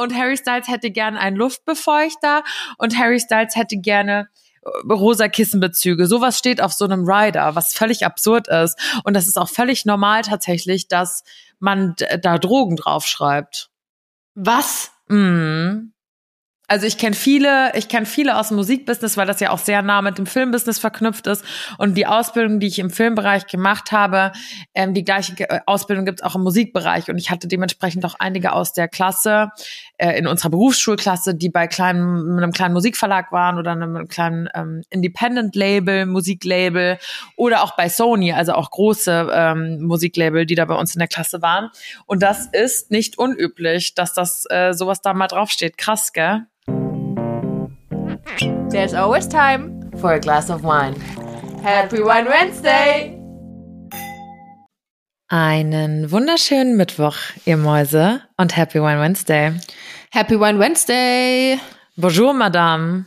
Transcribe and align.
und 0.00 0.14
Harry 0.16 0.36
Styles 0.36 0.68
hätte 0.68 0.90
gerne 0.90 1.18
einen 1.20 1.36
Luftbefeuchter 1.36 2.42
und 2.78 2.98
Harry 2.98 3.20
Styles 3.20 3.56
hätte 3.56 3.76
gerne 3.76 4.28
äh, 4.62 4.92
rosa 4.92 5.28
Kissenbezüge. 5.28 6.06
Sowas 6.06 6.38
steht 6.38 6.60
auf 6.60 6.72
so 6.72 6.84
einem 6.84 7.04
Rider, 7.04 7.54
was 7.54 7.72
völlig 7.72 8.04
absurd 8.04 8.48
ist. 8.48 8.78
Und 9.04 9.14
das 9.14 9.26
ist 9.26 9.38
auch 9.38 9.48
völlig 9.48 9.84
normal 9.84 10.22
tatsächlich, 10.22 10.88
dass 10.88 11.24
man 11.58 11.94
da 12.22 12.38
Drogen 12.38 12.76
draufschreibt. 12.76 13.70
Was? 14.34 14.92
Mhm. 15.08 15.92
Also 16.70 16.86
ich 16.86 16.98
kenne 16.98 17.16
viele, 17.16 17.72
ich 17.74 17.88
kenne 17.88 18.06
viele 18.06 18.38
aus 18.38 18.46
dem 18.48 18.56
Musikbusiness, 18.56 19.16
weil 19.16 19.26
das 19.26 19.40
ja 19.40 19.50
auch 19.50 19.58
sehr 19.58 19.82
nah 19.82 20.02
mit 20.02 20.18
dem 20.18 20.26
Filmbusiness 20.26 20.78
verknüpft 20.78 21.26
ist. 21.26 21.44
Und 21.78 21.96
die 21.96 22.06
Ausbildung, 22.06 22.60
die 22.60 22.68
ich 22.68 22.78
im 22.78 22.90
Filmbereich 22.90 23.48
gemacht 23.48 23.90
habe, 23.90 24.30
ähm, 24.72 24.94
die 24.94 25.02
gleiche 25.02 25.34
Ausbildung 25.66 26.04
gibt 26.04 26.20
es 26.20 26.24
auch 26.24 26.36
im 26.36 26.42
Musikbereich. 26.42 27.10
Und 27.10 27.18
ich 27.18 27.28
hatte 27.28 27.48
dementsprechend 27.48 28.04
auch 28.04 28.14
einige 28.20 28.52
aus 28.52 28.72
der 28.72 28.86
Klasse, 28.86 29.48
äh, 29.98 30.16
in 30.16 30.28
unserer 30.28 30.50
Berufsschulklasse, 30.50 31.34
die 31.34 31.48
bei 31.48 31.66
kleinen, 31.66 32.38
einem 32.38 32.52
kleinen 32.52 32.74
Musikverlag 32.74 33.32
waren 33.32 33.58
oder 33.58 33.72
einem 33.72 34.06
kleinen 34.06 34.48
ähm, 34.54 34.82
Independent-Label, 34.90 36.06
Musiklabel 36.06 36.98
oder 37.34 37.64
auch 37.64 37.74
bei 37.74 37.88
Sony, 37.88 38.32
also 38.32 38.52
auch 38.52 38.70
große 38.70 39.28
ähm, 39.32 39.80
Musiklabel, 39.80 40.46
die 40.46 40.54
da 40.54 40.66
bei 40.66 40.76
uns 40.76 40.94
in 40.94 41.00
der 41.00 41.08
Klasse 41.08 41.42
waren. 41.42 41.70
Und 42.06 42.22
das 42.22 42.46
ist 42.46 42.92
nicht 42.92 43.18
unüblich, 43.18 43.96
dass 43.96 44.14
das 44.14 44.44
äh, 44.50 44.72
sowas 44.72 45.02
da 45.02 45.14
mal 45.14 45.26
draufsteht. 45.26 45.76
Krass, 45.76 46.12
gell? 46.12 46.46
There's 48.38 48.94
always 48.94 49.26
time 49.26 49.90
for 49.98 50.12
a 50.12 50.20
glass 50.20 50.50
of 50.50 50.62
wine. 50.62 50.94
Happy 51.62 51.98
Wine 51.98 52.28
Wednesday! 52.28 53.16
Einen 55.28 56.10
wunderschönen 56.10 56.76
Mittwoch, 56.76 57.16
ihr 57.44 57.56
Mäuse, 57.56 58.22
und 58.36 58.56
Happy 58.56 58.80
Wine 58.80 59.00
Wednesday. 59.00 59.52
Happy 60.10 60.38
Wine 60.38 60.58
Wednesday! 60.58 61.58
Bonjour, 61.96 62.32
Madame. 62.32 63.06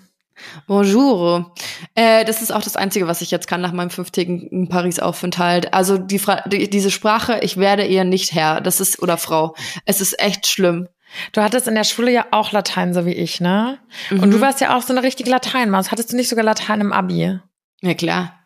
Bonjour. 0.67 1.53
Äh, 1.95 2.25
das 2.25 2.41
ist 2.41 2.51
auch 2.51 2.61
das 2.61 2.75
Einzige, 2.75 3.07
was 3.07 3.21
ich 3.21 3.31
jetzt 3.31 3.47
kann 3.47 3.61
nach 3.61 3.71
meinem 3.71 3.89
fünftägigen 3.89 4.67
Paris-Aufenthalt. 4.67 5.73
Also 5.73 5.97
die, 5.97 6.19
Fra 6.19 6.41
die, 6.47 6.69
diese 6.69 6.91
Sprache, 6.91 7.39
ich 7.41 7.57
werde 7.57 7.85
ihr 7.85 8.03
nicht 8.03 8.33
Herr. 8.33 8.61
Das 8.61 8.81
ist 8.81 9.01
oder 9.01 9.17
Frau. 9.17 9.55
Es 9.85 10.01
ist 10.01 10.19
echt 10.19 10.47
schlimm. 10.47 10.87
Du 11.31 11.41
hattest 11.41 11.67
in 11.67 11.75
der 11.75 11.83
Schule 11.83 12.11
ja 12.11 12.25
auch 12.31 12.51
Latein, 12.51 12.93
so 12.93 13.05
wie 13.05 13.13
ich, 13.13 13.39
ne? 13.41 13.79
Mhm. 14.09 14.23
Und 14.23 14.31
du 14.31 14.41
warst 14.41 14.61
ja 14.61 14.75
auch 14.75 14.81
so 14.81 14.93
eine 14.93 15.03
richtige 15.03 15.29
Lateinmaus. 15.29 15.91
Hattest 15.91 16.11
du 16.11 16.15
nicht 16.15 16.29
sogar 16.29 16.45
Latein 16.45 16.81
im 16.81 16.93
Abi? 16.93 17.39
Ja, 17.81 17.93
klar. 17.93 18.39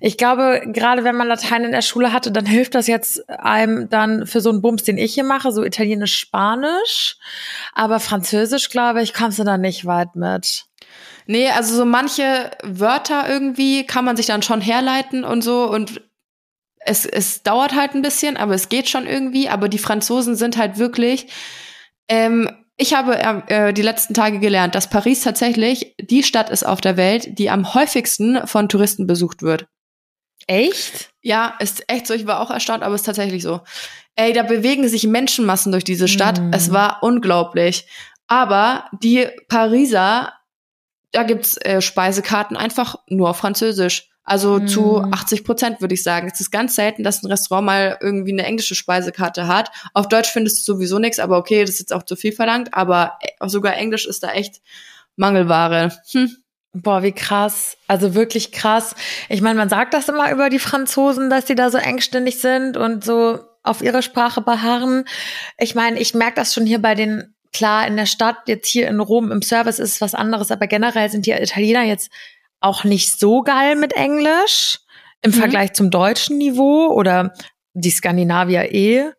Ich 0.00 0.16
glaube, 0.16 0.62
gerade 0.66 1.04
wenn 1.04 1.16
man 1.16 1.28
Latein 1.28 1.64
in 1.64 1.72
der 1.72 1.82
Schule 1.82 2.12
hatte, 2.12 2.32
dann 2.32 2.46
hilft 2.46 2.74
das 2.74 2.86
jetzt 2.86 3.28
einem 3.28 3.88
dann 3.90 4.26
für 4.26 4.40
so 4.40 4.50
einen 4.50 4.62
Bums, 4.62 4.82
den 4.82 4.96
ich 4.96 5.14
hier 5.14 5.24
mache, 5.24 5.52
so 5.52 5.62
Italienisch, 5.62 6.16
Spanisch. 6.16 7.16
Aber 7.74 8.00
Französisch, 8.00 8.70
glaube 8.70 9.02
ich, 9.02 9.12
kommst 9.12 9.38
du 9.38 9.44
da 9.44 9.58
nicht 9.58 9.84
weit 9.84 10.16
mit. 10.16 10.64
Nee, 11.26 11.50
also 11.50 11.76
so 11.76 11.84
manche 11.84 12.50
Wörter 12.62 13.28
irgendwie 13.28 13.84
kann 13.84 14.06
man 14.06 14.16
sich 14.16 14.26
dann 14.26 14.40
schon 14.40 14.62
herleiten 14.62 15.24
und 15.24 15.42
so 15.42 15.70
und 15.70 16.00
es, 16.80 17.04
es 17.04 17.42
dauert 17.42 17.74
halt 17.74 17.94
ein 17.94 18.02
bisschen, 18.02 18.36
aber 18.36 18.54
es 18.54 18.68
geht 18.68 18.88
schon 18.88 19.06
irgendwie. 19.06 19.48
Aber 19.48 19.68
die 19.68 19.78
Franzosen 19.78 20.36
sind 20.36 20.56
halt 20.56 20.78
wirklich, 20.78 21.26
ähm, 22.08 22.50
ich 22.76 22.94
habe 22.94 23.18
äh, 23.48 23.72
die 23.72 23.82
letzten 23.82 24.14
Tage 24.14 24.38
gelernt, 24.38 24.74
dass 24.74 24.88
Paris 24.88 25.22
tatsächlich 25.22 25.96
die 26.00 26.22
Stadt 26.22 26.48
ist 26.48 26.64
auf 26.64 26.80
der 26.80 26.96
Welt, 26.96 27.38
die 27.38 27.50
am 27.50 27.74
häufigsten 27.74 28.46
von 28.46 28.68
Touristen 28.68 29.06
besucht 29.06 29.42
wird. 29.42 29.66
Echt? 30.46 31.10
Ja, 31.20 31.54
ist 31.58 31.84
echt 31.88 32.06
so. 32.06 32.14
Ich 32.14 32.26
war 32.26 32.40
auch 32.40 32.50
erstaunt, 32.50 32.82
aber 32.82 32.94
es 32.94 33.02
ist 33.02 33.06
tatsächlich 33.06 33.42
so. 33.42 33.60
Ey, 34.14 34.32
da 34.32 34.44
bewegen 34.44 34.88
sich 34.88 35.06
Menschenmassen 35.06 35.72
durch 35.72 35.84
diese 35.84 36.08
Stadt. 36.08 36.40
Mm. 36.40 36.52
Es 36.52 36.72
war 36.72 37.02
unglaublich. 37.02 37.86
Aber 38.28 38.86
die 39.02 39.26
Pariser, 39.48 40.32
da 41.12 41.24
gibt's 41.24 41.56
äh, 41.58 41.80
Speisekarten 41.80 42.56
einfach 42.56 42.96
nur 43.08 43.30
auf 43.30 43.38
Französisch. 43.38 44.10
Also 44.28 44.58
mhm. 44.60 44.68
zu 44.68 44.98
80 45.02 45.44
Prozent 45.44 45.80
würde 45.80 45.94
ich 45.94 46.02
sagen. 46.02 46.30
Es 46.32 46.40
ist 46.40 46.50
ganz 46.50 46.74
selten, 46.74 47.02
dass 47.02 47.22
ein 47.22 47.30
Restaurant 47.30 47.66
mal 47.66 47.98
irgendwie 48.00 48.32
eine 48.32 48.44
englische 48.44 48.74
Speisekarte 48.74 49.48
hat. 49.48 49.70
Auf 49.94 50.08
Deutsch 50.08 50.30
findest 50.30 50.58
du 50.58 50.74
sowieso 50.74 50.98
nichts, 50.98 51.18
aber 51.18 51.38
okay, 51.38 51.62
das 51.62 51.70
ist 51.70 51.80
jetzt 51.80 51.92
auch 51.92 52.02
zu 52.02 52.16
viel 52.16 52.32
verlangt. 52.32 52.74
Aber 52.74 53.18
äh, 53.20 53.48
sogar 53.48 53.76
Englisch 53.76 54.06
ist 54.06 54.22
da 54.22 54.32
echt 54.32 54.60
Mangelware. 55.16 55.92
Hm. 56.12 56.36
Boah, 56.74 57.02
wie 57.02 57.12
krass. 57.12 57.76
Also 57.86 58.14
wirklich 58.14 58.52
krass. 58.52 58.94
Ich 59.28 59.40
meine, 59.40 59.58
man 59.58 59.68
sagt 59.68 59.94
das 59.94 60.08
immer 60.08 60.30
über 60.30 60.50
die 60.50 60.58
Franzosen, 60.58 61.30
dass 61.30 61.46
sie 61.46 61.54
da 61.54 61.70
so 61.70 61.78
engständig 61.78 62.40
sind 62.40 62.76
und 62.76 63.04
so 63.04 63.40
auf 63.62 63.82
ihre 63.82 64.02
Sprache 64.02 64.42
beharren. 64.42 65.04
Ich 65.58 65.74
meine, 65.74 65.98
ich 65.98 66.14
merke 66.14 66.36
das 66.36 66.54
schon 66.54 66.66
hier 66.66 66.80
bei 66.80 66.94
den, 66.94 67.34
klar, 67.52 67.86
in 67.86 67.96
der 67.96 68.06
Stadt, 68.06 68.36
jetzt 68.46 68.68
hier 68.68 68.88
in 68.88 69.00
Rom 69.00 69.32
im 69.32 69.42
Service 69.42 69.78
ist 69.78 69.94
es 69.94 70.00
was 70.00 70.14
anderes, 70.14 70.50
aber 70.50 70.66
generell 70.66 71.10
sind 71.10 71.26
die 71.26 71.32
Italiener 71.32 71.82
jetzt 71.82 72.10
auch 72.60 72.84
nicht 72.84 73.18
so 73.18 73.42
geil 73.42 73.76
mit 73.76 73.94
Englisch 73.94 74.78
im 75.22 75.30
mhm. 75.30 75.36
Vergleich 75.36 75.72
zum 75.72 75.90
deutschen 75.90 76.38
Niveau 76.38 76.88
oder 76.88 77.32
die 77.74 77.90
Skandinavier 77.90 78.72
eh. 78.72 79.10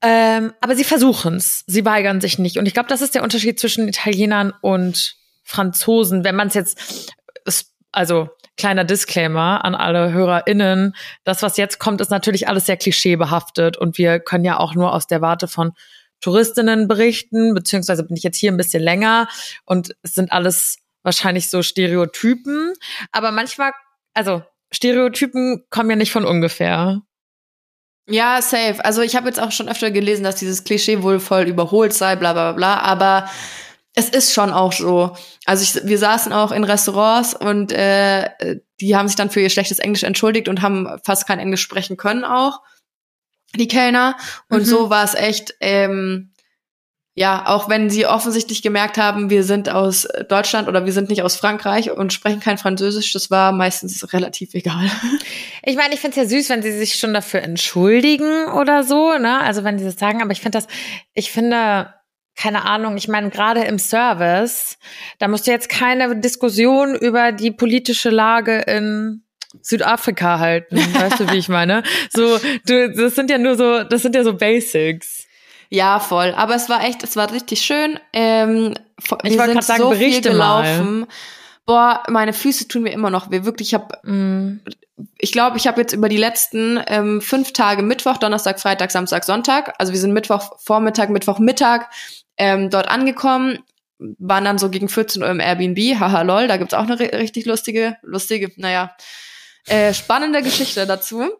Ähm, 0.00 0.52
aber 0.60 0.76
sie 0.76 0.84
versuchen 0.84 1.36
es. 1.36 1.64
Sie 1.66 1.84
weigern 1.84 2.20
sich 2.20 2.38
nicht. 2.38 2.58
Und 2.58 2.66
ich 2.66 2.74
glaube, 2.74 2.88
das 2.88 3.02
ist 3.02 3.14
der 3.14 3.22
Unterschied 3.22 3.58
zwischen 3.58 3.88
Italienern 3.88 4.52
und 4.60 5.16
Franzosen. 5.42 6.24
Wenn 6.24 6.36
man 6.36 6.48
es 6.48 6.54
jetzt, 6.54 7.12
also 7.90 8.28
kleiner 8.56 8.84
Disclaimer 8.84 9.64
an 9.64 9.74
alle 9.74 10.12
HörerInnen, 10.12 10.94
das, 11.24 11.42
was 11.42 11.56
jetzt 11.56 11.78
kommt, 11.78 12.00
ist 12.00 12.10
natürlich 12.10 12.48
alles 12.48 12.66
sehr 12.66 12.76
klischeebehaftet 12.76 13.76
und 13.76 13.98
wir 13.98 14.20
können 14.20 14.44
ja 14.44 14.58
auch 14.58 14.74
nur 14.74 14.92
aus 14.92 15.06
der 15.06 15.20
Warte 15.20 15.48
von 15.48 15.72
Touristinnen 16.20 16.88
berichten, 16.88 17.54
beziehungsweise 17.54 18.04
bin 18.04 18.16
ich 18.16 18.24
jetzt 18.24 18.36
hier 18.36 18.52
ein 18.52 18.56
bisschen 18.56 18.82
länger 18.82 19.28
und 19.64 19.94
es 20.02 20.14
sind 20.14 20.32
alles 20.32 20.78
wahrscheinlich 21.08 21.48
so 21.48 21.62
Stereotypen, 21.62 22.74
aber 23.12 23.32
manchmal, 23.32 23.72
also 24.12 24.42
Stereotypen 24.70 25.64
kommen 25.70 25.88
ja 25.88 25.96
nicht 25.96 26.12
von 26.12 26.26
ungefähr. 26.26 27.00
Ja, 28.06 28.40
safe. 28.42 28.84
Also 28.84 29.02
ich 29.02 29.16
habe 29.16 29.26
jetzt 29.26 29.40
auch 29.40 29.52
schon 29.52 29.68
öfter 29.68 29.90
gelesen, 29.90 30.24
dass 30.24 30.36
dieses 30.36 30.64
Klischee 30.64 31.02
wohl 31.02 31.20
voll 31.20 31.44
überholt 31.44 31.92
sei, 31.92 32.16
bla 32.16 32.32
bla 32.32 32.52
bla, 32.52 32.78
aber 32.80 33.28
es 33.94 34.08
ist 34.10 34.32
schon 34.32 34.50
auch 34.50 34.72
so. 34.72 35.16
Also 35.44 35.62
ich, 35.62 35.86
wir 35.88 35.98
saßen 35.98 36.32
auch 36.32 36.52
in 36.52 36.64
Restaurants 36.64 37.34
und 37.34 37.72
äh, 37.72 38.60
die 38.80 38.96
haben 38.96 39.08
sich 39.08 39.16
dann 39.16 39.30
für 39.30 39.40
ihr 39.40 39.50
schlechtes 39.50 39.78
Englisch 39.78 40.04
entschuldigt 40.04 40.48
und 40.48 40.62
haben 40.62 40.88
fast 41.04 41.26
kein 41.26 41.38
Englisch 41.38 41.62
sprechen 41.62 41.96
können 41.96 42.24
auch, 42.24 42.60
die 43.56 43.68
Kellner. 43.68 44.16
Und 44.48 44.60
mhm. 44.60 44.64
so 44.66 44.90
war 44.90 45.04
es 45.04 45.14
echt, 45.14 45.54
ähm, 45.60 46.32
ja, 47.18 47.46
auch 47.46 47.68
wenn 47.68 47.90
sie 47.90 48.06
offensichtlich 48.06 48.62
gemerkt 48.62 48.96
haben, 48.96 49.28
wir 49.28 49.42
sind 49.42 49.68
aus 49.68 50.06
Deutschland 50.28 50.68
oder 50.68 50.84
wir 50.84 50.92
sind 50.92 51.08
nicht 51.08 51.24
aus 51.24 51.34
Frankreich 51.34 51.90
und 51.90 52.12
sprechen 52.12 52.38
kein 52.38 52.58
Französisch, 52.58 53.12
das 53.12 53.28
war 53.28 53.50
meistens 53.50 54.12
relativ 54.12 54.54
egal. 54.54 54.88
Ich 55.64 55.76
meine, 55.76 55.92
ich 55.92 56.00
finde 56.00 56.18
es 56.18 56.30
ja 56.30 56.38
süß, 56.38 56.48
wenn 56.48 56.62
sie 56.62 56.70
sich 56.70 56.94
schon 56.94 57.12
dafür 57.12 57.42
entschuldigen 57.42 58.46
oder 58.46 58.84
so, 58.84 59.18
ne? 59.18 59.40
Also 59.40 59.64
wenn 59.64 59.78
sie 59.78 59.84
das 59.84 59.98
sagen, 59.98 60.22
aber 60.22 60.30
ich 60.30 60.40
finde 60.40 60.58
das, 60.58 60.68
ich 61.12 61.32
finde, 61.32 61.92
keine 62.36 62.64
Ahnung, 62.64 62.96
ich 62.96 63.08
meine, 63.08 63.30
gerade 63.30 63.64
im 63.64 63.80
Service, 63.80 64.78
da 65.18 65.26
musst 65.26 65.46
du 65.46 65.50
jetzt 65.50 65.68
keine 65.68 66.16
Diskussion 66.20 66.94
über 66.94 67.32
die 67.32 67.50
politische 67.50 68.10
Lage 68.10 68.60
in 68.60 69.24
Südafrika 69.60 70.38
halten, 70.38 70.76
weißt 70.76 71.20
du, 71.20 71.32
wie 71.32 71.38
ich 71.38 71.48
meine? 71.48 71.82
So, 72.14 72.38
du, 72.66 72.92
das 72.92 73.16
sind 73.16 73.28
ja 73.28 73.38
nur 73.38 73.56
so, 73.56 73.82
das 73.82 74.02
sind 74.02 74.14
ja 74.14 74.22
so 74.22 74.34
Basics. 74.34 75.27
Ja, 75.70 76.00
voll. 76.00 76.34
Aber 76.36 76.54
es 76.54 76.68
war 76.68 76.84
echt, 76.84 77.02
es 77.04 77.16
war 77.16 77.30
richtig 77.32 77.60
schön. 77.60 78.00
Ähm, 78.12 78.74
ich 79.22 79.38
wollte 79.38 79.52
gerade 79.52 79.62
sagen, 79.62 79.82
so 79.82 79.90
Berichte 79.90 80.30
gelaufen. 80.30 81.00
Mal. 81.00 81.08
Boah, 81.66 82.02
meine 82.08 82.32
Füße 82.32 82.66
tun 82.66 82.82
mir 82.82 82.92
immer 82.92 83.10
noch 83.10 83.30
weh. 83.30 83.44
Wirklich, 83.44 83.68
ich 83.68 83.74
habe, 83.74 83.98
mm. 84.02 84.60
ich 85.18 85.32
glaube, 85.32 85.58
ich 85.58 85.66
habe 85.66 85.80
jetzt 85.80 85.92
über 85.92 86.08
die 86.08 86.16
letzten 86.16 86.80
ähm, 86.86 87.20
fünf 87.20 87.52
Tage 87.52 87.82
Mittwoch, 87.82 88.16
Donnerstag, 88.16 88.58
Freitag, 88.58 88.90
Samstag, 88.90 89.24
Sonntag. 89.24 89.74
Also 89.78 89.92
wir 89.92 90.00
sind 90.00 90.14
Mittwoch 90.14 90.58
Vormittag, 90.58 91.10
Mittwoch 91.10 91.38
Mittag 91.38 91.90
ähm, 92.38 92.70
dort 92.70 92.88
angekommen, 92.88 93.58
waren 93.98 94.44
dann 94.44 94.56
so 94.58 94.70
gegen 94.70 94.88
14 94.88 95.22
Uhr 95.22 95.28
im 95.28 95.40
Airbnb. 95.40 96.00
Haha, 96.00 96.22
lol, 96.22 96.48
da 96.48 96.56
gibt's 96.56 96.72
auch 96.72 96.84
eine 96.88 96.98
richtig 96.98 97.44
lustige, 97.44 97.98
lustige, 98.02 98.50
naja, 98.56 98.96
äh, 99.66 99.92
spannende 99.92 100.42
Geschichte 100.42 100.86
dazu. 100.86 101.30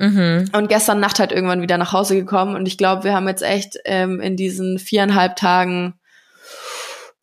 Mhm. 0.00 0.48
Und 0.52 0.68
gestern 0.68 0.98
Nacht 0.98 1.20
halt 1.20 1.30
irgendwann 1.30 1.60
wieder 1.60 1.76
nach 1.76 1.92
Hause 1.92 2.16
gekommen. 2.16 2.56
Und 2.56 2.66
ich 2.66 2.78
glaube, 2.78 3.04
wir 3.04 3.14
haben 3.14 3.28
jetzt 3.28 3.42
echt 3.42 3.76
ähm, 3.84 4.20
in 4.20 4.34
diesen 4.34 4.78
viereinhalb 4.78 5.36
Tagen 5.36 5.94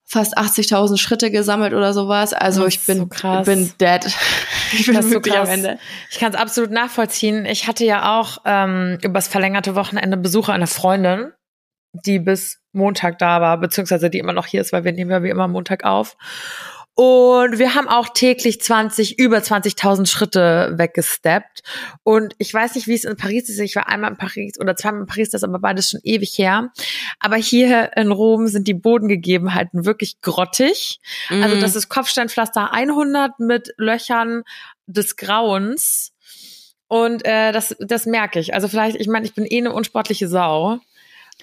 fast 0.05 0.37
80.000 0.37 0.97
Schritte 0.97 1.31
gesammelt 1.31 1.73
oder 1.73 1.91
sowas. 1.91 2.33
Also 2.33 2.67
ich 2.67 2.85
bin, 2.85 3.09
so 3.11 3.43
bin 3.43 3.73
dead. 3.81 4.05
ich 4.73 4.85
bin 4.85 4.95
das 4.95 5.09
wirklich 5.09 5.33
so 5.33 5.41
am 5.41 5.47
Ende. 5.47 5.79
Ich 6.11 6.19
kann 6.19 6.31
es 6.31 6.37
absolut 6.39 6.69
nachvollziehen. 6.69 7.45
Ich 7.45 7.67
hatte 7.67 7.83
ja 7.83 8.17
auch 8.19 8.37
ähm, 8.45 8.99
übers 9.01 9.27
verlängerte 9.27 9.73
Wochenende 9.73 10.15
Besuche 10.15 10.53
einer 10.53 10.67
Freundin, 10.67 11.31
die 11.93 12.19
bis 12.19 12.59
Montag 12.73 13.17
da 13.17 13.41
war, 13.41 13.59
beziehungsweise 13.59 14.11
die 14.11 14.19
immer 14.19 14.33
noch 14.33 14.45
hier 14.45 14.61
ist, 14.61 14.71
weil 14.71 14.83
wir 14.83 14.91
nehmen 14.93 15.09
ja 15.09 15.23
wie 15.23 15.29
immer 15.29 15.47
Montag 15.47 15.83
auf. 15.83 16.15
Und 16.99 17.59
wir 17.59 17.75
haben 17.75 17.87
auch 17.87 18.09
täglich 18.09 18.59
20, 18.59 19.19
über 19.19 19.37
20.000 19.37 20.07
Schritte 20.07 20.73
weggesteppt. 20.77 21.61
Und 22.01 22.33
ich 22.39 22.51
weiß 22.51 22.73
nicht, 22.73 22.87
wie 22.87 22.95
es 22.95 23.03
in 23.03 23.15
Paris 23.15 23.49
ist. 23.49 23.59
Ich 23.59 23.75
war 23.75 23.87
einmal 23.87 24.09
in 24.09 24.17
Paris 24.17 24.59
oder 24.59 24.75
zweimal 24.75 25.01
in 25.01 25.05
Paris, 25.05 25.29
das 25.29 25.43
ist 25.43 25.47
aber 25.47 25.59
beides 25.59 25.91
schon 25.91 25.99
ewig 26.03 26.35
her. 26.39 26.71
Aber 27.19 27.35
hier 27.35 27.91
in 27.95 28.11
Rom 28.11 28.47
sind 28.47 28.67
die 28.67 28.73
Bodengegebenheiten 28.73 29.85
wirklich 29.85 30.21
grottig. 30.21 30.99
Mhm. 31.29 31.43
Also 31.43 31.61
das 31.61 31.75
ist 31.75 31.87
Kopfsteinpflaster 31.87 32.73
100 32.73 33.39
mit 33.39 33.75
Löchern 33.77 34.41
des 34.87 35.17
Grauens. 35.17 36.13
Und 36.87 37.23
äh, 37.25 37.51
das, 37.51 37.75
das 37.79 38.07
merke 38.07 38.39
ich. 38.39 38.55
Also 38.55 38.67
vielleicht, 38.67 38.99
ich 38.99 39.07
meine, 39.07 39.27
ich 39.27 39.35
bin 39.35 39.45
eh 39.45 39.59
eine 39.59 39.71
unsportliche 39.71 40.27
Sau. 40.27 40.79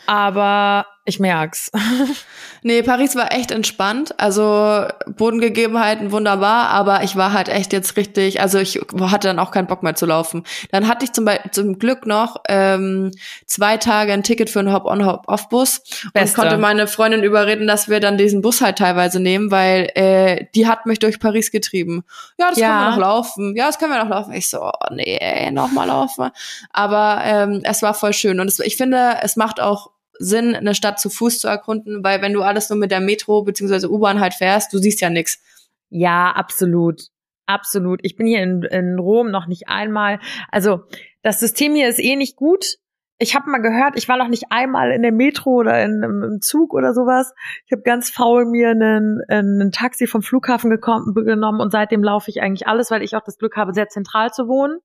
Aber 0.07 0.87
ich 1.07 1.21
merk's. 1.21 1.71
nee, 2.63 2.83
Paris 2.83 3.15
war 3.15 3.31
echt 3.33 3.51
entspannt. 3.51 4.19
Also 4.19 4.87
Bodengegebenheiten 5.07 6.13
wunderbar, 6.13 6.69
aber 6.71 7.03
ich 7.03 7.15
war 7.15 7.35
halt 7.35 7.51
echt 7.51 7.75
jetzt 7.75 7.99
richtig, 7.99 8.41
also 8.41 8.59
ich 8.59 8.81
hatte 9.01 9.29
dann 9.29 9.39
auch 9.39 9.51
keinen 9.51 9.67
Bock 9.67 9.83
mehr 9.83 9.95
zu 9.95 10.07
laufen. 10.07 10.45
Dann 10.71 10.89
hatte 10.89 11.05
ich 11.05 11.13
zum, 11.13 11.29
zum 11.51 11.79
Glück 11.79 12.07
noch 12.07 12.37
ähm, 12.49 13.11
zwei 13.45 13.77
Tage 13.77 14.15
ein 14.15 14.23
Ticket 14.23 14.49
für 14.49 14.61
einen 14.61 14.73
Hop-on-Hop-off-Bus 14.73 15.83
und 16.15 16.35
konnte 16.35 16.57
meine 16.57 16.87
Freundin 16.87 17.23
überreden, 17.23 17.67
dass 17.67 17.91
wir 17.91 18.01
dann 18.01 18.17
diesen 18.17 18.41
Bus 18.41 18.63
halt 18.63 18.79
teilweise 18.79 19.21
nehmen, 19.21 19.51
weil 19.51 19.91
äh, 19.95 20.47
die 20.55 20.67
hat 20.67 20.87
mich 20.87 21.01
durch 21.01 21.21
Paris 21.21 21.51
getrieben. 21.51 22.05
Ja, 22.39 22.49
das 22.49 22.59
ja. 22.59 22.69
können 22.69 22.81
wir 22.81 22.91
noch 22.91 22.99
laufen. 22.99 23.57
Ja, 23.57 23.67
das 23.67 23.79
können 23.79 23.93
wir 23.93 24.03
noch 24.03 24.11
laufen. 24.11 24.33
Ich 24.33 24.49
so, 24.49 24.63
oh, 24.63 24.73
nee, 24.91 25.51
noch 25.51 25.71
mal 25.71 25.85
laufen. 25.85 26.31
Aber 26.71 27.21
ähm, 27.25 27.61
es 27.65 27.83
war 27.83 27.93
voll 27.93 28.15
schön 28.15 28.41
und 28.41 28.49
es, 28.49 28.59
ich 28.59 28.79
finde, 28.79 29.19
es 29.21 29.37
macht 29.37 29.61
auch 29.61 29.91
Sinn, 30.19 30.55
eine 30.55 30.75
Stadt 30.75 31.01
zu 31.01 31.11
Fuß 31.11 31.41
zu 31.41 31.49
erkunden, 31.49 32.05
weil 32.05 32.23
wenn 32.23 32.33
du 32.33 32.43
alles 32.43 32.71
nur 32.71 32.79
mit 32.79 32.91
der 32.91 33.01
Metro 33.01 33.43
bzw. 33.43 33.87
U-Bahn 33.87 34.21
halt 34.21 34.35
fährst, 34.35 34.73
du 34.73 34.79
siehst 34.79 35.01
ja 35.01 35.11
nichts. 35.11 35.43
Ja, 35.91 36.33
absolut. 36.33 37.09
Absolut. 37.47 38.01
Ich 38.03 38.17
bin 38.17 38.27
hier 38.27 38.43
in, 38.43 38.63
in 38.63 38.99
Rom 38.99 39.31
noch 39.31 39.47
nicht 39.47 39.69
einmal. 39.69 40.19
Also 40.51 40.85
das 41.23 41.41
System 41.41 41.75
hier 41.75 41.89
ist 41.89 41.99
eh 41.99 42.17
nicht 42.17 42.37
gut. 42.37 42.77
Ich 43.19 43.37
habe 43.37 43.49
mal 43.49 43.63
gehört, 43.63 43.97
ich 43.97 44.09
war 44.09 44.17
noch 44.17 44.29
nicht 44.29 44.47
einmal 44.51 44.91
in 44.91 45.03
der 45.03 45.13
Metro 45.13 45.51
oder 45.51 45.83
in, 45.85 46.03
im, 46.03 46.23
im 46.23 46.41
Zug 46.41 46.75
oder 46.75 46.93
sowas. 46.95 47.33
Ich 47.67 47.73
habe 47.73 47.83
ganz 47.83 48.11
faul 48.11 48.45
mir 48.45 48.71
einen, 48.71 49.21
einen 49.29 49.71
Taxi 49.71 50.07
vom 50.07 50.23
Flughafen 50.23 50.69
gekommen, 50.69 51.15
genommen 51.15 51.61
und 51.61 51.71
seitdem 51.71 52.03
laufe 52.03 52.31
ich 52.31 52.43
eigentlich 52.43 52.67
alles, 52.67 52.91
weil 52.91 53.03
ich 53.03 53.15
auch 53.15 53.23
das 53.25 53.39
Glück 53.39 53.57
habe, 53.57 53.73
sehr 53.73 53.89
zentral 53.89 54.33
zu 54.33 54.49
wohnen. 54.49 54.81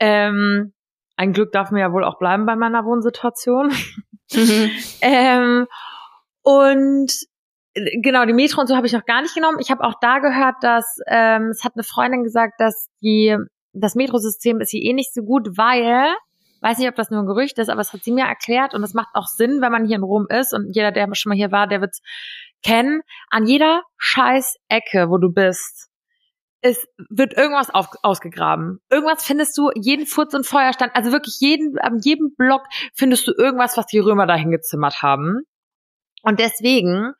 Ähm, 0.00 0.72
ein 1.16 1.32
Glück 1.32 1.52
darf 1.52 1.70
mir 1.70 1.80
ja 1.80 1.92
wohl 1.92 2.02
auch 2.02 2.18
bleiben 2.18 2.46
bei 2.46 2.56
meiner 2.56 2.84
Wohnsituation. 2.84 3.70
Mhm. 4.32 4.70
ähm, 5.00 5.66
und 6.42 7.12
äh, 7.74 8.00
genau, 8.02 8.24
die 8.24 8.32
Metro 8.32 8.60
und 8.60 8.66
so 8.66 8.76
habe 8.76 8.86
ich 8.86 8.92
noch 8.92 9.04
gar 9.04 9.22
nicht 9.22 9.34
genommen. 9.34 9.58
Ich 9.60 9.70
habe 9.70 9.84
auch 9.84 9.94
da 10.00 10.18
gehört, 10.18 10.56
dass 10.62 10.84
ähm, 11.06 11.48
es 11.50 11.64
hat 11.64 11.72
eine 11.74 11.84
Freundin 11.84 12.22
gesagt, 12.22 12.54
dass 12.58 12.88
die 13.02 13.36
das 13.72 13.94
Metrosystem 13.94 14.60
ist 14.60 14.70
hier 14.70 14.82
eh 14.82 14.92
nicht 14.92 15.14
so 15.14 15.22
gut, 15.22 15.56
weil 15.56 16.12
weiß 16.60 16.78
nicht, 16.78 16.88
ob 16.88 16.94
das 16.94 17.10
nur 17.10 17.20
ein 17.20 17.26
Gerücht 17.26 17.58
ist, 17.58 17.68
aber 17.68 17.80
es 17.80 17.92
hat 17.92 18.04
sie 18.04 18.12
mir 18.12 18.24
erklärt 18.24 18.74
und 18.74 18.82
es 18.82 18.94
macht 18.94 19.08
auch 19.14 19.26
Sinn, 19.26 19.60
wenn 19.60 19.72
man 19.72 19.86
hier 19.86 19.96
in 19.96 20.02
Rom 20.02 20.26
ist 20.28 20.52
und 20.52 20.74
jeder, 20.74 20.92
der 20.92 21.08
schon 21.14 21.30
mal 21.30 21.36
hier 21.36 21.52
war, 21.52 21.66
der 21.66 21.80
wird's 21.80 22.02
kennen. 22.62 23.00
An 23.30 23.46
jeder 23.46 23.82
scheiß 23.96 24.56
Ecke, 24.68 25.08
wo 25.08 25.18
du 25.18 25.32
bist, 25.32 25.89
es 26.62 26.86
wird 27.08 27.36
irgendwas 27.36 27.70
auf, 27.70 27.88
ausgegraben. 28.02 28.80
Irgendwas 28.90 29.24
findest 29.24 29.56
du, 29.56 29.70
jeden 29.74 30.06
Furz 30.06 30.34
und 30.34 30.46
Feuerstand, 30.46 30.94
also 30.94 31.12
wirklich 31.12 31.38
jeden, 31.40 31.78
an 31.78 31.98
jedem 32.02 32.34
Block 32.36 32.62
findest 32.94 33.26
du 33.26 33.32
irgendwas, 33.32 33.76
was 33.76 33.86
die 33.86 33.98
Römer 33.98 34.26
dahin 34.26 34.50
gezimmert 34.50 35.02
haben. 35.02 35.42
Und 36.22 36.38
deswegen, 36.38 37.14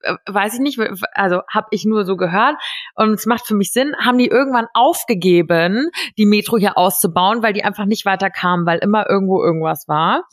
äh, 0.00 0.14
weiß 0.26 0.54
ich 0.54 0.60
nicht, 0.60 0.78
also 1.14 1.40
habe 1.48 1.68
ich 1.70 1.86
nur 1.86 2.04
so 2.04 2.16
gehört 2.16 2.56
und 2.94 3.14
es 3.14 3.24
macht 3.24 3.46
für 3.46 3.54
mich 3.54 3.72
Sinn, 3.72 3.94
haben 3.98 4.18
die 4.18 4.28
irgendwann 4.28 4.66
aufgegeben, 4.74 5.88
die 6.18 6.26
Metro 6.26 6.58
hier 6.58 6.76
auszubauen, 6.76 7.42
weil 7.42 7.54
die 7.54 7.64
einfach 7.64 7.86
nicht 7.86 8.04
weiterkamen, 8.04 8.66
weil 8.66 8.80
immer 8.80 9.08
irgendwo 9.08 9.42
irgendwas 9.42 9.88
war. 9.88 10.24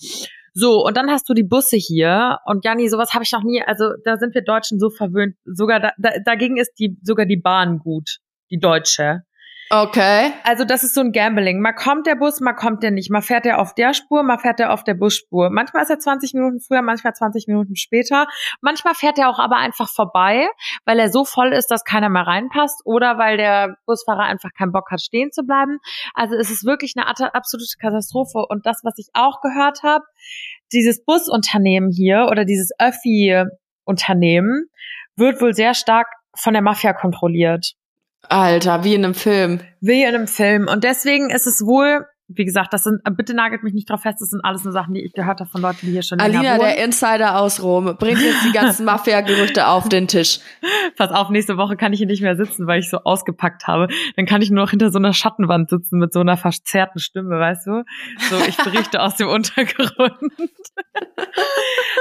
So, 0.54 0.84
und 0.84 0.98
dann 0.98 1.10
hast 1.10 1.30
du 1.30 1.34
die 1.34 1.44
Busse 1.44 1.78
hier 1.78 2.40
und 2.44 2.66
Janni, 2.66 2.90
sowas 2.90 3.14
habe 3.14 3.24
ich 3.24 3.32
noch 3.32 3.44
nie, 3.44 3.64
also 3.64 3.92
da 4.04 4.18
sind 4.18 4.36
wir 4.36 4.44
Deutschen 4.44 4.80
so 4.80 4.90
verwöhnt, 4.90 5.36
sogar 5.46 5.80
da, 5.80 5.92
da, 5.98 6.10
dagegen 6.26 6.58
ist 6.58 6.74
die 6.80 6.98
sogar 7.04 7.26
die 7.26 7.40
Bahn 7.40 7.80
gut 7.80 8.20
die 8.52 8.60
deutsche. 8.60 9.24
Okay. 9.72 10.34
Also 10.46 10.66
das 10.66 10.84
ist 10.84 10.96
so 10.96 11.02
ein 11.02 11.12
Gambling. 11.12 11.62
Mal 11.62 11.74
kommt 11.74 12.08
der 12.08 12.16
Bus, 12.16 12.40
mal 12.40 12.54
kommt 12.54 12.82
der 12.82 12.90
nicht. 12.90 13.12
Mal 13.12 13.22
fährt 13.22 13.46
er 13.46 13.60
auf 13.60 13.76
der 13.76 13.94
Spur, 13.94 14.24
mal 14.24 14.40
fährt 14.40 14.60
er 14.60 14.74
auf 14.74 14.84
der 14.84 14.96
Busspur. 14.96 15.52
Manchmal 15.52 15.84
ist 15.84 15.92
er 15.92 16.00
20 16.00 16.34
Minuten 16.34 16.60
früher, 16.60 16.82
manchmal 16.82 17.14
20 17.14 17.46
Minuten 17.46 17.76
später. 17.76 18.26
Manchmal 18.62 18.96
fährt 18.96 19.20
er 19.20 19.30
auch 19.30 19.38
aber 19.38 19.58
einfach 19.58 19.88
vorbei, 19.88 20.48
weil 20.86 20.98
er 20.98 21.12
so 21.12 21.24
voll 21.24 21.54
ist, 21.54 21.68
dass 21.68 21.84
keiner 21.84 22.10
mehr 22.10 22.26
reinpasst 22.26 22.82
oder 22.84 23.20
weil 23.20 23.38
der 23.38 23.76
Busfahrer 23.86 24.24
einfach 24.24 24.50
keinen 24.58 24.72
Bock 24.72 24.90
hat, 24.90 25.02
stehen 25.02 25.32
zu 25.32 25.44
bleiben. 25.44 25.78
Also 26.16 26.36
es 26.36 26.50
ist 26.50 26.66
wirklich 26.66 26.96
eine 26.98 27.06
absolute 27.08 27.66
Katastrophe. 27.80 28.48
Und 28.50 28.66
das, 28.66 28.82
was 28.84 28.98
ich 28.98 29.10
auch 29.14 29.40
gehört 29.42 29.84
habe, 29.84 30.04
dieses 30.74 31.06
Busunternehmen 31.06 31.92
hier 31.92 32.28
oder 32.32 32.44
dieses 32.44 32.72
Öffi-Unternehmen 32.80 34.66
wird 35.16 35.40
wohl 35.42 35.54
sehr 35.54 35.76
stark 35.76 36.08
von 36.36 36.54
der 36.54 36.64
Mafia 36.64 36.94
kontrolliert. 36.94 37.74
Alter, 38.28 38.84
wie 38.84 38.96
in 38.96 39.04
einem 39.04 39.14
Film. 39.14 39.62
Wie 39.82 40.04
in 40.04 40.10
einem 40.10 40.28
Film. 40.28 40.68
Und 40.68 40.84
deswegen 40.84 41.30
ist 41.30 41.48
es 41.48 41.66
wohl, 41.66 42.06
wie 42.32 42.46
gesagt, 42.46 42.74
das 42.74 42.84
sind, 42.84 43.02
bitte 43.18 43.34
nagelt 43.34 43.64
mich 43.64 43.74
nicht 43.74 43.90
drauf 43.90 44.02
fest, 44.02 44.22
das 44.22 44.30
sind 44.30 44.46
alles 44.46 44.64
nur 44.64 44.72
Sachen, 44.72 44.94
die 44.94 45.04
ich 45.04 45.14
gehört 45.14 45.40
habe 45.40 45.50
von 45.50 45.62
Leuten, 45.62 45.80
die 45.88 45.92
hier 45.92 46.04
schon 46.04 46.20
Alina, 46.20 46.60
der 46.60 46.78
Insider 46.84 47.40
aus 47.40 47.64
Rom, 47.64 47.96
bringt 47.98 48.22
jetzt 48.22 48.46
die 48.46 48.52
ganzen 48.52 48.86
Mafia-Gerüchte 48.90 49.68
auf 49.68 49.90
den 49.90 50.08
Tisch. 50.08 50.40
Pass 50.96 51.10
auf, 51.10 51.30
nächste 51.30 51.58
Woche 51.58 51.76
kann 51.76 51.92
ich 51.92 51.98
hier 51.98 52.06
nicht 52.08 52.22
mehr 52.22 52.36
sitzen, 52.36 52.68
weil 52.68 52.82
ich 52.82 52.90
so 52.90 53.00
ausgepackt 53.00 53.66
habe. 53.66 53.88
Dann 54.16 54.28
kann 54.28 54.44
ich 54.44 54.52
nur 54.52 54.64
noch 54.64 54.70
hinter 54.70 54.92
so 54.92 55.00
einer 55.00 55.14
Schattenwand 55.14 55.72
sitzen 55.72 55.98
mit 55.98 56.14
so 56.14 56.20
einer 56.20 56.38
verzerrten 56.38 57.00
Stimme, 57.00 57.40
weißt 57.40 57.66
du? 57.66 57.84
So, 58.30 58.36
ich 58.48 58.58
berichte 58.58 59.02
aus 59.02 59.16
dem 59.16 59.28
Untergrund. 59.28 59.90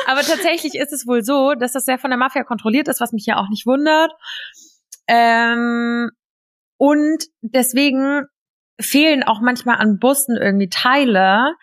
Aber 0.07 0.21
tatsächlich 0.21 0.75
ist 0.75 0.93
es 0.93 1.07
wohl 1.07 1.25
so, 1.25 1.55
dass 1.55 1.73
das 1.73 1.87
sehr 1.87 1.99
von 1.99 2.11
der 2.11 2.19
Mafia 2.19 2.45
kontrolliert 2.45 2.89
ist, 2.89 3.01
was 3.01 3.13
mich 3.13 3.25
ja 3.25 3.39
auch 3.39 3.49
nicht 3.49 3.65
wundert. 3.65 4.13
Ähm, 5.09 6.11
und 6.77 7.25
deswegen 7.41 8.27
fehlen 8.81 9.25
auch 9.25 9.41
manchmal 9.41 9.79
an 9.79 9.99
Bussen 9.99 10.37
irgendwie 10.37 10.69
Teile, 10.69 11.55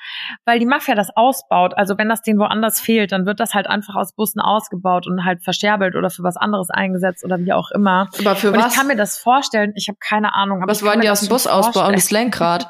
weil 0.44 0.60
die 0.60 0.66
Mafia 0.66 0.96
das 0.96 1.16
ausbaut. 1.16 1.74
Also 1.78 1.98
wenn 1.98 2.10
das 2.10 2.22
denen 2.22 2.40
woanders 2.40 2.82
fehlt, 2.82 3.14
dann 3.14 3.26
wird 3.26 3.40
das 3.40 3.54
halt 3.54 3.68
einfach 3.68 3.96
aus 3.96 4.14
Bussen 4.14 4.42
ausgebaut 4.42 5.08
und 5.08 5.24
halt 5.24 5.42
verscherbelt 5.42 5.96
oder 5.96 6.10
für 6.10 6.24
was 6.24 6.36
anderes 6.36 6.70
eingesetzt 6.70 7.24
oder 7.24 7.40
wie 7.40 7.54
auch 7.54 7.72
immer. 7.72 8.10
Aber 8.20 8.36
für 8.36 8.52
und 8.52 8.58
was? 8.58 8.74
ich 8.74 8.78
kann 8.78 8.88
mir 8.88 8.98
das 8.98 9.18
vorstellen, 9.18 9.72
ich 9.76 9.88
habe 9.88 9.98
keine 10.02 10.34
Ahnung. 10.34 10.62
Aber 10.62 10.70
was 10.70 10.84
wollen 10.84 11.00
die 11.00 11.10
aus 11.10 11.22
dem 11.22 11.30
Bus 11.30 11.48
ausbauen? 11.48 11.94
Das 11.94 12.12
Lenkrad? 12.12 12.70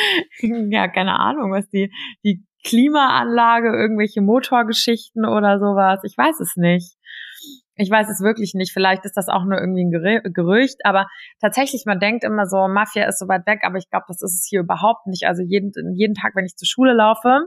ja, 0.40 0.88
keine 0.88 1.20
Ahnung, 1.20 1.52
was 1.52 1.68
die, 1.68 1.92
die 2.24 2.44
Klimaanlage, 2.64 3.68
irgendwelche 3.68 4.22
Motorgeschichten 4.22 5.24
oder 5.24 5.60
sowas. 5.60 6.00
Ich 6.02 6.18
weiß 6.18 6.40
es 6.40 6.56
nicht. 6.56 6.96
Ich 7.76 7.90
weiß 7.90 8.08
es 8.08 8.20
wirklich 8.20 8.54
nicht. 8.54 8.72
Vielleicht 8.72 9.04
ist 9.04 9.16
das 9.16 9.28
auch 9.28 9.44
nur 9.44 9.58
irgendwie 9.58 9.84
ein 9.84 10.32
Gerücht, 10.32 10.84
aber 10.84 11.08
tatsächlich, 11.40 11.84
man 11.86 11.98
denkt 11.98 12.24
immer 12.24 12.46
so, 12.46 12.68
Mafia 12.68 13.06
ist 13.06 13.18
so 13.18 13.26
weit 13.28 13.46
weg, 13.46 13.60
aber 13.64 13.78
ich 13.78 13.90
glaube, 13.90 14.04
das 14.08 14.22
ist 14.22 14.40
es 14.40 14.46
hier 14.48 14.60
überhaupt 14.60 15.06
nicht. 15.06 15.24
Also 15.26 15.42
jeden, 15.42 15.72
jeden 15.94 16.14
Tag, 16.14 16.36
wenn 16.36 16.44
ich 16.44 16.56
zur 16.56 16.68
Schule 16.68 16.92
laufe, 16.92 17.46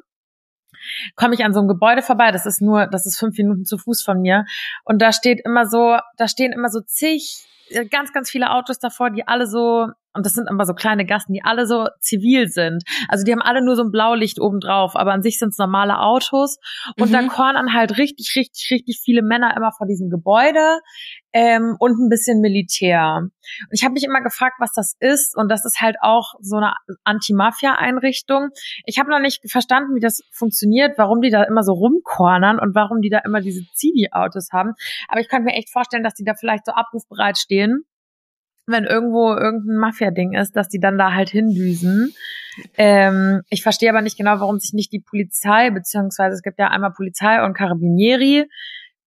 komme 1.15 1.33
ich 1.33 1.45
an 1.45 1.53
so 1.53 1.59
einem 1.59 1.69
Gebäude 1.69 2.01
vorbei. 2.01 2.31
Das 2.31 2.45
ist 2.45 2.61
nur, 2.61 2.87
das 2.87 3.05
ist 3.05 3.17
fünf 3.17 3.37
Minuten 3.37 3.65
zu 3.65 3.77
Fuß 3.77 4.03
von 4.03 4.21
mir. 4.21 4.45
Und 4.83 5.01
da 5.01 5.11
steht 5.11 5.41
immer 5.45 5.65
so, 5.65 5.97
da 6.17 6.27
stehen 6.27 6.51
immer 6.51 6.69
so 6.69 6.81
zig, 6.81 7.45
äh, 7.69 7.85
ganz, 7.85 8.13
ganz 8.13 8.29
viele 8.29 8.51
Autos 8.51 8.79
davor, 8.79 9.09
die 9.09 9.27
alle 9.27 9.47
so 9.47 9.87
und 10.17 10.25
das 10.25 10.33
sind 10.33 10.49
aber 10.49 10.65
so 10.65 10.73
kleine 10.73 11.05
Gassen, 11.05 11.33
die 11.33 11.43
alle 11.43 11.67
so 11.67 11.87
zivil 11.99 12.49
sind. 12.49 12.83
Also 13.07 13.23
die 13.23 13.31
haben 13.31 13.41
alle 13.41 13.63
nur 13.63 13.75
so 13.75 13.83
ein 13.83 13.91
Blaulicht 13.91 14.41
oben 14.41 14.59
drauf, 14.59 14.95
aber 14.95 15.13
an 15.13 15.21
sich 15.21 15.37
sind 15.37 15.49
es 15.49 15.57
normale 15.57 15.99
Autos. 15.99 16.57
Und 16.99 17.09
mhm. 17.09 17.13
da 17.13 17.27
kornern 17.27 17.73
halt 17.73 17.97
richtig, 17.97 18.33
richtig, 18.35 18.67
richtig 18.71 18.99
viele 19.03 19.21
Männer 19.21 19.55
immer 19.55 19.71
vor 19.71 19.85
diesem 19.85 20.09
Gebäude 20.09 20.79
ähm, 21.33 21.75
und 21.79 21.99
ein 21.99 22.09
bisschen 22.09 22.41
Militär. 22.41 23.19
Und 23.19 23.71
ich 23.71 23.83
habe 23.83 23.93
mich 23.93 24.03
immer 24.03 24.21
gefragt, 24.21 24.55
was 24.59 24.73
das 24.73 24.95
ist. 24.99 25.37
Und 25.37 25.49
das 25.49 25.65
ist 25.65 25.79
halt 25.79 25.97
auch 26.01 26.33
so 26.41 26.57
eine 26.57 26.73
Anti-Mafia-Einrichtung. 27.03 28.49
Ich 28.85 28.97
habe 28.97 29.11
noch 29.11 29.19
nicht 29.19 29.49
verstanden, 29.49 29.93
wie 29.95 29.99
das 29.99 30.21
funktioniert, 30.31 30.97
warum 30.97 31.21
die 31.21 31.29
da 31.29 31.43
immer 31.43 31.61
so 31.61 31.73
rumkornern 31.73 32.59
und 32.59 32.73
warum 32.73 33.01
die 33.01 33.09
da 33.09 33.19
immer 33.19 33.41
diese 33.41 33.61
Zivi-Autos 33.75 34.49
haben. 34.51 34.73
Aber 35.09 35.21
ich 35.21 35.29
könnte 35.29 35.45
mir 35.45 35.55
echt 35.55 35.71
vorstellen, 35.71 36.03
dass 36.03 36.15
die 36.15 36.23
da 36.23 36.33
vielleicht 36.33 36.65
so 36.65 36.71
abrufbereit 36.71 37.37
stehen 37.37 37.85
wenn 38.67 38.83
irgendwo 38.83 39.33
irgendein 39.33 39.77
Mafia-Ding 39.77 40.33
ist, 40.33 40.55
dass 40.55 40.67
die 40.67 40.79
dann 40.79 40.97
da 40.97 41.13
halt 41.13 41.29
hindüsen. 41.29 42.13
Ähm, 42.77 43.41
ich 43.49 43.63
verstehe 43.63 43.89
aber 43.89 44.01
nicht 44.01 44.17
genau, 44.17 44.39
warum 44.39 44.59
sich 44.59 44.73
nicht 44.73 44.91
die 44.91 44.99
Polizei, 44.99 45.69
beziehungsweise 45.69 46.35
es 46.35 46.41
gibt 46.41 46.59
ja 46.59 46.67
einmal 46.67 46.91
Polizei 46.91 47.43
und 47.43 47.53
Carabinieri, 47.53 48.49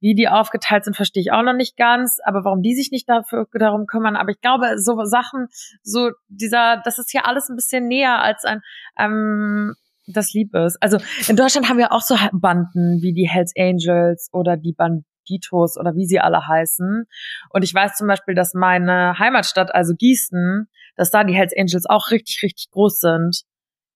wie 0.00 0.14
die 0.14 0.28
aufgeteilt 0.28 0.84
sind, 0.84 0.96
verstehe 0.96 1.20
ich 1.20 1.32
auch 1.32 1.42
noch 1.42 1.52
nicht 1.52 1.76
ganz, 1.76 2.18
aber 2.24 2.42
warum 2.44 2.62
die 2.62 2.74
sich 2.74 2.90
nicht 2.90 3.06
dafür 3.08 3.46
darum 3.52 3.86
kümmern. 3.86 4.16
Aber 4.16 4.30
ich 4.30 4.40
glaube, 4.40 4.78
so 4.78 5.04
Sachen, 5.04 5.48
so 5.82 6.10
dieser, 6.28 6.80
das 6.84 6.98
ist 6.98 7.12
ja 7.12 7.22
alles 7.24 7.50
ein 7.50 7.56
bisschen 7.56 7.86
näher 7.86 8.22
als 8.22 8.44
ein 8.44 8.62
ähm, 8.98 9.74
das 10.06 10.32
lieb 10.32 10.54
ist. 10.54 10.76
Also 10.80 10.98
in 11.28 11.36
Deutschland 11.36 11.68
haben 11.68 11.78
wir 11.78 11.92
auch 11.92 12.00
so 12.00 12.16
Banden 12.32 13.00
wie 13.02 13.12
die 13.12 13.28
Hells 13.28 13.52
Angels 13.56 14.28
oder 14.32 14.56
die 14.56 14.72
Band 14.72 15.04
Ditos 15.28 15.76
oder 15.76 15.94
wie 15.94 16.06
sie 16.06 16.20
alle 16.20 16.46
heißen. 16.46 17.04
Und 17.50 17.62
ich 17.62 17.74
weiß 17.74 17.96
zum 17.96 18.06
Beispiel, 18.06 18.34
dass 18.34 18.54
meine 18.54 19.18
Heimatstadt, 19.18 19.74
also 19.74 19.94
Gießen, 19.94 20.68
dass 20.96 21.10
da 21.10 21.24
die 21.24 21.34
Hells 21.34 21.54
Angels 21.56 21.86
auch 21.86 22.10
richtig, 22.10 22.40
richtig 22.42 22.70
groß 22.70 23.00
sind. 23.00 23.42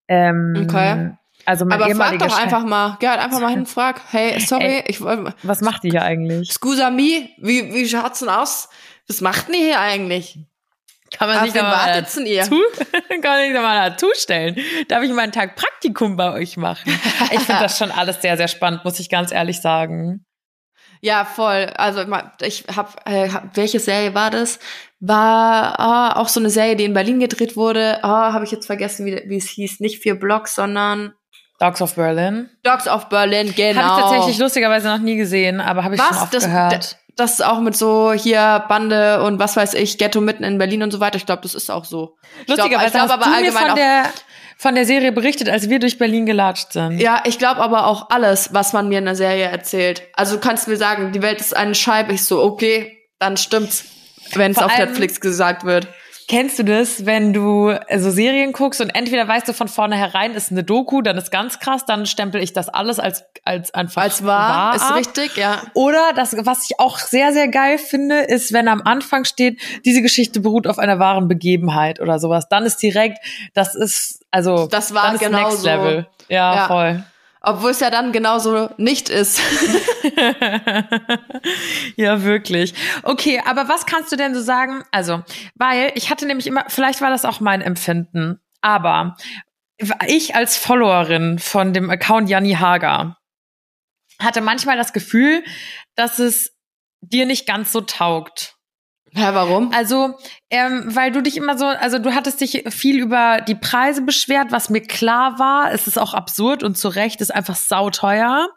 Ähm, 0.09 0.55
okay. 0.63 1.17
Also 1.47 1.65
mein 1.65 1.83
Aber 1.83 1.95
frag 1.95 2.19
doch 2.19 2.39
einfach 2.39 2.65
mal, 2.65 2.97
geh 3.01 3.09
halt 3.09 3.21
einfach 3.21 3.41
mal 3.41 3.51
hin, 3.51 3.67
frag, 3.67 4.01
hey, 4.11 4.41
sorry, 4.41 4.65
Ey, 4.65 4.85
ich 4.87 5.01
Was 5.03 5.61
macht 5.61 5.83
die 5.83 5.91
hier 5.91 6.03
eigentlich? 6.03 6.51
Scusa 6.51 6.91
mi, 6.91 7.35
wie, 7.39 7.73
wie 7.75 7.89
schaut's 7.89 8.21
denn 8.21 8.31
aus? 8.31 8.69
Was 9.09 9.21
macht 9.21 9.49
denn 9.49 9.57
hier 9.57 9.79
eigentlich? 9.79 10.39
Kann 11.13 11.29
man 11.29 11.45
sich 11.45 11.55
mal 11.55 12.01
dazu, 12.01 12.21
kann 13.23 13.45
sich 13.45 13.53
mal 13.53 13.91
dazu 13.91 14.07
stellen? 14.15 14.57
Darf 14.89 15.03
ich 15.03 15.11
mal 15.13 15.23
einen 15.23 15.33
Tag 15.33 15.55
Praktikum 15.55 16.17
bei 16.17 16.33
euch 16.33 16.57
machen? 16.57 16.99
Ich 17.31 17.41
finde 17.41 17.61
das 17.63 17.79
schon 17.79 17.91
alles 17.91 18.21
sehr, 18.23 18.37
sehr 18.37 18.49
spannend, 18.49 18.85
muss 18.85 18.99
ich 18.99 19.09
ganz 19.09 19.31
ehrlich 19.31 19.61
sagen. 19.61 20.25
Ja, 21.05 21.27
voll. 21.27 21.71
Also 21.77 22.03
ich 22.41 22.65
habe, 22.75 22.89
äh, 23.05 23.29
welche 23.53 23.79
Serie 23.79 24.15
war 24.15 24.31
das? 24.31 24.59
War 25.01 25.77
oh, 25.79 26.21
auch 26.21 26.29
so 26.29 26.41
eine 26.41 26.49
Serie, 26.49 26.77
die 26.77 26.85
in 26.85 26.95
Berlin 26.95 27.21
gedreht 27.21 27.57
wurde. 27.59 27.99
Oh, 28.03 28.09
habe 28.09 28.47
ich 28.47 28.51
jetzt 28.51 28.65
vergessen, 28.65 29.05
wie, 29.05 29.23
wie 29.27 29.37
es 29.37 29.51
hieß. 29.51 29.81
Nicht 29.81 30.03
vier 30.03 30.19
Blocks, 30.19 30.55
sondern 30.55 31.13
Dogs 31.61 31.83
of 31.83 31.95
Berlin. 31.95 32.49
Dogs 32.63 32.89
of 32.89 33.11
Berlin, 33.11 33.53
genau. 33.55 33.83
Habe 33.83 34.01
ich 34.01 34.07
tatsächlich 34.07 34.39
lustigerweise 34.39 34.89
noch 34.89 34.99
nie 34.99 35.17
gesehen, 35.17 35.61
aber 35.61 35.85
habe 35.85 35.97
ich 35.97 36.01
was? 36.01 36.09
schon 36.09 36.17
oft 36.17 36.33
das, 36.33 36.45
gehört. 36.47 36.97
Das 37.17 37.33
ist 37.35 37.45
auch 37.45 37.61
mit 37.61 37.77
so 37.77 38.15
hier 38.15 38.65
Bande 38.71 39.23
und 39.25 39.39
was 39.39 39.57
weiß 39.57 39.75
ich, 39.75 39.99
Ghetto 39.99 40.23
mitten 40.23 40.43
in 40.43 40.57
Berlin 40.57 40.83
und 40.83 40.91
so 40.91 41.01
weiter. 41.01 41.17
Ich 41.17 41.27
glaube, 41.27 41.43
das 41.43 41.55
ist 41.55 41.71
auch 41.71 41.85
so. 41.85 42.17
Lustigerweise 42.47 42.87
ich 42.87 42.93
glaub, 42.93 43.03
hast 43.03 43.11
aber 43.11 43.25
du 43.27 43.75
mir 43.75 44.05
von 44.65 44.75
der 44.75 44.87
Serie 44.87 45.13
berichtet, 45.13 45.51
als 45.51 45.69
wir 45.69 45.79
durch 45.79 45.99
Berlin 45.99 46.25
gelatscht 46.25 46.73
sind. 46.73 46.99
Ja, 46.99 47.23
ich 47.27 47.39
glaube 47.39 47.61
aber 47.61 47.87
auch 47.87 48.09
alles, 48.09 48.55
was 48.55 48.73
man 48.73 48.89
mir 48.89 48.99
in 48.99 49.05
der 49.05 49.15
Serie 49.15 49.45
erzählt. 49.45 50.05
Also 50.15 50.37
du 50.37 50.41
kannst 50.41 50.69
mir 50.69 50.79
sagen, 50.79 51.13
die 51.13 51.21
Welt 51.21 51.39
ist 51.39 51.55
eine 51.55 51.75
Scheibe. 51.75 52.15
Ich 52.15 52.25
so, 52.25 52.43
okay, 52.43 52.97
dann 53.19 53.37
stimmt's, 53.37 53.85
wenn 54.33 54.53
es 54.53 54.57
auf 54.59 54.75
Netflix 54.79 55.21
gesagt 55.21 55.65
wird. 55.65 55.87
Kennst 56.27 56.59
du 56.59 56.63
das, 56.63 57.05
wenn 57.05 57.35
du 57.35 57.73
so 57.73 57.79
also 57.91 58.11
Serien 58.11 58.53
guckst 58.53 58.81
und 58.81 58.89
entweder 58.89 59.29
weißt 59.29 59.47
du 59.47 59.53
von 59.53 59.69
vornherein, 59.69 60.33
ist 60.33 60.51
eine 60.51 60.65
Doku, 60.65 61.03
dann 61.03 61.19
ist 61.19 61.31
ganz 61.31 61.59
krass, 61.59 61.85
dann 61.85 62.07
stempel 62.07 62.43
ich 62.43 62.55
das 62.55 62.71
alles 62.71 62.99
als 62.99 63.25
als 63.45 63.75
einfach 63.75 64.01
als 64.01 64.25
wahr, 64.25 64.49
wahr 64.49 64.77
ist 64.77 64.83
ab. 64.83 64.97
richtig, 64.97 65.37
ja. 65.37 65.61
Oder 65.75 66.15
das, 66.17 66.35
was 66.39 66.65
ich 66.65 66.81
auch 66.81 66.99
sehr 66.99 67.35
sehr 67.35 67.49
geil 67.49 67.77
finde, 67.77 68.21
ist, 68.21 68.55
wenn 68.55 68.69
am 68.69 68.81
Anfang 68.81 69.27
steht, 69.27 69.61
diese 69.85 70.01
Geschichte 70.01 70.41
beruht 70.41 70.67
auf 70.67 70.79
einer 70.79 70.99
wahren 70.99 71.29
Begebenheit 71.29 72.01
oder 72.01 72.19
sowas. 72.19 72.49
Dann 72.49 72.65
ist 72.65 72.79
direkt, 72.79 73.19
das 73.53 73.75
ist 73.75 74.24
also 74.35 74.67
das 74.67 74.93
war 74.93 75.17
genau 75.17 75.49
Next 75.49 75.65
Level. 75.65 76.09
Ja, 76.29 76.57
ja, 76.57 76.67
voll. 76.67 77.05
Obwohl 77.41 77.71
es 77.71 77.79
ja 77.79 77.91
dann 77.91 78.11
genauso 78.11 78.69
nicht 78.79 79.09
ist. 79.09 79.41
ja, 81.97 82.25
wirklich. 82.25 82.75
Okay, 83.05 83.41
aber 83.47 83.69
was 83.69 83.87
kannst 83.87 84.11
du 84.11 84.17
denn 84.17 84.35
so 84.35 84.41
sagen? 84.41 84.83
Also, 84.91 85.23
weil 85.55 85.93
ich 85.95 86.11
hatte 86.11 86.27
nämlich 86.27 86.49
immer, 86.49 86.65
vielleicht 86.67 87.01
war 87.01 87.11
das 87.11 87.25
auch 87.25 87.39
mein 87.39 87.61
Empfinden, 87.61 88.41
aber 88.61 89.17
ich 90.09 90.35
als 90.35 90.57
Followerin 90.57 91.39
von 91.39 91.73
dem 91.73 91.89
Account 91.91 92.29
Janni 92.29 92.55
Hager 92.55 93.17
hatte 94.19 94.41
manchmal 94.41 94.77
das 94.77 94.93
Gefühl, 94.93 95.45
dass 95.95 96.19
es 96.19 96.57
dir 97.03 97.25
nicht 97.25 97.47
ganz 97.47 97.71
so 97.71 97.83
taugt. 97.83 98.54
Ja, 99.17 99.33
warum? 99.33 99.71
Also, 99.73 100.19
ähm, 100.51 100.85
weil 100.87 101.13
du 101.13 101.23
dich 101.23 101.37
immer 101.37 101.57
so, 101.57 101.67
also 101.67 101.99
du 101.99 102.15
hattest 102.15 102.41
dich 102.41 102.65
viel 102.71 102.99
über 102.99 103.41
die 103.41 103.55
Preise 103.55 104.03
beschwert, 104.03 104.51
was 104.51 104.71
mir 104.71 104.81
klar 104.81 105.39
war. 105.39 105.73
Es 105.73 105.87
ist 105.87 105.99
auch 105.99 106.15
absurd 106.15 106.65
und 106.65 106.77
zu 106.77 106.89
Recht 106.89 107.21
ist 107.21 107.33
einfach 107.33 107.55
sauteuer. 107.55 108.49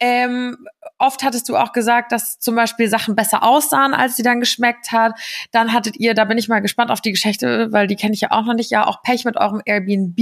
Ähm, 0.00 0.56
oft 0.98 1.22
hattest 1.22 1.48
du 1.48 1.56
auch 1.56 1.72
gesagt, 1.72 2.10
dass 2.10 2.38
zum 2.40 2.56
Beispiel 2.56 2.88
Sachen 2.88 3.14
besser 3.14 3.44
aussahen, 3.44 3.94
als 3.94 4.16
sie 4.16 4.24
dann 4.24 4.40
geschmeckt 4.40 4.90
hat. 4.90 5.18
Dann 5.52 5.72
hattet 5.72 5.96
ihr, 5.98 6.14
da 6.14 6.24
bin 6.24 6.36
ich 6.36 6.48
mal 6.48 6.60
gespannt 6.60 6.90
auf 6.90 7.00
die 7.00 7.12
Geschichte, 7.12 7.68
weil 7.70 7.86
die 7.86 7.96
kenne 7.96 8.14
ich 8.14 8.20
ja 8.20 8.32
auch 8.32 8.44
noch 8.44 8.54
nicht, 8.54 8.70
ja 8.70 8.86
auch 8.86 9.02
Pech 9.02 9.24
mit 9.24 9.36
eurem 9.36 9.62
Airbnb. 9.64 10.18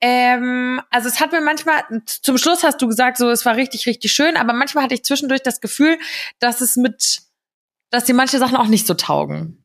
Ähm, 0.00 0.80
also 0.90 1.08
es 1.08 1.20
hat 1.20 1.32
mir 1.32 1.42
manchmal, 1.42 1.82
zum 2.06 2.38
Schluss 2.38 2.64
hast 2.64 2.80
du 2.80 2.88
gesagt, 2.88 3.18
so 3.18 3.30
es 3.30 3.44
war 3.44 3.56
richtig, 3.56 3.86
richtig 3.86 4.10
schön, 4.10 4.36
aber 4.36 4.52
manchmal 4.52 4.84
hatte 4.84 4.94
ich 4.94 5.04
zwischendurch 5.04 5.42
das 5.42 5.60
Gefühl, 5.60 5.98
dass 6.40 6.60
es 6.60 6.76
mit 6.76 7.22
dass 7.92 8.04
dir 8.04 8.14
manche 8.14 8.38
Sachen 8.38 8.56
auch 8.56 8.66
nicht 8.66 8.86
so 8.86 8.94
taugen. 8.94 9.64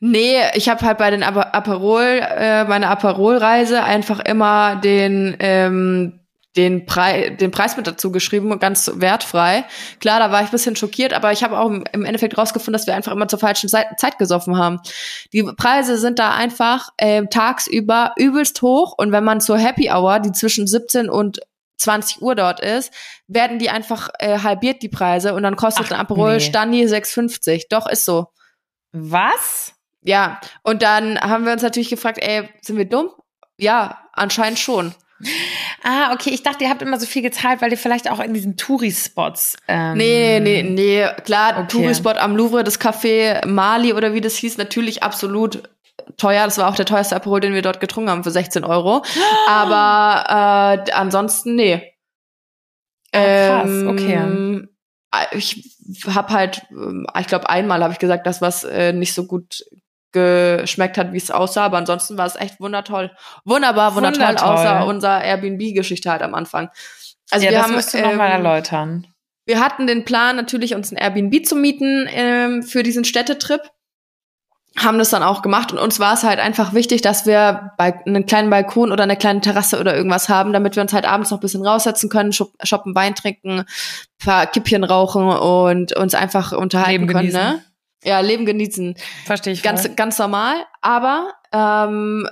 Nee, 0.00 0.38
ich 0.54 0.68
habe 0.68 0.84
halt 0.84 0.98
bei 0.98 1.10
den 1.10 1.22
Aperol, 1.22 2.02
äh, 2.02 2.64
meiner 2.64 2.90
Aperol-Reise 2.90 3.84
einfach 3.84 4.18
immer 4.20 4.76
den 4.76 5.36
ähm, 5.38 6.20
den, 6.56 6.86
Pre 6.86 7.32
den 7.32 7.50
Preis 7.50 7.76
mit 7.76 7.86
dazu 7.86 8.12
geschrieben, 8.12 8.58
ganz 8.58 8.90
wertfrei. 8.94 9.64
Klar, 10.00 10.20
da 10.20 10.30
war 10.30 10.42
ich 10.42 10.50
bisschen 10.50 10.76
schockiert, 10.76 11.12
aber 11.12 11.32
ich 11.32 11.42
habe 11.42 11.58
auch 11.58 11.68
im 11.68 12.04
Endeffekt 12.04 12.38
rausgefunden, 12.38 12.74
dass 12.74 12.86
wir 12.86 12.94
einfach 12.94 13.12
immer 13.12 13.28
zur 13.28 13.38
falschen 13.38 13.68
Zeit 13.68 14.18
gesoffen 14.18 14.56
haben. 14.56 14.80
Die 15.32 15.42
Preise 15.42 15.98
sind 15.98 16.18
da 16.18 16.34
einfach 16.34 16.90
äh, 16.96 17.24
tagsüber 17.26 18.12
übelst 18.16 18.62
hoch 18.62 18.94
und 18.96 19.10
wenn 19.10 19.24
man 19.24 19.40
zur 19.40 19.58
Happy 19.58 19.90
Hour, 19.90 20.20
die 20.20 20.32
zwischen 20.32 20.66
17 20.66 21.08
und 21.08 21.40
20 21.76 22.22
Uhr 22.22 22.34
dort 22.34 22.60
ist, 22.60 22.92
werden 23.26 23.58
die 23.58 23.70
einfach 23.70 24.10
äh, 24.18 24.38
halbiert 24.38 24.82
die 24.82 24.88
Preise 24.88 25.34
und 25.34 25.42
dann 25.42 25.56
kostet 25.56 25.86
Ach, 25.86 25.92
ein 25.92 26.00
Aperol 26.00 26.34
nee. 26.34 26.40
Stani 26.40 26.84
6,50. 26.84 27.64
Doch, 27.70 27.86
ist 27.86 28.04
so. 28.04 28.28
Was? 28.92 29.74
Ja, 30.02 30.40
und 30.62 30.82
dann 30.82 31.18
haben 31.20 31.46
wir 31.46 31.52
uns 31.52 31.62
natürlich 31.62 31.90
gefragt, 31.90 32.18
ey, 32.20 32.48
sind 32.60 32.76
wir 32.76 32.84
dumm? 32.84 33.10
Ja, 33.56 34.08
anscheinend 34.12 34.58
schon. 34.58 34.94
Ah, 35.82 36.12
okay. 36.12 36.30
Ich 36.30 36.42
dachte, 36.42 36.64
ihr 36.64 36.70
habt 36.70 36.82
immer 36.82 36.98
so 36.98 37.06
viel 37.06 37.22
gezahlt, 37.22 37.62
weil 37.62 37.70
ihr 37.70 37.78
vielleicht 37.78 38.10
auch 38.10 38.20
in 38.20 38.34
diesen 38.34 38.56
Touri-Spots. 38.56 39.56
Ähm 39.68 39.96
nee, 39.96 40.40
nee, 40.40 40.62
nee. 40.62 41.06
Klar, 41.24 41.58
okay. 41.58 41.66
Touri-Spot 41.68 42.18
am 42.18 42.36
Louvre, 42.36 42.64
das 42.64 42.80
Café 42.80 43.46
Mali 43.46 43.92
oder 43.92 44.14
wie 44.14 44.20
das 44.20 44.36
hieß, 44.36 44.58
natürlich 44.58 45.02
absolut 45.02 45.62
teuer. 46.16 46.44
Das 46.44 46.58
war 46.58 46.68
auch 46.68 46.76
der 46.76 46.86
teuerste 46.86 47.16
Aperol, 47.16 47.40
den 47.40 47.54
wir 47.54 47.62
dort 47.62 47.80
getrunken 47.80 48.10
haben 48.10 48.24
für 48.24 48.30
16 48.30 48.64
Euro. 48.64 49.02
Aber 49.48 50.84
äh, 50.86 50.92
ansonsten, 50.92 51.54
nee. 51.54 51.92
Oh, 53.14 53.18
krass, 53.18 53.68
ähm, 53.68 53.88
okay. 53.88 54.68
Ich 55.36 55.62
habe 56.08 56.32
halt, 56.32 56.62
ähm, 56.70 57.06
ich 57.18 57.26
glaube, 57.26 57.48
einmal 57.48 57.82
habe 57.82 57.92
ich 57.92 57.98
gesagt, 57.98 58.26
dass 58.26 58.42
was 58.42 58.64
äh, 58.64 58.92
nicht 58.92 59.14
so 59.14 59.26
gut 59.26 59.64
geschmeckt 60.14 60.96
hat, 60.96 61.12
wie 61.12 61.18
es 61.18 61.30
aussah, 61.30 61.64
aber 61.64 61.76
ansonsten 61.76 62.16
war 62.16 62.26
es 62.26 62.36
echt 62.36 62.60
wundertoll. 62.60 63.10
Wunderbar, 63.44 63.94
wundertoll, 63.94 64.28
wundertoll. 64.28 64.48
außer 64.48 64.86
unser 64.86 65.22
Airbnb-Geschichte 65.22 66.10
halt 66.10 66.22
am 66.22 66.34
Anfang. 66.34 66.70
Also 67.30 67.44
ja, 67.44 67.50
wir 67.50 67.58
das 67.58 67.66
haben, 67.66 67.74
musst 67.74 67.94
du 67.94 67.98
ähm, 67.98 68.04
nochmal 68.04 68.30
erläutern. 68.30 69.06
Wir 69.44 69.60
hatten 69.60 69.86
den 69.86 70.04
Plan, 70.04 70.36
natürlich 70.36 70.74
uns 70.74 70.90
ein 70.90 70.96
Airbnb 70.96 71.44
zu 71.44 71.56
mieten 71.56 72.08
ähm, 72.10 72.62
für 72.62 72.82
diesen 72.82 73.04
Städtetrip 73.04 73.60
haben 74.76 74.98
das 74.98 75.10
dann 75.10 75.22
auch 75.22 75.42
gemacht 75.42 75.72
und 75.72 75.78
uns 75.78 76.00
war 76.00 76.14
es 76.14 76.24
halt 76.24 76.40
einfach 76.40 76.74
wichtig, 76.74 77.00
dass 77.00 77.26
wir 77.26 77.70
einen 77.78 78.26
kleinen 78.26 78.50
Balkon 78.50 78.90
oder 78.90 79.04
eine 79.04 79.16
kleine 79.16 79.40
Terrasse 79.40 79.78
oder 79.78 79.96
irgendwas 79.96 80.28
haben, 80.28 80.52
damit 80.52 80.74
wir 80.74 80.82
uns 80.82 80.92
halt 80.92 81.04
abends 81.04 81.30
noch 81.30 81.38
ein 81.38 81.42
bisschen 81.42 81.64
raussetzen 81.64 82.10
können, 82.10 82.32
shoppen, 82.32 82.94
Wein 82.94 83.14
trinken, 83.14 83.64
paar 84.18 84.46
Kippchen 84.46 84.82
rauchen 84.82 85.28
und 85.28 85.96
uns 85.96 86.14
einfach 86.14 86.52
unterhalten 86.52 86.90
Leben 86.90 87.06
können. 87.06 87.28
Genießen. 87.28 87.40
Ne? 87.40 87.64
Ja, 88.02 88.20
Leben 88.20 88.46
genießen. 88.46 88.96
Verstehe 89.24 89.52
ich. 89.52 89.62
Ganz, 89.62 89.82
voll. 89.82 89.94
ganz 89.94 90.18
normal. 90.18 90.56
Aber 90.82 91.32
ähm, 91.52 92.28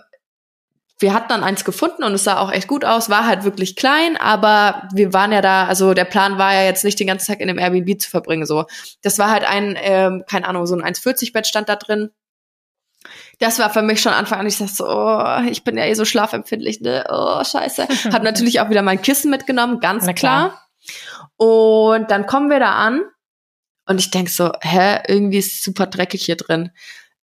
wir 0.98 1.14
hatten 1.14 1.28
dann 1.28 1.44
eins 1.44 1.64
gefunden 1.64 2.02
und 2.02 2.12
es 2.12 2.24
sah 2.24 2.38
auch 2.40 2.50
echt 2.50 2.66
gut 2.66 2.84
aus, 2.84 3.08
war 3.08 3.26
halt 3.26 3.44
wirklich 3.44 3.76
klein, 3.76 4.16
aber 4.16 4.88
wir 4.94 5.12
waren 5.12 5.32
ja 5.32 5.40
da, 5.40 5.66
also 5.66 5.94
der 5.94 6.04
Plan 6.04 6.38
war 6.38 6.54
ja 6.54 6.62
jetzt 6.62 6.84
nicht 6.84 6.98
den 7.00 7.08
ganzen 7.08 7.26
Tag 7.26 7.40
in 7.40 7.48
dem 7.48 7.58
Airbnb 7.58 8.00
zu 8.00 8.08
verbringen, 8.08 8.46
so. 8.46 8.66
Das 9.02 9.18
war 9.18 9.30
halt 9.30 9.44
ein, 9.44 9.76
ähm, 9.80 10.24
keine 10.28 10.46
Ahnung, 10.46 10.66
so 10.66 10.76
ein 10.76 10.82
1,40-Bett 10.82 11.46
stand 11.46 11.68
da 11.68 11.76
drin 11.76 12.10
das 13.42 13.58
war 13.58 13.70
für 13.70 13.82
mich 13.82 14.00
schon 14.00 14.12
Anfang 14.12 14.38
an. 14.40 14.46
Ich 14.46 14.58
dachte 14.58 14.72
so, 14.72 14.86
oh, 14.86 15.40
ich 15.50 15.64
bin 15.64 15.76
ja 15.76 15.84
eh 15.84 15.94
so 15.94 16.04
schlafempfindlich, 16.04 16.80
ne? 16.80 17.04
Oh, 17.08 17.42
scheiße. 17.42 17.88
Hab 18.12 18.22
natürlich 18.22 18.60
auch 18.60 18.70
wieder 18.70 18.82
mein 18.82 19.02
Kissen 19.02 19.30
mitgenommen, 19.30 19.80
ganz 19.80 20.04
klar. 20.04 20.14
klar. 20.14 20.68
Und 21.36 22.10
dann 22.10 22.26
kommen 22.26 22.50
wir 22.50 22.60
da 22.60 22.72
an 22.74 23.02
und 23.86 23.98
ich 23.98 24.10
denk 24.10 24.28
so, 24.28 24.52
hä, 24.60 25.00
irgendwie 25.08 25.38
ist 25.38 25.64
super 25.64 25.86
dreckig 25.86 26.24
hier 26.24 26.36
drin. 26.36 26.70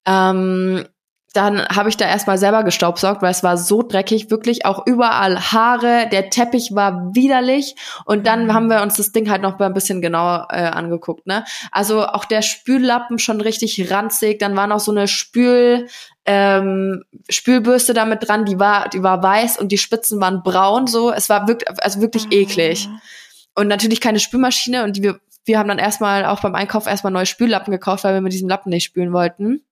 Ähm, 0.05 0.85
dann 1.33 1.67
habe 1.67 1.89
ich 1.89 1.97
da 1.97 2.05
erstmal 2.05 2.37
selber 2.37 2.63
gestaubsaugt, 2.63 3.21
weil 3.21 3.31
es 3.31 3.43
war 3.43 3.57
so 3.57 3.83
dreckig, 3.83 4.31
wirklich 4.31 4.65
auch 4.65 4.85
überall 4.87 5.39
Haare, 5.39 6.07
der 6.11 6.29
Teppich 6.29 6.71
war 6.73 7.13
widerlich 7.13 7.75
und 8.05 8.25
dann 8.25 8.45
mhm. 8.45 8.53
haben 8.53 8.69
wir 8.69 8.81
uns 8.81 8.95
das 8.97 9.11
Ding 9.11 9.29
halt 9.29 9.41
noch 9.41 9.59
mal 9.59 9.67
ein 9.67 9.73
bisschen 9.73 10.01
genauer 10.01 10.47
äh, 10.51 10.61
angeguckt, 10.61 11.27
ne? 11.27 11.45
Also 11.71 12.05
auch 12.05 12.25
der 12.25 12.41
Spüllappen 12.41 13.19
schon 13.19 13.41
richtig 13.41 13.91
ranzig, 13.91 14.39
dann 14.39 14.55
war 14.55 14.67
noch 14.67 14.79
so 14.79 14.91
eine 14.91 15.07
Spül 15.07 15.87
ähm, 16.25 17.03
Spülbürste 17.29 17.93
damit 17.93 18.27
dran, 18.27 18.45
die 18.45 18.59
war 18.59 18.89
die 18.89 19.03
war 19.03 19.21
weiß 19.21 19.59
und 19.59 19.71
die 19.71 19.77
Spitzen 19.77 20.19
waren 20.19 20.41
braun 20.43 20.87
so, 20.87 21.11
es 21.11 21.29
war 21.29 21.47
wirklich 21.47 21.69
also 21.83 22.01
wirklich 22.01 22.25
mhm. 22.25 22.31
eklig. 22.31 22.89
Und 23.55 23.67
natürlich 23.67 23.99
keine 23.99 24.19
Spülmaschine 24.19 24.83
und 24.83 24.95
die, 24.95 25.03
wir 25.03 25.19
wir 25.45 25.57
haben 25.57 25.67
dann 25.67 25.79
erstmal 25.79 26.25
auch 26.25 26.41
beim 26.41 26.53
Einkauf 26.53 26.85
erstmal 26.85 27.11
neue 27.11 27.25
Spüllappen 27.25 27.71
gekauft, 27.71 28.03
weil 28.03 28.13
wir 28.13 28.21
mit 28.21 28.33
diesem 28.33 28.49
Lappen 28.49 28.69
nicht 28.69 28.83
spülen 28.83 29.13
wollten. 29.13 29.63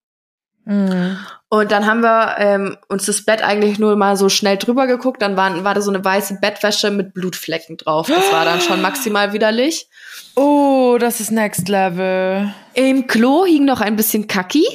Mhm. 0.68 1.18
Und 1.50 1.72
dann 1.72 1.86
haben 1.86 2.02
wir 2.02 2.36
ähm, 2.40 2.78
uns 2.90 3.06
das 3.06 3.24
Bett 3.24 3.42
eigentlich 3.42 3.80
nur 3.80 3.96
mal 3.96 4.18
so 4.18 4.28
schnell 4.28 4.58
drüber 4.58 4.86
geguckt. 4.86 5.22
Dann 5.22 5.38
waren, 5.38 5.64
war 5.64 5.74
da 5.74 5.82
so 5.82 5.92
eine 5.92 6.04
weiße 6.04 6.40
Bettwäsche 6.42 6.92
mit 6.92 7.14
Blutflecken 7.14 7.78
drauf. 7.78 8.08
Das 8.08 8.32
war 8.34 8.44
dann 8.44 8.60
schon 8.60 8.82
maximal 8.82 9.32
widerlich. 9.32 9.88
Oh, 10.36 10.98
das 11.00 11.22
ist 11.22 11.32
Next 11.32 11.70
Level. 11.70 12.54
Im 12.74 13.08
Klo 13.08 13.46
hing 13.46 13.64
noch 13.64 13.80
ein 13.80 13.96
bisschen 13.96 14.28
Kaki. 14.28 14.66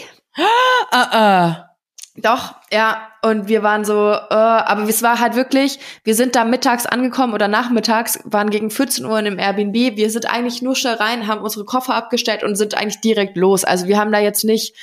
Ah, 0.90 1.08
ah. 1.11 1.68
Doch, 2.16 2.54
ja. 2.70 3.08
Und 3.22 3.49
wir 3.49 3.62
waren 3.62 3.84
so, 3.84 4.12
äh, 4.12 4.34
aber 4.34 4.82
es 4.88 5.02
war 5.02 5.20
halt 5.20 5.37
wirklich, 5.37 5.78
wir 6.04 6.14
sind 6.14 6.34
da 6.34 6.44
mittags 6.44 6.87
angekommen 6.87 7.34
oder 7.34 7.49
nachmittags, 7.49 8.18
waren 8.25 8.50
gegen 8.50 8.70
14 8.70 9.04
Uhr 9.04 9.18
in 9.18 9.26
dem 9.26 9.38
Airbnb. 9.38 9.96
Wir 9.96 10.11
sind 10.11 10.26
eigentlich 10.26 10.62
nur 10.62 10.75
schnell 10.75 10.94
rein, 10.94 11.26
haben 11.26 11.42
unsere 11.42 11.64
Koffer 11.64 11.94
abgestellt 11.94 12.42
und 12.42 12.56
sind 12.56 12.76
eigentlich 12.76 13.00
direkt 13.00 13.37
los. 13.37 13.64
Also 13.64 13.87
wir 13.87 13.99
haben 13.99 14.12
da 14.12 14.18
jetzt 14.18 14.44
nicht 14.44 14.75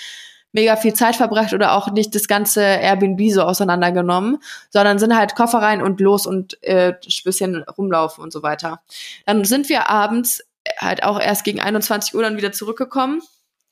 mega 0.52 0.76
viel 0.76 0.94
Zeit 0.94 1.16
verbracht 1.16 1.54
oder 1.54 1.74
auch 1.74 1.92
nicht 1.92 2.16
das 2.16 2.28
ganze 2.28 2.62
Airbnb 2.62 3.32
so 3.32 3.44
auseinandergenommen, 3.44 4.38
sondern 4.70 5.00
sind 5.00 5.16
halt 5.16 5.36
Koffer 5.36 5.60
rein 5.60 5.82
und 5.82 6.00
los 6.00 6.26
und 6.26 6.62
äh, 6.64 6.94
bisschen 7.24 7.64
rumlaufen 7.64 8.24
und 8.24 8.34
so 8.34 8.44
weiter. 8.44 8.82
Dann 9.26 9.46
sind 9.46 9.70
wir 9.70 9.90
abends 9.90 10.44
halt 10.78 11.04
auch 11.04 11.20
erst 11.20 11.44
gegen 11.44 11.60
21 11.60 12.16
Uhr 12.16 12.24
dann 12.24 12.38
wieder 12.38 12.52
zurückgekommen 12.52 13.22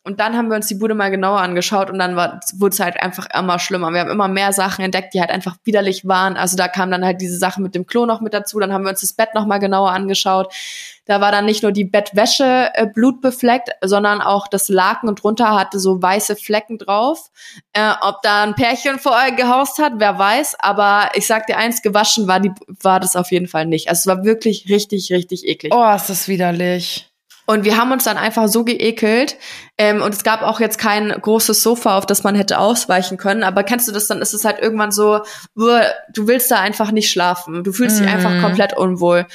und 0.04 0.22
dann 0.22 0.38
haben 0.38 0.48
wir 0.48 0.56
uns 0.56 0.68
die 0.68 0.76
Bude 0.76 0.96
mal 0.96 1.12
genauer 1.12 1.42
angeschaut 1.42 1.90
und 1.90 2.00
dann 2.00 2.16
wurde 2.16 2.40
es 2.70 2.80
halt 2.80 3.02
einfach 3.02 3.28
immer 3.38 3.60
schlimmer. 3.60 3.92
Wir 3.92 4.00
haben 4.00 4.10
immer 4.10 4.30
mehr 4.30 4.54
Sachen 4.54 4.86
entdeckt, 4.86 5.14
die 5.14 5.20
halt 5.20 5.30
einfach 5.30 5.58
widerlich 5.66 6.08
waren. 6.08 6.38
Also 6.38 6.56
da 6.56 6.70
kam 6.70 6.90
dann 6.92 7.04
halt 7.04 7.20
diese 7.20 7.38
Sache 7.38 7.62
mit 7.62 7.76
dem 7.76 7.86
Klo 7.86 8.06
noch 8.06 8.22
mit 8.22 8.34
dazu. 8.34 8.58
Dann 8.60 8.72
haben 8.72 8.86
wir 8.86 8.92
uns 8.92 9.02
das 9.02 9.12
Bett 9.12 9.36
noch 9.36 9.46
mal 9.46 9.58
genauer 9.58 9.92
angeschaut. 9.92 10.54
Da 11.08 11.20
war 11.20 11.34
dann 11.34 11.44
nicht 11.44 11.62
nur 11.62 11.74
die 11.74 11.84
Bettwäsche 11.84 12.70
äh, 12.74 12.88
blutbefleckt, 12.88 13.72
sondern 13.82 14.22
auch 14.22 14.48
das 14.48 14.70
Laken 14.70 15.10
und 15.10 15.22
drunter 15.22 15.56
hatte 15.56 15.78
so 15.78 16.02
weiße 16.02 16.38
Flecken 16.38 16.78
drauf. 16.78 17.30
Äh, 17.74 17.92
ob 18.00 18.22
da 18.22 18.44
ein 18.44 18.56
Pärchen 18.56 19.00
vor 19.00 19.12
euch 19.12 19.36
gehaust 19.36 19.78
hat, 19.80 19.94
wer 19.98 20.18
weiß. 20.18 20.56
Aber 20.60 21.10
ich 21.16 21.28
sag 21.28 21.48
dir 21.48 21.58
eins, 21.58 21.82
gewaschen 21.82 22.30
war 22.30 22.40
die, 22.40 22.52
war 22.82 23.02
das 23.02 23.18
auf 23.18 23.32
jeden 23.32 23.48
Fall 23.48 23.66
nicht. 23.66 23.90
Also 23.90 24.00
es 24.00 24.08
war 24.08 24.24
wirklich 24.24 24.70
richtig, 24.70 25.12
richtig 25.12 25.46
eklig. 25.46 25.74
Oh, 25.74 25.94
ist 25.94 26.10
das 26.10 26.30
widerlich. 26.30 27.07
Und 27.50 27.64
wir 27.64 27.78
haben 27.78 27.94
uns 27.94 28.04
dann 28.04 28.18
einfach 28.18 28.50
so 28.50 28.66
geekelt. 28.66 29.38
Ähm, 29.78 30.02
und 30.02 30.14
es 30.14 30.24
gab 30.24 30.42
auch 30.42 30.60
jetzt 30.60 30.78
kein 30.78 31.10
großes 31.10 31.64
Sofa, 31.64 31.98
auf 31.98 32.06
das 32.06 32.24
man 32.24 32.36
hätte 32.36 32.60
ausweichen 32.60 33.18
können. 33.18 33.44
Aber 33.44 33.64
kennst 33.64 33.88
du 33.88 33.94
das, 33.94 34.08
dann 34.08 34.22
ist 34.22 34.34
es 34.34 34.44
halt 34.44 34.60
irgendwann 34.60 34.92
so, 34.92 35.22
du 35.56 36.28
willst 36.28 36.52
da 36.52 36.60
einfach 36.60 36.92
nicht 36.92 37.10
schlafen. 37.10 37.64
Du 37.64 37.72
fühlst 37.72 38.02
dich 38.02 38.08
einfach 38.08 38.32
mhm. 38.32 38.42
komplett 38.42 38.78
unwohl. 38.78 39.26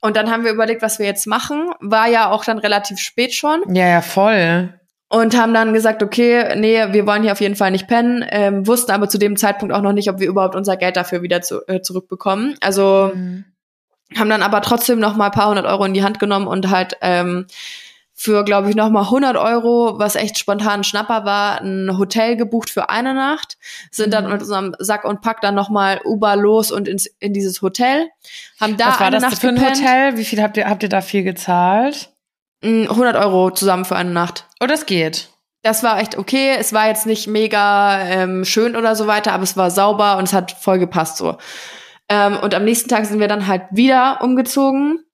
Und 0.00 0.16
dann 0.16 0.30
haben 0.30 0.44
wir 0.44 0.52
überlegt, 0.52 0.80
was 0.80 1.00
wir 1.00 1.06
jetzt 1.06 1.26
machen. 1.26 1.70
War 1.80 2.06
ja 2.06 2.30
auch 2.30 2.44
dann 2.44 2.58
relativ 2.58 2.98
spät 2.98 3.34
schon. 3.34 3.62
Ja, 3.74 3.88
ja, 3.88 4.00
voll. 4.00 4.72
Und 5.08 5.36
haben 5.36 5.52
dann 5.52 5.74
gesagt, 5.74 6.04
okay, 6.04 6.54
nee, 6.56 6.92
wir 6.92 7.04
wollen 7.06 7.24
hier 7.24 7.32
auf 7.32 7.40
jeden 7.40 7.56
Fall 7.56 7.72
nicht 7.72 7.88
pennen. 7.88 8.24
Ähm, 8.28 8.64
wussten 8.68 8.92
aber 8.92 9.08
zu 9.08 9.18
dem 9.18 9.36
Zeitpunkt 9.36 9.74
auch 9.74 9.82
noch 9.82 9.92
nicht, 9.92 10.08
ob 10.08 10.20
wir 10.20 10.28
überhaupt 10.28 10.54
unser 10.54 10.76
Geld 10.76 10.96
dafür 10.96 11.22
wieder 11.22 11.42
zu, 11.42 11.66
äh, 11.66 11.80
zurückbekommen. 11.80 12.54
Also 12.60 13.10
mhm 13.12 13.44
haben 14.14 14.30
dann 14.30 14.42
aber 14.42 14.60
trotzdem 14.62 14.98
noch 14.98 15.16
mal 15.16 15.26
ein 15.26 15.32
paar 15.32 15.48
hundert 15.48 15.66
Euro 15.66 15.84
in 15.84 15.94
die 15.94 16.04
Hand 16.04 16.18
genommen 16.20 16.46
und 16.46 16.70
halt 16.70 16.96
ähm, 17.00 17.46
für, 18.18 18.44
glaube 18.44 18.70
ich, 18.70 18.74
noch 18.74 18.88
mal 18.88 19.02
100 19.02 19.36
Euro, 19.36 19.98
was 19.98 20.16
echt 20.16 20.38
spontan 20.38 20.80
ein 20.80 20.84
Schnapper 20.84 21.26
war, 21.26 21.60
ein 21.60 21.98
Hotel 21.98 22.36
gebucht 22.36 22.70
für 22.70 22.88
eine 22.88 23.12
Nacht, 23.12 23.58
sind 23.90 24.14
dann 24.14 24.24
mhm. 24.24 24.32
mit 24.32 24.40
unserem 24.40 24.74
Sack 24.78 25.04
und 25.04 25.20
Pack 25.20 25.42
dann 25.42 25.54
noch 25.54 25.68
mal 25.68 26.00
Uber 26.02 26.34
los 26.34 26.72
und 26.72 26.88
ins, 26.88 27.06
in 27.20 27.34
dieses 27.34 27.60
Hotel, 27.60 28.08
haben 28.58 28.78
da 28.78 28.88
was 28.88 29.00
war 29.00 29.06
eine 29.08 29.16
das 29.16 29.22
Nacht 29.22 29.38
für 29.38 29.48
ein 29.48 29.56
gepennt. 29.56 29.76
Hotel? 29.76 30.16
Wie 30.16 30.24
viel 30.24 30.42
habt 30.42 30.56
ihr, 30.56 30.66
habt 30.66 30.82
ihr 30.82 30.88
da 30.88 31.02
viel 31.02 31.24
gezahlt? 31.24 32.08
100 32.62 33.14
mm, 33.14 33.18
Euro 33.18 33.50
zusammen 33.50 33.84
für 33.84 33.96
eine 33.96 34.10
Nacht. 34.10 34.46
Oh, 34.60 34.66
das 34.66 34.86
geht. 34.86 35.28
Das 35.62 35.82
war 35.82 36.00
echt 36.00 36.16
okay. 36.16 36.56
Es 36.58 36.72
war 36.72 36.86
jetzt 36.86 37.04
nicht 37.04 37.26
mega 37.26 38.00
ähm, 38.00 38.46
schön 38.46 38.76
oder 38.76 38.96
so 38.96 39.06
weiter, 39.06 39.34
aber 39.34 39.42
es 39.42 39.58
war 39.58 39.70
sauber 39.70 40.16
und 40.16 40.24
es 40.24 40.32
hat 40.32 40.52
voll 40.52 40.78
gepasst 40.78 41.18
so. 41.18 41.36
Ähm, 42.08 42.38
und 42.38 42.54
am 42.54 42.64
nächsten 42.64 42.88
Tag 42.88 43.06
sind 43.06 43.20
wir 43.20 43.28
dann 43.28 43.46
halt 43.46 43.62
wieder 43.72 44.20
umgezogen 44.22 45.04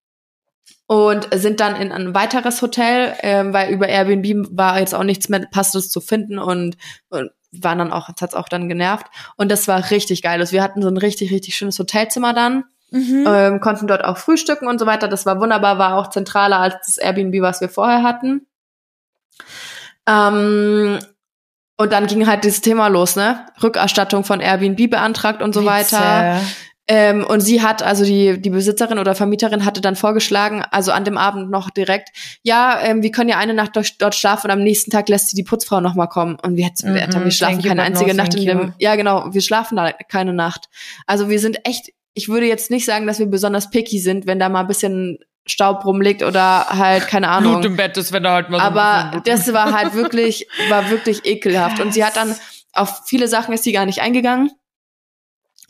und 0.86 1.28
sind 1.32 1.60
dann 1.60 1.76
in 1.76 1.90
ein 1.90 2.14
weiteres 2.14 2.60
Hotel, 2.60 3.14
ähm, 3.20 3.52
weil 3.52 3.72
über 3.72 3.88
Airbnb 3.88 4.48
war 4.50 4.78
jetzt 4.78 4.94
auch 4.94 5.04
nichts 5.04 5.28
mehr 5.28 5.46
Passendes 5.50 5.88
zu 5.88 6.00
finden 6.00 6.38
und, 6.38 6.76
und 7.08 7.30
waren 7.52 7.78
dann 7.78 7.92
auch, 7.92 8.08
hat's 8.08 8.34
auch 8.34 8.48
dann 8.48 8.68
genervt. 8.68 9.06
Und 9.36 9.50
das 9.50 9.68
war 9.68 9.90
richtig 9.90 10.22
geil. 10.22 10.40
Also 10.40 10.52
wir 10.52 10.62
hatten 10.62 10.82
so 10.82 10.88
ein 10.88 10.96
richtig, 10.96 11.30
richtig 11.32 11.54
schönes 11.56 11.78
Hotelzimmer 11.78 12.34
dann. 12.34 12.64
Mhm. 12.90 13.24
Ähm, 13.26 13.60
konnten 13.60 13.86
dort 13.86 14.04
auch 14.04 14.18
frühstücken 14.18 14.68
und 14.68 14.78
so 14.78 14.84
weiter. 14.84 15.08
Das 15.08 15.24
war 15.24 15.40
wunderbar, 15.40 15.78
war 15.78 15.96
auch 15.96 16.10
zentraler 16.10 16.58
als 16.58 16.74
das 16.86 16.98
Airbnb, 16.98 17.40
was 17.40 17.62
wir 17.62 17.70
vorher 17.70 18.02
hatten. 18.02 18.46
Ähm, 20.06 20.98
und 21.78 21.92
dann 21.92 22.06
ging 22.06 22.26
halt 22.26 22.44
dieses 22.44 22.60
Thema 22.60 22.88
los, 22.88 23.16
ne? 23.16 23.46
Rückerstattung 23.62 24.24
von 24.24 24.40
Airbnb 24.40 24.90
beantragt 24.90 25.42
und 25.42 25.54
so 25.54 25.62
Witze. 25.62 25.96
weiter. 25.96 26.40
Ähm, 26.94 27.24
und 27.24 27.40
sie 27.40 27.62
hat, 27.62 27.82
also 27.82 28.04
die, 28.04 28.38
die 28.38 28.50
Besitzerin 28.50 28.98
oder 28.98 29.14
Vermieterin 29.14 29.64
hatte 29.64 29.80
dann 29.80 29.96
vorgeschlagen, 29.96 30.62
also 30.72 30.92
an 30.92 31.04
dem 31.04 31.16
Abend 31.16 31.50
noch 31.50 31.70
direkt, 31.70 32.10
ja, 32.42 32.78
ähm, 32.82 33.02
wir 33.02 33.10
können 33.10 33.30
ja 33.30 33.38
eine 33.38 33.54
Nacht 33.54 33.76
dort, 33.76 34.02
dort 34.02 34.14
schlafen 34.14 34.48
und 34.48 34.50
am 34.50 34.62
nächsten 34.62 34.90
Tag 34.90 35.08
lässt 35.08 35.30
sie 35.30 35.34
die 35.36 35.42
Putzfrau 35.42 35.80
nochmal 35.80 36.08
kommen. 36.08 36.36
Und 36.42 36.58
wir, 36.58 36.66
hätten, 36.66 36.92
mm 36.92 36.96
-hmm, 36.96 37.24
wir 37.24 37.30
schlafen 37.30 37.62
keine 37.62 37.80
einzige 37.80 38.12
Nacht 38.12 38.34
in 38.34 38.44
dem, 38.44 38.74
ja 38.78 38.94
genau, 38.96 39.32
wir 39.32 39.40
schlafen 39.40 39.76
da 39.76 39.90
keine 39.90 40.34
Nacht. 40.34 40.68
Also 41.06 41.30
wir 41.30 41.40
sind 41.40 41.66
echt, 41.66 41.94
ich 42.12 42.28
würde 42.28 42.44
jetzt 42.44 42.70
nicht 42.70 42.84
sagen, 42.84 43.06
dass 43.06 43.18
wir 43.18 43.24
besonders 43.24 43.70
picky 43.70 43.98
sind, 43.98 44.26
wenn 44.26 44.38
da 44.38 44.50
mal 44.50 44.60
ein 44.60 44.66
bisschen 44.66 45.18
Staub 45.46 45.86
rumliegt 45.86 46.22
oder 46.22 46.66
halt 46.68 47.08
keine 47.08 47.28
Ahnung. 47.28 47.54
Blut 47.54 47.64
im 47.64 47.76
Bett 47.76 47.96
ist, 47.96 48.12
wenn 48.12 48.22
da 48.22 48.34
halt 48.34 48.50
mal 48.50 48.58
so 48.58 48.64
Aber 48.64 49.22
das 49.24 49.50
war 49.54 49.72
halt 49.72 49.94
wirklich, 49.94 50.46
war 50.68 50.90
wirklich 50.90 51.24
ekelhaft. 51.24 51.80
Und 51.80 51.94
sie 51.94 52.04
hat 52.04 52.16
dann 52.16 52.34
auf 52.74 53.02
viele 53.06 53.28
Sachen 53.28 53.54
ist 53.54 53.64
sie 53.64 53.72
gar 53.72 53.86
nicht 53.86 54.02
eingegangen 54.02 54.50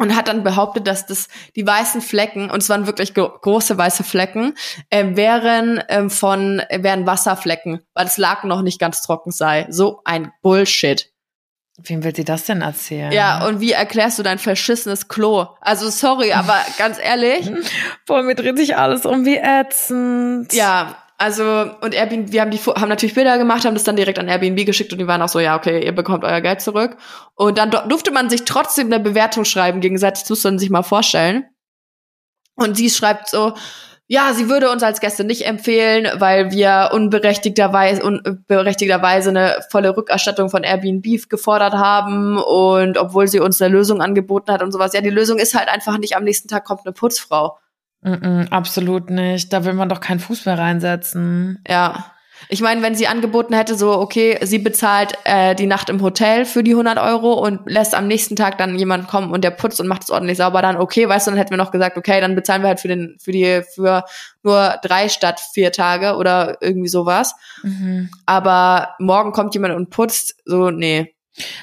und 0.02 0.16
hat 0.16 0.26
dann 0.26 0.42
behauptet, 0.42 0.88
dass 0.88 1.06
das 1.06 1.28
die 1.54 1.64
weißen 1.64 2.00
Flecken 2.00 2.50
und 2.50 2.60
es 2.60 2.68
waren 2.68 2.86
wirklich 2.86 3.14
große 3.14 3.78
weiße 3.78 4.02
Flecken 4.02 4.54
äh, 4.90 5.14
wären 5.14 5.80
ähm, 5.88 6.10
von 6.10 6.58
äh, 6.58 6.82
wären 6.82 7.06
Wasserflecken, 7.06 7.82
weil 7.94 8.04
das 8.04 8.18
Laken 8.18 8.48
noch 8.48 8.62
nicht 8.62 8.80
ganz 8.80 9.00
trocken 9.02 9.30
sei. 9.30 9.66
So 9.70 10.00
ein 10.04 10.32
Bullshit. 10.42 11.08
Wem 11.78 12.02
will 12.02 12.14
sie 12.14 12.24
das 12.24 12.44
denn 12.46 12.62
erzählen? 12.62 13.12
Ja, 13.12 13.46
und 13.46 13.60
wie 13.60 13.72
erklärst 13.72 14.18
du 14.18 14.24
dein 14.24 14.38
verschissenes 14.38 15.06
Klo? 15.06 15.46
Also 15.60 15.88
sorry, 15.88 16.32
aber 16.32 16.58
ganz 16.78 16.98
ehrlich. 17.00 17.50
Boah, 18.06 18.22
mir 18.22 18.34
dreht 18.34 18.58
sich 18.58 18.76
alles 18.76 19.06
um 19.06 19.24
wie 19.24 19.36
ätzend. 19.36 20.52
Ja, 20.52 21.01
also, 21.22 21.70
und 21.80 21.94
Airbnb, 21.94 22.32
wir 22.32 22.40
haben 22.40 22.50
die, 22.50 22.58
haben 22.58 22.88
natürlich 22.88 23.14
Bilder 23.14 23.38
gemacht, 23.38 23.64
haben 23.64 23.74
das 23.74 23.84
dann 23.84 23.94
direkt 23.94 24.18
an 24.18 24.26
Airbnb 24.26 24.66
geschickt 24.66 24.92
und 24.92 24.98
die 24.98 25.06
waren 25.06 25.22
auch 25.22 25.28
so, 25.28 25.38
ja, 25.38 25.56
okay, 25.56 25.84
ihr 25.84 25.94
bekommt 25.94 26.24
euer 26.24 26.40
Geld 26.40 26.60
zurück. 26.60 26.96
Und 27.36 27.58
dann 27.58 27.70
durfte 27.70 28.10
man 28.10 28.28
sich 28.28 28.44
trotzdem 28.44 28.88
eine 28.88 28.98
Bewertung 28.98 29.44
schreiben 29.44 29.80
gegenseitig, 29.80 30.24
das 30.24 30.30
muss 30.30 30.42
man 30.42 30.58
sich 30.58 30.68
mal 30.68 30.82
vorstellen. 30.82 31.44
Und 32.56 32.76
sie 32.76 32.90
schreibt 32.90 33.28
so, 33.28 33.54
ja, 34.08 34.34
sie 34.34 34.48
würde 34.48 34.68
uns 34.68 34.82
als 34.82 34.98
Gäste 34.98 35.22
nicht 35.22 35.46
empfehlen, 35.46 36.08
weil 36.18 36.50
wir 36.50 36.90
unberechtigterweise, 36.92 38.02
unberechtigterweise 38.02 39.30
eine 39.30 39.60
volle 39.70 39.96
Rückerstattung 39.96 40.50
von 40.50 40.64
Airbnb 40.64 41.28
gefordert 41.28 41.74
haben 41.74 42.36
und 42.36 42.98
obwohl 42.98 43.28
sie 43.28 43.38
uns 43.38 43.62
eine 43.62 43.72
Lösung 43.72 44.02
angeboten 44.02 44.50
hat 44.50 44.60
und 44.60 44.72
sowas. 44.72 44.92
Ja, 44.92 45.00
die 45.02 45.10
Lösung 45.10 45.38
ist 45.38 45.54
halt 45.54 45.68
einfach 45.68 45.98
nicht, 45.98 46.16
am 46.16 46.24
nächsten 46.24 46.48
Tag 46.48 46.64
kommt 46.64 46.80
eine 46.84 46.92
Putzfrau. 46.92 47.58
Mm 48.02 48.12
-mm, 48.12 48.48
absolut 48.50 49.10
nicht. 49.10 49.52
Da 49.52 49.64
will 49.64 49.74
man 49.74 49.88
doch 49.88 50.00
keinen 50.00 50.20
Fuß 50.20 50.46
mehr 50.46 50.58
reinsetzen. 50.58 51.62
Ja. 51.68 52.12
Ich 52.48 52.60
meine, 52.60 52.82
wenn 52.82 52.94
sie 52.94 53.06
angeboten 53.06 53.54
hätte, 53.54 53.76
so, 53.76 53.92
okay, 53.92 54.38
sie 54.42 54.58
bezahlt 54.58 55.12
äh, 55.24 55.54
die 55.54 55.66
Nacht 55.66 55.88
im 55.88 56.02
Hotel 56.02 56.44
für 56.44 56.62
die 56.64 56.72
100 56.72 56.98
Euro 56.98 57.34
und 57.34 57.60
lässt 57.66 57.94
am 57.94 58.08
nächsten 58.08 58.36
Tag 58.36 58.58
dann 58.58 58.76
jemand 58.76 59.06
kommen 59.08 59.30
und 59.30 59.44
der 59.44 59.50
putzt 59.50 59.80
und 59.80 59.86
macht 59.86 60.02
es 60.02 60.10
ordentlich 60.10 60.38
sauber, 60.38 60.60
dann 60.60 60.76
okay, 60.76 61.08
weißt 61.08 61.26
du, 61.26 61.30
dann 61.30 61.38
hätten 61.38 61.50
wir 61.50 61.56
noch 61.56 61.70
gesagt, 61.70 61.96
okay, 61.96 62.20
dann 62.20 62.34
bezahlen 62.34 62.62
wir 62.62 62.68
halt 62.68 62.80
für 62.80 62.88
den, 62.88 63.16
für 63.20 63.32
die, 63.32 63.62
für 63.74 64.04
nur 64.42 64.74
drei 64.82 65.08
statt 65.08 65.40
vier 65.52 65.70
Tage 65.72 66.16
oder 66.16 66.58
irgendwie 66.60 66.88
sowas. 66.88 67.34
Mhm. 67.62 68.10
Aber 68.26 68.94
morgen 68.98 69.32
kommt 69.32 69.54
jemand 69.54 69.74
und 69.74 69.90
putzt, 69.90 70.34
so, 70.44 70.70
nee. 70.70 71.14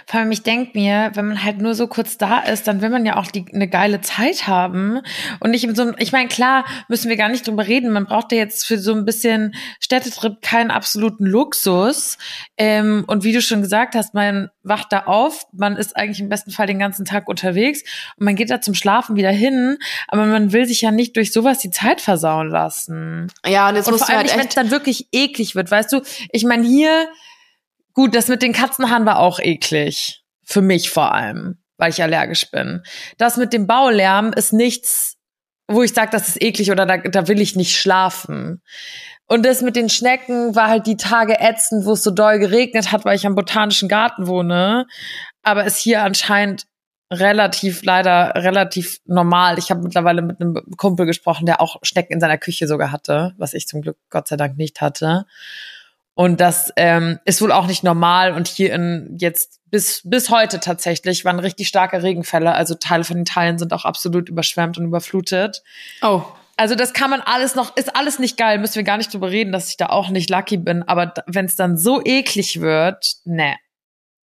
Vor 0.07 0.19
allem, 0.19 0.31
ich 0.31 0.41
denke 0.41 0.71
mir, 0.77 1.11
wenn 1.13 1.27
man 1.27 1.43
halt 1.43 1.59
nur 1.59 1.75
so 1.75 1.85
kurz 1.85 2.17
da 2.17 2.39
ist, 2.39 2.67
dann 2.67 2.81
will 2.81 2.89
man 2.89 3.05
ja 3.05 3.17
auch 3.17 3.27
die, 3.27 3.45
eine 3.53 3.67
geile 3.67 4.01
Zeit 4.01 4.47
haben. 4.47 5.01
Und 5.39 5.51
nicht 5.51 5.69
so, 5.75 5.93
ich 5.97 6.11
meine, 6.11 6.27
klar, 6.27 6.65
müssen 6.87 7.07
wir 7.07 7.17
gar 7.17 7.29
nicht 7.29 7.47
drüber 7.47 7.67
reden. 7.67 7.91
Man 7.91 8.05
braucht 8.05 8.31
ja 8.31 8.39
jetzt 8.39 8.65
für 8.65 8.79
so 8.79 8.93
ein 8.95 9.05
bisschen 9.05 9.53
Städtetrip 9.79 10.41
keinen 10.41 10.71
absoluten 10.71 11.25
Luxus. 11.25 12.17
Ähm, 12.57 13.03
und 13.05 13.23
wie 13.23 13.31
du 13.31 13.41
schon 13.41 13.61
gesagt 13.61 13.93
hast, 13.93 14.15
man 14.15 14.49
wacht 14.63 14.91
da 14.91 15.03
auf, 15.03 15.45
man 15.51 15.77
ist 15.77 15.95
eigentlich 15.95 16.19
im 16.19 16.29
besten 16.29 16.49
Fall 16.49 16.65
den 16.65 16.79
ganzen 16.79 17.05
Tag 17.05 17.27
unterwegs 17.27 17.83
und 18.17 18.25
man 18.25 18.35
geht 18.35 18.49
da 18.49 18.61
zum 18.61 18.73
Schlafen 18.73 19.15
wieder 19.15 19.31
hin. 19.31 19.77
Aber 20.07 20.25
man 20.25 20.51
will 20.51 20.65
sich 20.65 20.81
ja 20.81 20.89
nicht 20.89 21.15
durch 21.15 21.31
sowas 21.31 21.59
die 21.59 21.71
Zeit 21.71 22.01
versauen 22.01 22.49
lassen. 22.49 23.27
Ja, 23.45 23.69
und 23.69 23.75
jetzt 23.75 23.87
und 23.87 23.93
muss 23.93 24.01
vor 24.01 24.09
allem 24.09 24.17
halt 24.17 24.27
nicht, 24.27 24.39
wenn 24.39 24.47
es 24.47 24.55
dann 24.55 24.71
wirklich 24.71 25.07
eklig 25.11 25.53
wird, 25.53 25.69
weißt 25.69 25.91
du? 25.91 26.01
Ich 26.31 26.43
meine, 26.43 26.65
hier 26.65 27.07
Gut, 27.93 28.15
das 28.15 28.27
mit 28.27 28.41
den 28.41 28.53
Katzenhaaren 28.53 29.05
war 29.05 29.19
auch 29.19 29.39
eklig. 29.39 30.23
Für 30.43 30.61
mich 30.61 30.89
vor 30.89 31.13
allem, 31.13 31.61
weil 31.77 31.91
ich 31.91 32.01
allergisch 32.01 32.49
bin. 32.49 32.81
Das 33.17 33.37
mit 33.37 33.53
dem 33.53 33.67
Baulärm 33.67 34.33
ist 34.33 34.53
nichts 34.53 35.19
wo 35.69 35.83
ich 35.83 35.93
sage, 35.93 36.09
das 36.11 36.27
ist 36.27 36.41
eklig 36.41 36.71
oder 36.71 36.85
da, 36.85 36.97
da 36.97 37.27
will 37.27 37.39
ich 37.39 37.55
nicht 37.55 37.77
schlafen. 37.77 38.61
Und 39.27 39.45
das 39.45 39.61
mit 39.61 39.75
den 39.75 39.89
Schnecken 39.89 40.55
war 40.55 40.67
halt 40.67 40.87
die 40.87 40.97
Tage 40.97 41.39
ätzend, 41.39 41.85
wo 41.85 41.93
es 41.93 42.03
so 42.03 42.09
doll 42.09 42.39
geregnet 42.39 42.91
hat, 42.91 43.05
weil 43.05 43.15
ich 43.15 43.27
am 43.27 43.35
Botanischen 43.35 43.87
Garten 43.87 44.25
wohne. 44.25 44.87
Aber 45.43 45.65
ist 45.65 45.77
hier 45.77 46.01
anscheinend 46.01 46.65
relativ, 47.11 47.83
leider 47.83 48.33
relativ 48.35 48.99
normal. 49.05 49.59
Ich 49.59 49.69
habe 49.69 49.83
mittlerweile 49.83 50.23
mit 50.23 50.41
einem 50.41 50.55
Kumpel 50.77 51.05
gesprochen, 51.05 51.45
der 51.45 51.61
auch 51.61 51.77
Schnecken 51.83 52.13
in 52.13 52.19
seiner 52.19 52.39
Küche 52.39 52.67
sogar 52.67 52.91
hatte, 52.91 53.33
was 53.37 53.53
ich 53.53 53.67
zum 53.67 53.81
Glück 53.81 53.97
Gott 54.09 54.27
sei 54.27 54.35
Dank 54.35 54.57
nicht 54.57 54.81
hatte. 54.81 55.25
Und 56.19 56.41
das 56.41 56.73
ähm, 56.75 57.17
ist 57.23 57.41
wohl 57.41 57.53
auch 57.53 57.65
nicht 57.65 57.81
normal. 57.81 58.33
Und 58.33 58.49
hier 58.49 58.73
in 58.73 59.15
jetzt 59.21 59.61
bis, 59.67 60.01
bis 60.03 60.29
heute 60.29 60.59
tatsächlich 60.59 61.23
waren 61.23 61.39
richtig 61.39 61.69
starke 61.69 62.03
Regenfälle. 62.03 62.53
Also 62.53 62.75
Teile 62.75 63.05
von 63.05 63.21
Italien 63.21 63.57
sind 63.57 63.71
auch 63.71 63.85
absolut 63.85 64.27
überschwemmt 64.27 64.77
und 64.77 64.83
überflutet. 64.83 65.63
Oh. 66.01 66.23
Also 66.57 66.75
das 66.75 66.91
kann 66.91 67.09
man 67.09 67.21
alles 67.21 67.55
noch, 67.55 67.77
ist 67.77 67.95
alles 67.95 68.19
nicht 68.19 68.35
geil, 68.35 68.57
müssen 68.57 68.75
wir 68.75 68.83
gar 68.83 68.97
nicht 68.97 69.13
drüber 69.13 69.31
reden, 69.31 69.53
dass 69.53 69.69
ich 69.69 69.77
da 69.77 69.85
auch 69.85 70.09
nicht 70.09 70.29
lucky 70.29 70.57
bin. 70.57 70.83
Aber 70.83 71.13
wenn 71.25 71.45
es 71.45 71.55
dann 71.55 71.77
so 71.77 72.01
eklig 72.03 72.59
wird, 72.59 73.13
ne. 73.23 73.55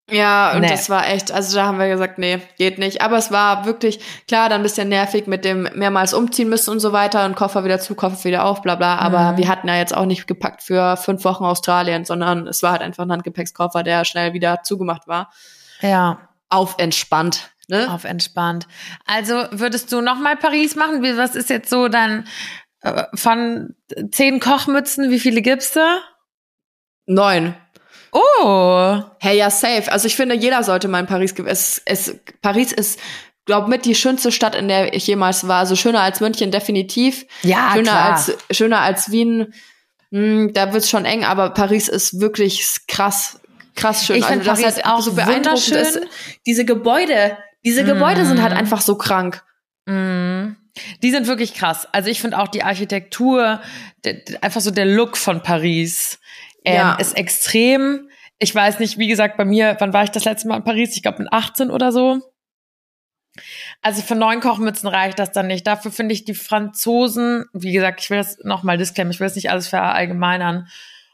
Ja, 0.10 0.54
und 0.54 0.62
nee. 0.62 0.70
das 0.70 0.90
war 0.90 1.08
echt, 1.08 1.32
also 1.32 1.56
da 1.56 1.66
haben 1.68 1.80
wir 1.80 1.88
gesagt, 1.88 2.18
nee, 2.18 2.40
geht 2.58 2.80
nicht. 2.80 3.02
Aber 3.02 3.18
es 3.18 3.32
war 3.32 3.66
wirklich, 3.66 4.00
klar, 4.28 4.50
dann 4.50 4.60
ein 4.60 4.64
bisschen 4.64 4.90
nervig 4.90 5.26
mit 5.28 5.46
dem 5.46 5.70
mehrmals 5.74 6.14
umziehen 6.14 6.50
müssen 6.50 6.72
und 6.72 6.80
so 6.80 6.92
weiter 6.92 7.26
und 7.26 7.36
Koffer 7.36 7.64
wieder 7.64 7.80
zu, 7.80 7.96
Koffer 7.96 8.22
wieder 8.26 8.44
auf, 8.44 8.62
bla 8.62 8.76
bla. 8.76 8.98
Aber 8.98 9.34
mhm. 9.34 9.38
wir 9.38 9.48
hatten 9.48 9.68
ja 9.70 9.78
jetzt 9.78 9.96
auch 9.96 10.06
nicht 10.06 10.28
gepackt 10.28 10.64
für 10.64 10.98
fünf 10.98 11.24
Wochen 11.24 11.46
Australien, 11.46 12.04
sondern 12.04 12.48
es 12.48 12.62
war 12.62 12.74
halt 12.74 12.82
einfach 12.82 13.06
ein 13.06 13.12
Handgepäckskoffer, 13.12 13.84
der 13.84 14.04
schnell 14.04 14.34
wieder 14.34 14.64
zugemacht 14.64 15.08
war. 15.08 15.32
Ja. 15.82 16.28
Auf 16.50 16.76
entspannt. 16.78 17.52
Ne? 17.70 17.90
Auf 17.90 18.04
entspannt. 18.04 18.68
Also 19.06 19.46
würdest 19.52 19.94
du 19.94 20.02
noch 20.02 20.20
mal 20.20 20.36
Paris 20.36 20.76
machen? 20.76 21.04
Wie, 21.04 21.16
was 21.16 21.36
ist 21.36 21.50
jetzt 21.50 21.70
so 21.70 21.88
dann 21.88 22.28
äh, 22.82 23.06
von 23.14 23.76
zehn 24.12 24.42
Kochmützen, 24.42 25.10
wie 25.10 25.20
viele 25.20 25.42
gibst 25.42 25.78
du? 25.78 25.80
Neun. 27.06 27.56
Oh. 28.12 29.00
Hey, 29.20 29.38
ja, 29.38 29.50
safe. 29.50 29.92
Also 29.92 30.08
ich 30.08 30.16
finde, 30.16 30.36
jeder 30.36 30.64
sollte 30.64 30.88
mal 30.88 31.00
in 31.00 31.08
Paris 31.08 31.34
gehen. 31.34 31.48
Es, 31.48 31.82
es, 31.86 32.18
Paris 32.42 32.72
ist, 32.72 33.00
glaub 33.46 33.68
mit 33.68 33.86
die 33.86 33.96
schönste 33.96 34.32
Stadt, 34.32 34.56
in 34.56 34.68
der 34.68 34.94
ich 34.94 35.08
jemals 35.08 35.48
war. 35.48 35.60
Also 35.60 35.76
schöner 35.76 36.02
als 36.02 36.20
München, 36.20 36.52
definitiv. 36.52 37.26
Ja, 37.44 37.72
schöner 37.74 37.92
klar. 37.92 38.12
als 38.12 38.38
schöner 38.52 38.80
als 38.82 39.12
Wien. 39.12 39.54
Hm, 40.12 40.54
da 40.54 40.74
wird's 40.74 40.90
schon 40.90 41.06
eng, 41.06 41.24
aber 41.24 41.52
Paris 41.52 41.88
ist 41.88 42.20
wirklich 42.20 42.66
krass, 42.88 43.40
krass 43.76 44.06
schön. 44.06 44.18
Ich 44.18 44.26
also 44.26 44.44
das 44.44 44.62
Paris 44.62 44.76
halt 44.76 44.86
auch 44.86 45.02
so 45.02 45.14
beeindruckend 45.14 45.72
ist. 45.72 46.02
Diese 46.46 46.66
Gebäude, 46.66 47.38
diese 47.64 47.84
Gebäude 47.84 48.26
sind 48.26 48.42
halt 48.42 48.52
mhm. 48.52 48.60
einfach 48.60 48.82
so 48.82 48.96
krank. 48.96 49.44
Mm. 49.86 50.56
Die 51.04 51.12
sind 51.12 51.28
wirklich 51.28 51.54
krass. 51.54 51.88
Also 51.92 52.10
ich 52.10 52.22
finde 52.22 52.40
auch 52.40 52.48
die 52.48 52.64
Architektur, 52.64 53.62
einfach 54.40 54.62
so 54.62 54.72
der 54.72 54.86
Look 54.86 55.18
von 55.18 55.44
Paris 55.44 56.20
ähm, 56.66 56.76
ja. 56.76 56.96
ist 56.96 57.18
extrem. 57.18 58.10
Ich 58.40 58.54
weiß 58.54 58.80
nicht, 58.80 58.98
wie 58.98 59.08
gesagt, 59.08 59.38
bei 59.38 59.46
mir, 59.46 59.76
wann 59.80 59.94
war 59.94 60.04
ich 60.04 60.12
das 60.12 60.26
letzte 60.26 60.48
Mal 60.48 60.58
in 60.58 60.64
Paris? 60.64 60.96
Ich 60.96 61.04
glaube 61.04 61.24
mit 61.24 61.32
18 61.32 61.70
oder 61.70 61.92
so. 61.92 62.20
Also 63.82 64.02
für 64.02 64.16
neun 64.16 64.42
Kochmützen 64.42 64.90
reicht 64.90 65.20
das 65.20 65.32
dann 65.32 65.48
nicht. 65.48 65.66
Dafür 65.66 65.92
finde 65.92 66.14
ich 66.14 66.26
die 66.26 66.34
Franzosen, 66.34 67.46
wie 67.54 67.72
gesagt, 67.72 68.02
ich 68.02 68.10
will 68.10 68.18
das 68.18 68.38
nochmal 68.44 68.78
disclaimen, 68.78 69.12
ich 69.12 69.20
will 69.20 69.28
das 69.28 69.36
nicht 69.36 69.50
alles 69.50 69.68
verallgemeinern. 69.68 70.68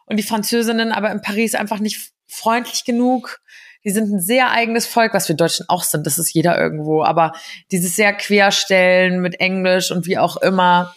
Und 0.05 0.17
die 0.17 0.23
Französinnen 0.23 0.91
aber 0.91 1.11
in 1.11 1.21
Paris 1.21 1.53
einfach 1.53 1.79
nicht 1.79 2.11
freundlich 2.27 2.85
genug 2.85 3.39
die 3.87 3.93
sind 3.93 4.11
ein 4.13 4.19
sehr 4.19 4.51
eigenes 4.51 4.85
Volk, 4.85 5.13
was 5.13 5.29
wir 5.29 5.35
Deutschen 5.37 5.69
auch 5.69 5.83
sind, 5.83 6.05
das 6.05 6.19
ist 6.19 6.33
jeder 6.33 6.59
irgendwo, 6.59 7.03
aber 7.03 7.31
dieses 7.71 7.95
sehr 7.95 8.11
Querstellen 8.11 9.21
mit 9.21 9.39
Englisch 9.39 9.91
und 9.91 10.05
wie 10.07 10.17
auch 10.17 10.35
immer, 10.35 10.93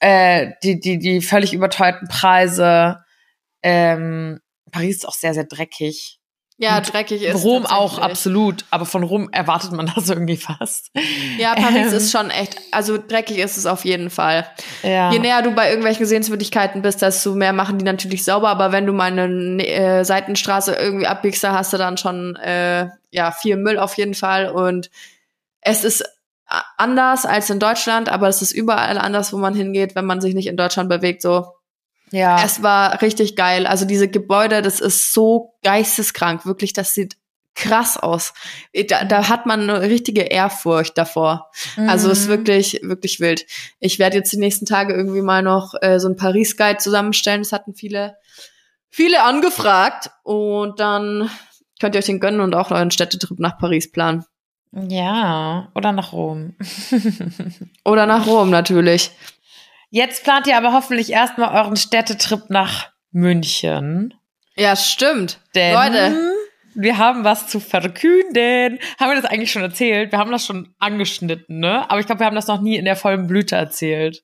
äh, 0.00 0.50
die, 0.64 0.80
die, 0.80 0.98
die 0.98 1.20
völlig 1.20 1.54
überteuerten 1.54 2.08
Preise, 2.08 3.04
ähm, 3.62 4.40
Paris 4.70 4.96
ist 4.96 5.08
auch 5.08 5.14
sehr, 5.14 5.34
sehr 5.34 5.44
dreckig. 5.44 6.18
Ja, 6.58 6.80
dreckig 6.80 7.22
ist. 7.22 7.42
Rom 7.42 7.66
auch, 7.66 7.98
absolut. 7.98 8.64
Aber 8.70 8.86
von 8.86 9.02
Rom 9.02 9.28
erwartet 9.32 9.72
man 9.72 9.90
das 9.94 10.08
irgendwie 10.08 10.36
fast. 10.36 10.90
Ja, 11.38 11.54
Paris 11.54 11.88
ähm. 11.88 11.96
ist 11.96 12.12
schon 12.12 12.30
echt, 12.30 12.56
also 12.70 12.98
dreckig 12.98 13.38
ist 13.38 13.56
es 13.56 13.66
auf 13.66 13.84
jeden 13.84 14.10
Fall. 14.10 14.46
Ja. 14.82 15.10
Je 15.10 15.18
näher 15.18 15.42
du 15.42 15.50
bei 15.52 15.68
irgendwelchen 15.70 16.06
Sehenswürdigkeiten 16.06 16.82
bist, 16.82 17.02
desto 17.02 17.34
mehr 17.34 17.52
machen 17.52 17.78
die 17.78 17.84
natürlich 17.84 18.24
sauber. 18.24 18.48
Aber 18.48 18.70
wenn 18.70 18.86
du 18.86 18.92
mal 18.92 19.10
eine 19.10 19.66
äh, 19.66 20.04
Seitenstraße 20.04 20.74
irgendwie 20.74 21.06
abbiegst, 21.06 21.42
da 21.42 21.52
hast 21.52 21.72
du 21.72 21.78
dann 21.78 21.96
schon 21.96 22.36
äh, 22.36 22.88
ja 23.10 23.32
viel 23.32 23.56
Müll 23.56 23.78
auf 23.78 23.96
jeden 23.96 24.14
Fall. 24.14 24.48
Und 24.48 24.90
es 25.62 25.82
ist 25.82 26.04
anders 26.76 27.24
als 27.24 27.50
in 27.50 27.58
Deutschland, 27.58 28.08
aber 28.08 28.28
es 28.28 28.42
ist 28.42 28.52
überall 28.52 28.98
anders, 28.98 29.32
wo 29.32 29.38
man 29.38 29.54
hingeht, 29.54 29.94
wenn 29.94 30.04
man 30.04 30.20
sich 30.20 30.34
nicht 30.34 30.46
in 30.46 30.56
Deutschland 30.56 30.88
bewegt. 30.88 31.22
So, 31.22 31.46
ja. 32.12 32.44
Es 32.44 32.62
war 32.62 33.02
richtig 33.02 33.36
geil. 33.36 33.66
Also 33.66 33.84
diese 33.86 34.06
Gebäude, 34.06 34.62
das 34.62 34.80
ist 34.80 35.12
so 35.12 35.54
geisteskrank. 35.62 36.46
Wirklich, 36.46 36.72
das 36.72 36.94
sieht 36.94 37.16
krass 37.54 37.96
aus. 37.96 38.34
Da, 38.88 39.04
da 39.04 39.28
hat 39.28 39.46
man 39.46 39.62
eine 39.62 39.80
richtige 39.82 40.22
Ehrfurcht 40.22 40.96
davor. 40.96 41.50
Mhm. 41.76 41.88
Also 41.88 42.10
ist 42.10 42.28
wirklich, 42.28 42.80
wirklich 42.82 43.20
wild. 43.20 43.46
Ich 43.80 43.98
werde 43.98 44.18
jetzt 44.18 44.32
die 44.32 44.38
nächsten 44.38 44.66
Tage 44.66 44.94
irgendwie 44.94 45.22
mal 45.22 45.42
noch 45.42 45.74
äh, 45.80 45.98
so 45.98 46.08
ein 46.08 46.16
Paris-Guide 46.16 46.78
zusammenstellen. 46.78 47.42
Das 47.42 47.52
hatten 47.52 47.74
viele, 47.74 48.16
viele 48.90 49.22
angefragt. 49.22 50.10
Und 50.22 50.80
dann 50.80 51.30
könnt 51.80 51.94
ihr 51.94 51.98
euch 51.98 52.06
den 52.06 52.20
gönnen 52.20 52.40
und 52.40 52.54
auch 52.54 52.70
euren 52.70 52.90
Städtetrip 52.90 53.38
nach 53.38 53.58
Paris 53.58 53.90
planen. 53.90 54.24
Ja, 54.72 55.70
oder 55.74 55.92
nach 55.92 56.12
Rom. 56.12 56.56
oder 57.84 58.06
nach 58.06 58.26
Rom 58.26 58.50
natürlich. 58.50 59.10
Jetzt 59.94 60.24
plant 60.24 60.46
ihr 60.46 60.56
aber 60.56 60.72
hoffentlich 60.72 61.12
erstmal 61.12 61.54
euren 61.54 61.76
Städtetrip 61.76 62.48
nach 62.48 62.88
München. 63.10 64.14
Ja, 64.56 64.74
stimmt. 64.74 65.38
Denn 65.54 65.74
Leute. 65.74 66.32
wir 66.74 66.96
haben 66.96 67.24
was 67.24 67.48
zu 67.48 67.60
verkünden. 67.60 68.78
Haben 68.98 69.10
wir 69.10 69.20
das 69.20 69.30
eigentlich 69.30 69.52
schon 69.52 69.60
erzählt? 69.60 70.10
Wir 70.10 70.18
haben 70.18 70.32
das 70.32 70.46
schon 70.46 70.74
angeschnitten, 70.78 71.58
ne? 71.58 71.90
Aber 71.90 72.00
ich 72.00 72.06
glaube, 72.06 72.20
wir 72.20 72.26
haben 72.26 72.34
das 72.34 72.46
noch 72.46 72.62
nie 72.62 72.76
in 72.76 72.86
der 72.86 72.96
vollen 72.96 73.26
Blüte 73.26 73.54
erzählt. 73.56 74.22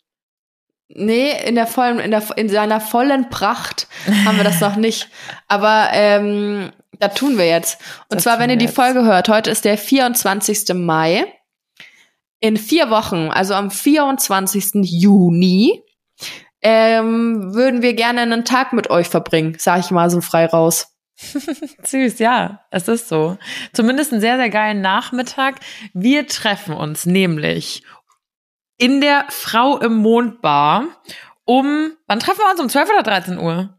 Nee, 0.88 1.32
in 1.46 1.54
der 1.54 1.66
vollen, 1.66 1.98
in 1.98 2.12
der 2.12 2.22
in 2.38 2.48
seiner 2.48 2.80
vollen 2.80 3.28
Pracht 3.28 3.88
haben 4.24 4.38
wir 4.38 4.44
das 4.44 4.62
noch 4.62 4.76
nicht. 4.76 5.10
Aber 5.48 5.90
ähm, 5.92 6.72
da 6.98 7.08
tun 7.08 7.36
wir 7.36 7.46
jetzt. 7.46 7.78
Und 8.08 8.16
das 8.16 8.22
zwar, 8.22 8.38
wenn 8.38 8.48
ihr 8.48 8.56
die 8.56 8.68
Folge 8.68 9.04
hört, 9.04 9.28
heute 9.28 9.50
ist 9.50 9.66
der 9.66 9.76
24. 9.76 10.74
Mai 10.74 11.26
in 12.40 12.56
vier 12.56 12.90
Wochen, 12.90 13.30
also 13.30 13.54
am 13.54 13.70
24. 13.70 14.84
Juni, 14.84 15.82
ähm, 16.60 17.54
würden 17.54 17.82
wir 17.82 17.94
gerne 17.94 18.22
einen 18.22 18.44
Tag 18.44 18.72
mit 18.72 18.90
euch 18.90 19.08
verbringen, 19.08 19.56
sag 19.58 19.80
ich 19.80 19.90
mal 19.90 20.10
so 20.10 20.20
frei 20.20 20.46
raus. 20.46 20.94
Süß, 21.82 22.18
ja, 22.20 22.60
es 22.70 22.86
ist 22.86 23.08
so. 23.08 23.38
Zumindest 23.72 24.12
einen 24.12 24.20
sehr, 24.20 24.36
sehr 24.36 24.50
geilen 24.50 24.80
Nachmittag. 24.80 25.56
Wir 25.92 26.26
treffen 26.26 26.74
uns 26.74 27.06
nämlich 27.06 27.82
in 28.76 29.00
der 29.00 29.26
Frau 29.28 29.78
im 29.78 29.96
Mond 29.96 30.40
Bar 30.40 30.84
um, 31.48 31.92
wann 32.06 32.20
treffen 32.20 32.40
wir 32.40 32.50
uns? 32.50 32.60
Um 32.60 32.68
12 32.68 32.90
oder 32.90 33.02
13 33.02 33.38
Uhr? 33.38 33.74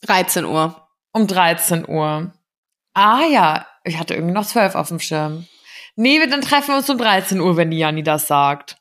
13 0.00 0.46
Uhr. 0.46 0.88
Um 1.12 1.26
13 1.26 1.86
Uhr. 1.86 2.32
Ah 2.94 3.24
ja, 3.30 3.66
ich 3.84 3.98
hatte 3.98 4.14
irgendwie 4.14 4.32
noch 4.32 4.46
12 4.46 4.74
auf 4.74 4.88
dem 4.88 4.98
Schirm. 4.98 5.46
Nee, 5.96 6.26
dann 6.26 6.40
treffen 6.40 6.68
wir 6.68 6.76
uns 6.76 6.90
um 6.90 6.98
13 6.98 7.40
Uhr, 7.40 7.56
wenn 7.56 7.70
die 7.70 7.78
Janni 7.78 8.02
das 8.02 8.26
sagt. 8.26 8.76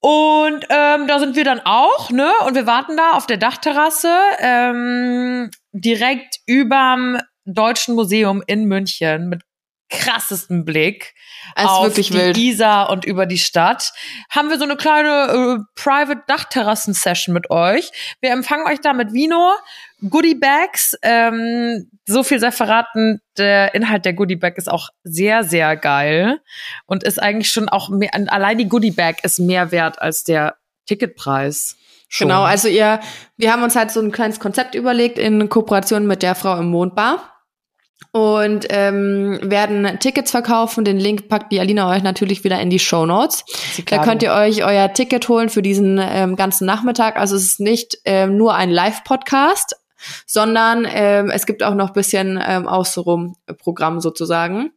Und 0.00 0.64
ähm, 0.70 1.06
da 1.06 1.18
sind 1.18 1.36
wir 1.36 1.44
dann 1.44 1.60
auch, 1.60 2.10
ne? 2.10 2.32
Und 2.46 2.54
wir 2.54 2.66
warten 2.66 2.96
da 2.96 3.12
auf 3.12 3.26
der 3.26 3.36
Dachterrasse 3.36 4.10
ähm, 4.38 5.50
direkt 5.72 6.38
überm 6.46 7.18
Deutschen 7.44 7.94
Museum 7.94 8.42
in 8.46 8.64
München 8.64 9.28
mit 9.28 9.42
krassesten 9.90 10.64
Blick 10.64 11.14
auf 11.56 11.94
die 11.94 12.12
wild. 12.12 12.36
Isar 12.36 12.90
und 12.90 13.04
über 13.04 13.26
die 13.26 13.38
Stadt. 13.38 13.92
Haben 14.30 14.50
wir 14.50 14.58
so 14.58 14.64
eine 14.64 14.76
kleine 14.76 15.58
äh, 15.58 15.80
Private 15.80 16.22
Dachterrassen-Session 16.26 17.32
mit 17.32 17.50
euch. 17.50 17.90
Wir 18.20 18.30
empfangen 18.30 18.66
euch 18.66 18.80
da 18.80 18.92
mit 18.92 19.12
Vino, 19.12 19.52
Goodie 20.08 20.34
Bags. 20.34 20.96
Ähm, 21.02 21.90
so 22.06 22.22
viel 22.22 22.40
sei 22.40 22.50
verraten, 22.50 23.20
der 23.36 23.74
Inhalt 23.74 24.04
der 24.04 24.14
Goodie 24.14 24.36
Bag 24.36 24.56
ist 24.56 24.70
auch 24.70 24.88
sehr, 25.02 25.44
sehr 25.44 25.76
geil 25.76 26.40
und 26.86 27.02
ist 27.02 27.22
eigentlich 27.22 27.50
schon 27.52 27.68
auch 27.68 27.88
mehr, 27.88 28.10
allein 28.14 28.58
die 28.58 28.68
Goodie 28.68 28.90
Bag 28.90 29.24
ist 29.24 29.38
mehr 29.38 29.70
wert 29.72 30.00
als 30.00 30.24
der 30.24 30.56
Ticketpreis. 30.86 31.76
Schon. 32.08 32.26
Genau, 32.26 32.42
also 32.42 32.66
ihr, 32.66 32.98
wir 33.36 33.52
haben 33.52 33.62
uns 33.62 33.76
halt 33.76 33.92
so 33.92 34.00
ein 34.00 34.10
kleines 34.10 34.40
Konzept 34.40 34.74
überlegt 34.74 35.16
in 35.16 35.48
Kooperation 35.48 36.06
mit 36.08 36.22
der 36.22 36.34
Frau 36.34 36.58
im 36.58 36.66
Mondbar 36.66 37.39
und 38.12 38.66
ähm, 38.70 39.38
werden 39.42 39.98
Tickets 40.00 40.30
verkaufen. 40.30 40.84
Den 40.84 40.98
Link 40.98 41.28
packt 41.28 41.52
die 41.52 41.60
Alina 41.60 41.88
euch 41.90 42.02
natürlich 42.02 42.42
wieder 42.42 42.60
in 42.60 42.70
die 42.70 42.78
Show 42.78 43.06
Notes. 43.06 43.44
Da 43.86 44.02
könnt 44.02 44.22
ihr 44.22 44.32
euch 44.32 44.64
euer 44.64 44.92
Ticket 44.92 45.28
holen 45.28 45.48
für 45.48 45.62
diesen 45.62 46.00
ähm, 46.02 46.36
ganzen 46.36 46.66
Nachmittag. 46.66 47.16
Also 47.16 47.36
es 47.36 47.44
ist 47.44 47.60
nicht 47.60 47.98
ähm, 48.04 48.36
nur 48.36 48.54
ein 48.54 48.70
Live-Podcast, 48.70 49.76
sondern 50.26 50.86
ähm, 50.88 51.30
es 51.30 51.46
gibt 51.46 51.62
auch 51.62 51.74
noch 51.74 51.90
bisschen 51.90 52.42
ähm, 52.44 52.66
außenrum 52.66 53.36
Programm 53.58 54.00
sozusagen. 54.00 54.72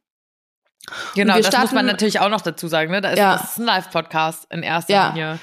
Genau, 1.15 1.37
das 1.37 1.47
starten, 1.47 1.67
muss 1.67 1.73
man 1.73 1.85
natürlich 1.85 2.19
auch 2.19 2.29
noch 2.29 2.41
dazu 2.41 2.67
sagen. 2.67 2.91
Ne? 2.91 3.01
Da 3.01 3.11
ist, 3.11 3.17
ja. 3.19 3.37
Das 3.37 3.51
ist 3.51 3.59
ein 3.59 3.65
Live-Podcast 3.65 4.47
in 4.51 4.63
erster 4.63 4.93
ja. 4.93 5.09
Linie. 5.09 5.39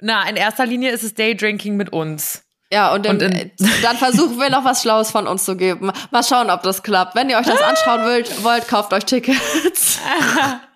Na, 0.00 0.28
in 0.28 0.36
erster 0.36 0.66
Linie 0.66 0.90
ist 0.90 1.02
es 1.02 1.14
Daydrinking 1.14 1.76
mit 1.76 1.92
uns. 1.92 2.44
Ja, 2.72 2.94
und, 2.94 3.04
im, 3.04 3.16
und 3.16 3.52
dann 3.82 3.98
versuchen 3.98 4.40
wir 4.40 4.48
noch 4.48 4.64
was 4.64 4.80
Schlaues 4.80 5.10
von 5.10 5.26
uns 5.26 5.44
zu 5.44 5.56
geben. 5.56 5.92
Mal 6.10 6.22
schauen, 6.22 6.48
ob 6.48 6.62
das 6.62 6.82
klappt. 6.82 7.14
Wenn 7.14 7.28
ihr 7.28 7.36
euch 7.36 7.44
das 7.44 7.60
anschauen 7.62 8.02
wollt, 8.02 8.42
wollt 8.42 8.66
kauft 8.66 8.94
euch 8.94 9.04
Tickets. 9.04 10.00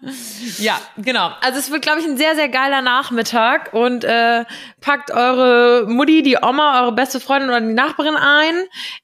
ja, 0.58 0.80
genau. 0.96 1.30
Also 1.40 1.58
es 1.58 1.70
wird, 1.70 1.82
glaube 1.82 2.00
ich, 2.00 2.06
ein 2.06 2.16
sehr, 2.16 2.34
sehr 2.34 2.48
geiler 2.48 2.82
Nachmittag 2.82 3.72
und 3.72 4.04
äh, 4.04 4.44
packt 4.80 5.10
eure 5.10 5.86
Mutti, 5.88 6.22
die 6.22 6.36
Oma, 6.40 6.82
eure 6.82 6.92
beste 6.92 7.20
Freundin 7.20 7.48
oder 7.50 7.60
die 7.60 7.72
Nachbarin 7.72 8.16
ein. 8.16 8.54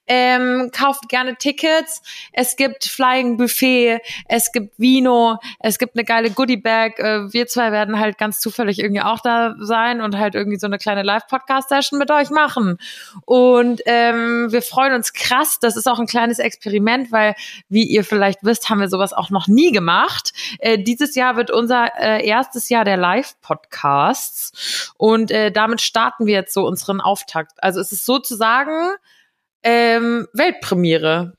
Ähm, 0.07 0.71
kauft 0.73 1.09
gerne 1.09 1.35
Tickets. 1.35 2.01
Es 2.31 2.55
gibt 2.55 2.85
Flying 2.85 3.37
Buffet, 3.37 3.99
es 4.27 4.51
gibt 4.51 4.79
Vino, 4.79 5.37
es 5.59 5.77
gibt 5.77 5.95
eine 5.95 6.05
geile 6.05 6.31
Goodie 6.31 6.57
Bag. 6.57 6.99
Äh, 6.99 7.33
wir 7.33 7.47
zwei 7.47 7.71
werden 7.71 7.99
halt 7.99 8.17
ganz 8.17 8.39
zufällig 8.39 8.79
irgendwie 8.79 9.01
auch 9.01 9.19
da 9.19 9.55
sein 9.59 10.01
und 10.01 10.17
halt 10.17 10.35
irgendwie 10.35 10.57
so 10.57 10.67
eine 10.67 10.77
kleine 10.77 11.03
Live-Podcast-Session 11.03 11.99
mit 11.99 12.11
euch 12.11 12.29
machen. 12.29 12.77
Und 13.25 13.81
ähm, 13.85 14.51
wir 14.51 14.61
freuen 14.61 14.93
uns 14.93 15.13
krass. 15.13 15.59
Das 15.59 15.75
ist 15.75 15.87
auch 15.87 15.99
ein 15.99 16.07
kleines 16.07 16.39
Experiment, 16.39 17.11
weil, 17.11 17.35
wie 17.69 17.83
ihr 17.83 18.03
vielleicht 18.03 18.43
wisst, 18.43 18.69
haben 18.69 18.79
wir 18.79 18.89
sowas 18.89 19.13
auch 19.13 19.29
noch 19.29 19.47
nie 19.47 19.71
gemacht. 19.71 20.33
Äh, 20.59 20.77
dieses 20.93 21.15
Jahr 21.15 21.35
wird 21.35 21.49
unser 21.49 21.89
äh, 21.99 22.25
erstes 22.25 22.69
Jahr 22.69 22.85
der 22.85 22.97
Live-Podcasts. 22.97 24.93
Und 24.97 25.31
äh, 25.31 25.51
damit 25.51 25.81
starten 25.81 26.25
wir 26.25 26.33
jetzt 26.33 26.53
so 26.53 26.65
unseren 26.65 27.01
Auftakt. 27.01 27.51
Also 27.57 27.79
es 27.79 27.91
ist 27.91 28.05
sozusagen 28.05 28.91
ähm, 29.63 30.27
Weltpremiere. 30.33 31.33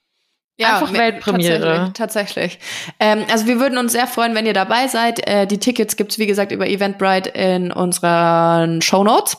Ja, 0.56 0.74
Einfach 0.78 0.92
Weltpremiere. 0.92 1.90
Tatsächlich. 1.94 2.54
tatsächlich. 2.54 2.58
Ähm, 3.00 3.24
also 3.28 3.46
wir 3.46 3.58
würden 3.58 3.76
uns 3.76 3.90
sehr 3.90 4.06
freuen, 4.06 4.36
wenn 4.36 4.46
ihr 4.46 4.52
dabei 4.52 4.86
seid. 4.86 5.26
Äh, 5.26 5.48
die 5.48 5.58
Tickets 5.58 5.96
gibt's 5.96 6.16
wie 6.20 6.26
gesagt 6.26 6.52
über 6.52 6.68
Eventbrite 6.68 7.30
in 7.30 7.72
unseren 7.72 8.80
Show 8.80 9.02
Notes. 9.02 9.36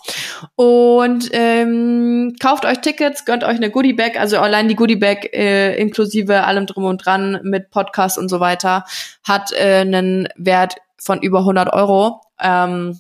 Und 0.56 1.30
ähm, 1.32 2.36
kauft 2.42 2.66
euch 2.66 2.80
Tickets, 2.80 3.24
gönnt 3.24 3.46
euch 3.46 3.56
eine 3.56 3.72
Goodie 3.72 3.94
Bag, 3.94 4.20
also 4.20 4.40
allein 4.40 4.68
die 4.68 4.76
Goodie 4.76 4.98
Bag 4.98 5.34
äh, 5.34 5.78
inklusive 5.78 6.44
allem 6.44 6.66
drum 6.66 6.84
und 6.84 7.06
dran 7.06 7.40
mit 7.44 7.70
Podcast 7.70 8.18
und 8.18 8.28
so 8.28 8.42
weiter 8.42 8.84
hat 9.24 9.54
äh, 9.54 9.80
einen 9.80 10.28
Wert 10.36 10.76
von 10.98 11.22
über 11.22 11.40
100 11.40 11.72
Euro. 11.72 12.20
Ähm, 12.42 13.00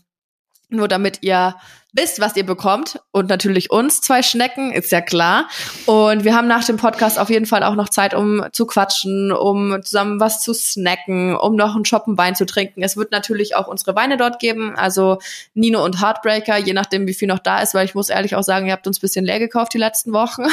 nur 0.69 0.87
damit 0.87 1.19
ihr 1.21 1.55
wisst, 1.95 2.19
was 2.19 2.35
ihr 2.35 2.45
bekommt 2.45 2.99
und 3.11 3.29
natürlich 3.29 3.71
uns 3.71 4.01
zwei 4.01 4.21
Schnecken, 4.21 4.71
ist 4.71 4.91
ja 4.91 5.01
klar. 5.01 5.47
Und 5.85 6.23
wir 6.23 6.35
haben 6.35 6.47
nach 6.47 6.65
dem 6.65 6.77
Podcast 6.77 7.17
auf 7.17 7.29
jeden 7.29 7.45
Fall 7.45 7.63
auch 7.63 7.75
noch 7.75 7.89
Zeit, 7.89 8.13
um 8.13 8.45
zu 8.51 8.65
quatschen, 8.65 9.31
um 9.31 9.81
zusammen 9.81 10.19
was 10.19 10.41
zu 10.41 10.53
snacken, 10.53 11.35
um 11.35 11.55
noch 11.55 11.75
einen 11.75 11.85
Shoppen 11.85 12.17
Wein 12.17 12.35
zu 12.35 12.45
trinken. 12.45 12.83
Es 12.83 12.97
wird 12.97 13.11
natürlich 13.11 13.55
auch 13.55 13.67
unsere 13.67 13.95
Weine 13.95 14.17
dort 14.17 14.39
geben, 14.39 14.75
also 14.75 15.19
Nino 15.53 15.83
und 15.83 16.01
Heartbreaker, 16.01 16.57
je 16.57 16.73
nachdem, 16.73 17.07
wie 17.07 17.13
viel 17.13 17.27
noch 17.27 17.39
da 17.39 17.61
ist, 17.61 17.73
weil 17.73 17.85
ich 17.85 17.95
muss 17.95 18.09
ehrlich 18.09 18.35
auch 18.35 18.43
sagen, 18.43 18.67
ihr 18.67 18.73
habt 18.73 18.87
uns 18.87 18.97
ein 18.97 19.01
bisschen 19.01 19.25
leer 19.25 19.39
gekauft 19.39 19.73
die 19.73 19.79
letzten 19.79 20.11
Wochen. 20.13 20.43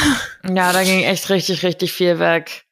Ja, 0.54 0.72
da 0.72 0.82
ging 0.82 1.02
echt 1.02 1.30
richtig, 1.30 1.62
richtig 1.62 1.92
viel 1.92 2.18
weg. 2.18 2.64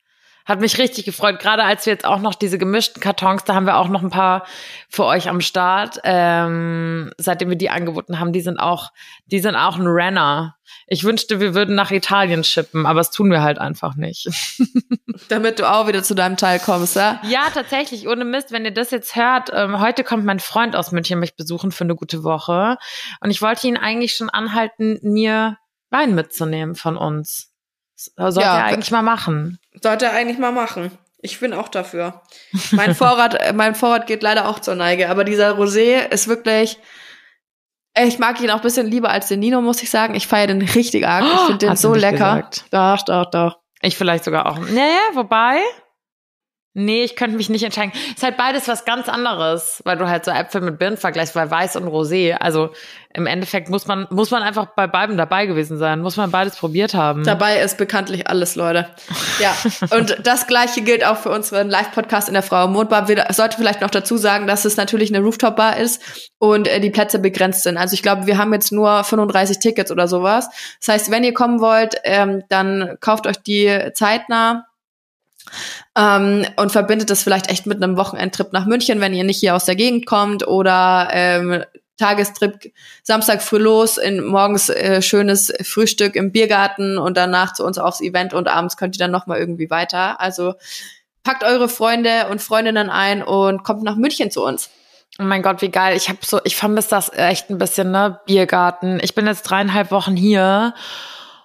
Hat 0.50 0.60
mich 0.60 0.78
richtig 0.78 1.04
gefreut, 1.04 1.38
gerade 1.38 1.62
als 1.62 1.86
wir 1.86 1.92
jetzt 1.92 2.04
auch 2.04 2.18
noch 2.18 2.34
diese 2.34 2.58
gemischten 2.58 3.00
Kartons, 3.00 3.44
da 3.44 3.54
haben 3.54 3.66
wir 3.66 3.76
auch 3.76 3.86
noch 3.86 4.02
ein 4.02 4.10
paar 4.10 4.44
für 4.88 5.04
euch 5.04 5.28
am 5.28 5.40
Start. 5.40 6.00
Ähm, 6.02 7.12
seitdem 7.18 7.50
wir 7.50 7.56
die 7.56 7.70
angeboten 7.70 8.18
haben, 8.18 8.32
die 8.32 8.40
sind 8.40 8.58
auch, 8.58 8.90
die 9.26 9.38
sind 9.38 9.54
auch 9.54 9.76
ein 9.76 9.86
Renner. 9.86 10.56
Ich 10.88 11.04
wünschte, 11.04 11.38
wir 11.38 11.54
würden 11.54 11.76
nach 11.76 11.92
Italien 11.92 12.42
schippen, 12.42 12.84
aber 12.84 12.98
das 12.98 13.12
tun 13.12 13.30
wir 13.30 13.42
halt 13.42 13.60
einfach 13.60 13.94
nicht. 13.94 14.28
Damit 15.28 15.60
du 15.60 15.70
auch 15.70 15.86
wieder 15.86 16.02
zu 16.02 16.16
deinem 16.16 16.36
Teil 16.36 16.58
kommst, 16.58 16.96
ja? 16.96 17.20
Ja, 17.28 17.50
tatsächlich. 17.54 18.08
Ohne 18.08 18.24
Mist, 18.24 18.50
wenn 18.50 18.64
ihr 18.64 18.74
das 18.74 18.90
jetzt 18.90 19.14
hört, 19.14 19.52
ähm, 19.54 19.78
heute 19.78 20.02
kommt 20.02 20.24
mein 20.24 20.40
Freund 20.40 20.74
aus 20.74 20.90
München 20.90 21.20
mich 21.20 21.36
besuchen 21.36 21.70
für 21.70 21.84
eine 21.84 21.94
gute 21.94 22.24
Woche. 22.24 22.76
Und 23.20 23.30
ich 23.30 23.40
wollte 23.40 23.68
ihn 23.68 23.76
eigentlich 23.76 24.16
schon 24.16 24.28
anhalten, 24.28 24.98
mir 25.02 25.58
Wein 25.90 26.16
mitzunehmen 26.16 26.74
von 26.74 26.96
uns. 26.96 27.50
Sollte 28.16 28.40
ja, 28.40 28.58
er 28.58 28.64
eigentlich 28.64 28.90
mal 28.90 29.02
machen. 29.02 29.58
Sollte 29.82 30.06
er 30.06 30.12
eigentlich 30.12 30.38
mal 30.38 30.52
machen. 30.52 30.90
Ich 31.22 31.38
bin 31.40 31.52
auch 31.52 31.68
dafür. 31.68 32.22
Mein 32.72 32.94
Vorrat, 32.96 33.34
äh, 33.34 33.52
mein 33.52 33.74
Vorrat 33.74 34.06
geht 34.06 34.22
leider 34.22 34.48
auch 34.48 34.58
zur 34.58 34.74
Neige, 34.74 35.10
aber 35.10 35.24
dieser 35.24 35.58
Rosé 35.58 36.08
ist 36.08 36.28
wirklich, 36.28 36.78
ich 37.98 38.18
mag 38.18 38.40
ihn 38.40 38.50
auch 38.50 38.56
ein 38.56 38.62
bisschen 38.62 38.86
lieber 38.86 39.10
als 39.10 39.28
den 39.28 39.40
Nino, 39.40 39.60
muss 39.60 39.82
ich 39.82 39.90
sagen. 39.90 40.14
Ich 40.14 40.26
feiere 40.26 40.46
den 40.48 40.62
richtig 40.62 41.06
arg. 41.06 41.24
Ich 41.24 41.40
finde 41.40 41.66
den 41.66 41.76
so 41.76 41.94
lecker. 41.94 42.42
Gesagt. 42.50 42.64
Doch, 42.70 43.02
doch, 43.02 43.30
doch. 43.30 43.58
Ich 43.82 43.96
vielleicht 43.96 44.24
sogar 44.24 44.46
auch. 44.46 44.58
Naja, 44.58 45.00
wobei, 45.14 45.58
Nee, 46.72 47.02
ich 47.02 47.16
könnte 47.16 47.36
mich 47.36 47.50
nicht 47.50 47.64
entscheiden. 47.64 47.92
Ist 48.14 48.22
halt 48.22 48.36
beides 48.36 48.68
was 48.68 48.84
ganz 48.84 49.08
anderes, 49.08 49.82
weil 49.84 49.96
du 49.96 50.08
halt 50.08 50.24
so 50.24 50.30
Äpfel 50.30 50.60
mit 50.60 50.78
Birnen 50.78 50.96
vergleichst, 50.96 51.34
weil 51.34 51.50
Weiß 51.50 51.74
und 51.74 51.88
Rosé. 51.88 52.34
Also 52.34 52.70
im 53.12 53.26
Endeffekt 53.26 53.68
muss 53.68 53.88
man, 53.88 54.06
muss 54.10 54.30
man 54.30 54.44
einfach 54.44 54.66
bei 54.76 54.86
beiden 54.86 55.16
dabei 55.16 55.46
gewesen 55.46 55.78
sein, 55.78 56.00
muss 56.00 56.16
man 56.16 56.30
beides 56.30 56.54
probiert 56.54 56.94
haben. 56.94 57.24
Dabei 57.24 57.58
ist 57.58 57.76
bekanntlich 57.76 58.28
alles, 58.28 58.54
Leute. 58.54 58.86
Ja. 59.40 59.52
und 59.96 60.16
das 60.22 60.46
Gleiche 60.46 60.82
gilt 60.82 61.04
auch 61.04 61.16
für 61.16 61.30
unseren 61.30 61.68
Live-Podcast 61.68 62.28
in 62.28 62.34
der 62.34 62.44
Frau 62.44 62.68
Mondbar. 62.68 63.08
Wir 63.08 63.26
sollten 63.30 63.56
vielleicht 63.56 63.80
noch 63.80 63.90
dazu 63.90 64.16
sagen, 64.16 64.46
dass 64.46 64.64
es 64.64 64.76
natürlich 64.76 65.12
eine 65.12 65.24
Rooftop-Bar 65.24 65.76
ist 65.76 66.30
und 66.38 66.68
äh, 66.68 66.78
die 66.78 66.90
Plätze 66.90 67.18
begrenzt 67.18 67.64
sind. 67.64 67.78
Also 67.78 67.94
ich 67.94 68.02
glaube, 68.02 68.26
wir 68.26 68.38
haben 68.38 68.52
jetzt 68.52 68.70
nur 68.70 69.02
35 69.02 69.58
Tickets 69.58 69.90
oder 69.90 70.06
sowas. 70.06 70.48
Das 70.78 70.94
heißt, 70.94 71.10
wenn 71.10 71.24
ihr 71.24 71.34
kommen 71.34 71.60
wollt, 71.60 71.96
ähm, 72.04 72.44
dann 72.48 72.96
kauft 73.00 73.26
euch 73.26 73.38
die 73.42 73.90
zeitnah 73.94 74.66
ähm, 75.96 76.46
und 76.56 76.72
verbindet 76.72 77.10
das 77.10 77.22
vielleicht 77.22 77.50
echt 77.50 77.66
mit 77.66 77.82
einem 77.82 77.96
Wochenendtrip 77.96 78.52
nach 78.52 78.66
München, 78.66 79.00
wenn 79.00 79.14
ihr 79.14 79.24
nicht 79.24 79.40
hier 79.40 79.54
aus 79.54 79.64
der 79.64 79.76
Gegend 79.76 80.06
kommt 80.06 80.46
oder 80.46 81.08
ähm, 81.12 81.64
Tagestrip 82.00 82.72
Samstag 83.02 83.42
früh 83.42 83.58
los, 83.58 83.98
in 83.98 84.24
morgens 84.24 84.70
äh, 84.70 85.02
schönes 85.02 85.52
Frühstück 85.62 86.16
im 86.16 86.32
Biergarten 86.32 86.96
und 86.98 87.16
danach 87.16 87.52
zu 87.52 87.64
uns 87.64 87.78
aufs 87.78 88.00
Event 88.00 88.32
und 88.32 88.48
abends 88.48 88.76
könnt 88.76 88.96
ihr 88.96 89.00
dann 89.00 89.10
noch 89.10 89.26
mal 89.26 89.38
irgendwie 89.38 89.70
weiter. 89.70 90.20
Also 90.20 90.54
packt 91.22 91.44
eure 91.44 91.68
Freunde 91.68 92.28
und 92.30 92.40
Freundinnen 92.40 92.88
ein 92.88 93.22
und 93.22 93.62
kommt 93.62 93.82
nach 93.82 93.96
München 93.96 94.30
zu 94.30 94.42
uns. 94.42 94.70
Oh 95.18 95.24
mein 95.24 95.42
Gott, 95.42 95.60
wie 95.60 95.70
geil. 95.70 95.96
Ich 95.96 96.08
habe 96.08 96.20
so, 96.24 96.40
ich 96.44 96.56
vermisse 96.56 96.90
das 96.90 97.12
echt 97.12 97.50
ein 97.50 97.58
bisschen, 97.58 97.90
ne? 97.90 98.20
Biergarten. 98.24 99.00
Ich 99.02 99.14
bin 99.14 99.26
jetzt 99.26 99.42
dreieinhalb 99.42 99.90
Wochen 99.90 100.16
hier 100.16 100.72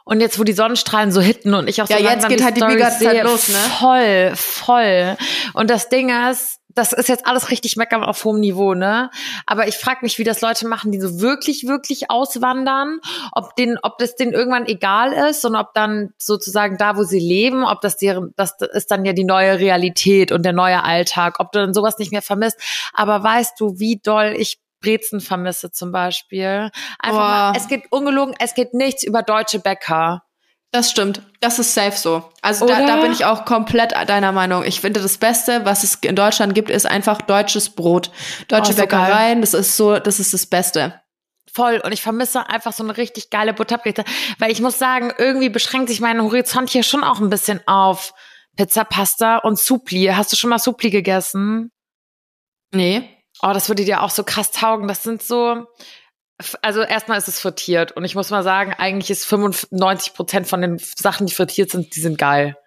und 0.06 0.22
jetzt, 0.22 0.39
wo 0.39 0.44
die 0.44 0.54
Sonnenstrahlen 0.54 1.12
so 1.12 1.20
hitten 1.20 1.54
und 1.56 1.68
ich 1.68 1.82
auch 1.82 1.88
so 1.88 1.94
ja, 1.94 2.00
jetzt 2.00 2.30
geht 2.30 2.44
halt 2.44 2.56
die 2.56 2.62
Biergartenzeit 2.62 3.24
los, 3.24 3.50
ne? 3.50 3.58
Voll, 3.80 4.32
voll. 4.36 5.18
Und 5.54 5.70
das 5.70 5.89
Ding 5.89 6.12
ist, 6.30 6.60
das 6.76 6.94
ist 6.94 7.10
jetzt 7.10 7.26
alles 7.26 7.50
richtig 7.50 7.76
meckern 7.78 8.04
auf 8.04 8.24
hohem 8.24 8.39
Niveau, 8.39 8.76
ne? 8.76 9.10
Aber 9.48 9.68
ich 9.68 9.78
frage 9.78 10.00
mich, 10.04 10.20
wie 10.20 10.24
das 10.24 10.41
Leute 10.41 10.68
machen, 10.68 10.91
die 10.91 11.00
so 11.00 11.22
wirklich, 11.22 11.65
wirklich 11.65 12.12
auswandern, 12.12 13.00
ob 13.32 13.56
den, 13.56 13.80
ob 13.82 13.98
das 13.98 14.15
denen 14.15 14.34
irgendwann 14.34 14.68
egal 14.68 15.12
ist 15.30 15.44
und 15.44 15.56
ob 15.56 15.74
dann 15.74 16.13
sozusagen 16.20 16.78
da, 16.78 16.98
wo 16.98 17.04
sie 17.04 17.20
leben, 17.20 17.65
ob 17.65 17.82
das 17.82 17.98
deren, 17.98 18.34
das 18.36 18.56
ist 18.74 18.91
dann 18.91 19.06
ja 19.06 19.13
die 19.13 19.24
neue 19.24 19.58
Realität 19.58 20.32
und 20.32 20.44
der 20.44 20.54
neue 20.54 20.84
Alltag, 20.84 21.39
ob 21.39 21.52
du 21.52 21.60
dann 21.60 21.74
sowas 21.74 21.98
nicht 21.98 22.12
mehr 22.12 22.22
vermisst. 22.22 22.60
Aber 22.94 23.24
weißt 23.24 23.60
du, 23.60 23.80
wie 23.80 23.98
doll 23.98 24.36
ich 24.38 24.60
Brezen 24.86 25.19
vermisse 25.19 25.71
zum 25.71 25.91
Beispiel. 25.91 26.69
Einfach 27.00 27.19
mal, 27.19 27.54
es 27.58 27.67
geht 27.67 27.91
ungelogen, 27.91 28.36
es 28.39 28.54
geht 28.54 28.74
nichts 28.74 29.04
über 29.04 29.24
deutsche 29.24 29.60
Bäcker. 29.60 30.24
Das 30.71 30.91
stimmt. 30.91 31.21
Das 31.39 31.58
ist 31.58 31.74
safe 31.74 31.98
so. 31.98 32.30
Also 32.41 32.67
da, 32.67 32.86
da, 32.86 32.98
bin 32.98 33.12
ich 33.12 33.24
auch 33.24 33.45
komplett 33.45 33.93
deiner 33.93 34.32
Meinung. 34.32 34.63
Ich 34.63 34.82
finde, 34.82 35.00
das 35.00 35.17
Beste, 35.17 35.63
was 35.63 35.84
es 35.84 35.95
in 35.95 36.15
Deutschland 36.15 36.54
gibt, 36.54 36.69
ist 36.69 36.86
einfach 36.86 37.21
deutsches 37.21 37.69
Brot. 37.69 38.12
Deutsche 38.50 38.71
oh, 38.71 38.76
so 38.76 38.82
Bäckereien, 38.82 39.36
geil. 39.36 39.41
das 39.41 39.54
ist 39.54 39.78
so, 39.78 40.00
das 40.00 40.19
ist 40.19 40.34
das 40.34 40.45
Beste. 40.45 41.00
Voll. 41.54 41.82
Und 41.84 41.93
ich 41.93 42.02
vermisse 42.02 42.50
einfach 42.50 42.74
so 42.74 42.84
eine 42.84 42.98
richtig 42.98 43.30
geile 43.30 43.54
Butterbreze. 43.54 44.04
Weil 44.38 44.52
ich 44.52 44.60
muss 44.60 44.78
sagen, 44.78 45.13
irgendwie 45.17 45.48
beschränkt 45.48 45.88
sich 45.88 46.02
mein 46.02 46.21
Horizont 46.21 46.69
hier 46.69 46.84
schon 46.84 47.06
auch 47.06 47.21
ein 47.21 47.30
bisschen 47.30 47.65
auf 47.67 48.13
Pizza, 48.58 48.84
Pasta 48.84 49.38
und 49.38 49.58
Supli. 49.58 50.08
Hast 50.08 50.34
du 50.34 50.36
schon 50.36 50.50
mal 50.50 50.60
Supli 50.60 50.89
gegessen? 50.89 51.71
Nee. 52.74 53.14
Oh, 53.41 53.52
das 53.54 53.69
würde 53.69 53.86
dir 53.86 54.02
auch 54.02 54.10
so 54.10 54.24
krass 54.24 54.52
taugen. 54.52 54.88
Das 54.88 55.04
sind 55.04 55.21
so, 55.21 55.65
also 56.62 56.82
erstmal 56.82 57.17
ist 57.17 57.28
es 57.28 57.39
frittiert 57.39 57.93
und 57.93 58.06
ich 58.06 58.15
muss 58.15 58.30
mal 58.30 58.43
sagen, 58.43 58.74
eigentlich 58.74 59.12
ist 59.12 59.26
95 59.26 60.13
Prozent 60.13 60.48
von 60.48 60.62
den 60.62 60.80
Sachen, 60.80 61.28
die 61.28 61.34
frittiert 61.34 61.71
sind, 61.71 61.95
die 61.95 62.02
sind 62.02 62.17
geil. 62.17 62.58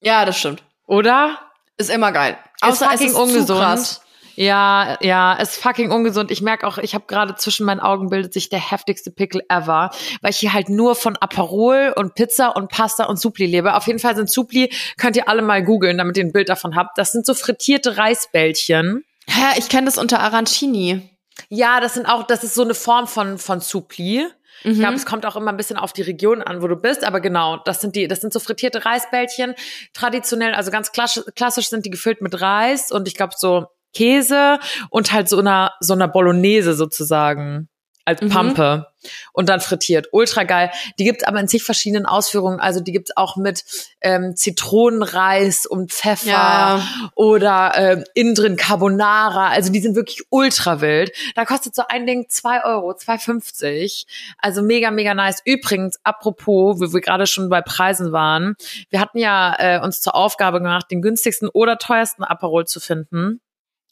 Ja, 0.00 0.24
das 0.24 0.38
stimmt. 0.38 0.62
Oder? 0.86 1.38
Ist 1.76 1.90
immer 1.90 2.12
geil. 2.12 2.38
Außer 2.60 2.86
ist 2.86 2.92
fucking 2.92 3.06
es 3.06 3.12
ist 3.12 3.18
ungesund. 3.18 4.00
Ja, 4.34 4.96
ja, 5.00 5.32
ist 5.32 5.56
fucking 5.56 5.90
ungesund. 5.90 6.30
Ich 6.30 6.42
merke 6.42 6.64
auch, 6.64 6.78
ich 6.78 6.94
habe 6.94 7.06
gerade 7.08 7.34
zwischen 7.34 7.66
meinen 7.66 7.80
Augen 7.80 8.08
bildet 8.08 8.32
sich 8.32 8.48
der 8.48 8.70
heftigste 8.70 9.10
Pickel 9.10 9.42
ever, 9.48 9.90
weil 10.20 10.30
ich 10.30 10.38
hier 10.38 10.52
halt 10.52 10.68
nur 10.68 10.94
von 10.94 11.16
Aperol 11.16 11.92
und 11.96 12.14
Pizza 12.14 12.54
und 12.54 12.70
Pasta 12.70 13.06
und 13.06 13.18
Supli 13.18 13.46
lebe. 13.46 13.74
Auf 13.74 13.88
jeden 13.88 13.98
Fall 13.98 14.14
sind 14.14 14.30
Supli, 14.30 14.72
könnt 14.96 15.16
ihr 15.16 15.28
alle 15.28 15.42
mal 15.42 15.64
googeln, 15.64 15.98
damit 15.98 16.16
ihr 16.16 16.24
ein 16.24 16.32
Bild 16.32 16.48
davon 16.50 16.76
habt. 16.76 16.98
Das 16.98 17.10
sind 17.10 17.26
so 17.26 17.34
frittierte 17.34 17.96
Reisbällchen 17.96 19.04
Hä, 19.38 19.56
ich 19.56 19.68
kenne 19.68 19.84
das 19.84 19.98
unter 19.98 20.18
Arancini. 20.18 21.16
Ja, 21.48 21.78
das 21.78 21.94
sind 21.94 22.06
auch, 22.06 22.24
das 22.24 22.42
ist 22.42 22.54
so 22.54 22.62
eine 22.62 22.74
Form 22.74 23.06
von, 23.06 23.38
von 23.38 23.60
Supli. 23.60 24.26
Mhm. 24.64 24.70
Ich 24.72 24.78
glaube, 24.80 24.94
es 24.94 25.06
kommt 25.06 25.24
auch 25.24 25.36
immer 25.36 25.52
ein 25.52 25.56
bisschen 25.56 25.76
auf 25.76 25.92
die 25.92 26.02
Region 26.02 26.42
an, 26.42 26.60
wo 26.60 26.66
du 26.66 26.74
bist, 26.74 27.04
aber 27.04 27.20
genau, 27.20 27.58
das 27.58 27.80
sind 27.80 27.94
die, 27.94 28.08
das 28.08 28.20
sind 28.20 28.32
so 28.32 28.40
frittierte 28.40 28.84
Reisbällchen. 28.84 29.54
Traditionell, 29.94 30.54
also 30.54 30.72
ganz 30.72 30.90
klassisch, 30.90 31.22
klassisch 31.36 31.68
sind 31.68 31.86
die 31.86 31.90
gefüllt 31.90 32.20
mit 32.20 32.40
Reis 32.40 32.90
und 32.90 33.06
ich 33.06 33.14
glaube 33.14 33.34
so 33.36 33.66
Käse 33.94 34.58
und 34.90 35.12
halt 35.12 35.28
so 35.28 35.38
einer 35.38 35.72
so 35.78 35.92
einer 35.92 36.08
Bolognese 36.08 36.74
sozusagen 36.74 37.68
als 38.08 38.22
mhm. 38.22 38.30
Pampe 38.30 38.86
mhm. 39.02 39.08
und 39.34 39.48
dann 39.50 39.60
frittiert. 39.60 40.08
Ultra 40.12 40.44
geil. 40.44 40.70
Die 40.98 41.04
gibt's 41.04 41.24
aber 41.24 41.38
in 41.40 41.46
zig 41.46 41.62
verschiedenen 41.62 42.06
Ausführungen. 42.06 42.58
Also 42.58 42.80
die 42.80 42.92
gibt's 42.92 43.14
auch 43.16 43.36
mit 43.36 43.64
ähm, 44.00 44.34
Zitronenreis 44.34 45.66
und 45.66 45.92
Pfeffer 45.92 46.30
ja. 46.30 46.88
oder 47.14 47.72
ähm, 47.76 48.04
innen 48.14 48.34
drin 48.34 48.56
Carbonara. 48.56 49.50
Also 49.50 49.70
die 49.70 49.80
sind 49.80 49.94
wirklich 49.94 50.22
ultra 50.30 50.80
wild. 50.80 51.12
Da 51.34 51.44
kostet 51.44 51.74
so 51.74 51.82
ein 51.86 52.06
Ding 52.06 52.26
zwei 52.30 52.64
Euro, 52.64 52.92
2,50. 52.92 54.06
Also 54.38 54.62
mega, 54.62 54.90
mega 54.90 55.12
nice. 55.12 55.42
Übrigens, 55.44 56.00
apropos, 56.02 56.80
wie 56.80 56.92
wir 56.92 57.00
gerade 57.02 57.26
schon 57.26 57.50
bei 57.50 57.60
Preisen 57.60 58.10
waren, 58.10 58.56
wir 58.88 59.00
hatten 59.00 59.18
ja 59.18 59.54
äh, 59.58 59.80
uns 59.84 60.00
zur 60.00 60.14
Aufgabe 60.14 60.58
gemacht, 60.58 60.86
den 60.90 61.02
günstigsten 61.02 61.50
oder 61.50 61.76
teuersten 61.76 62.24
Aperol 62.24 62.66
zu 62.66 62.80
finden. 62.80 63.42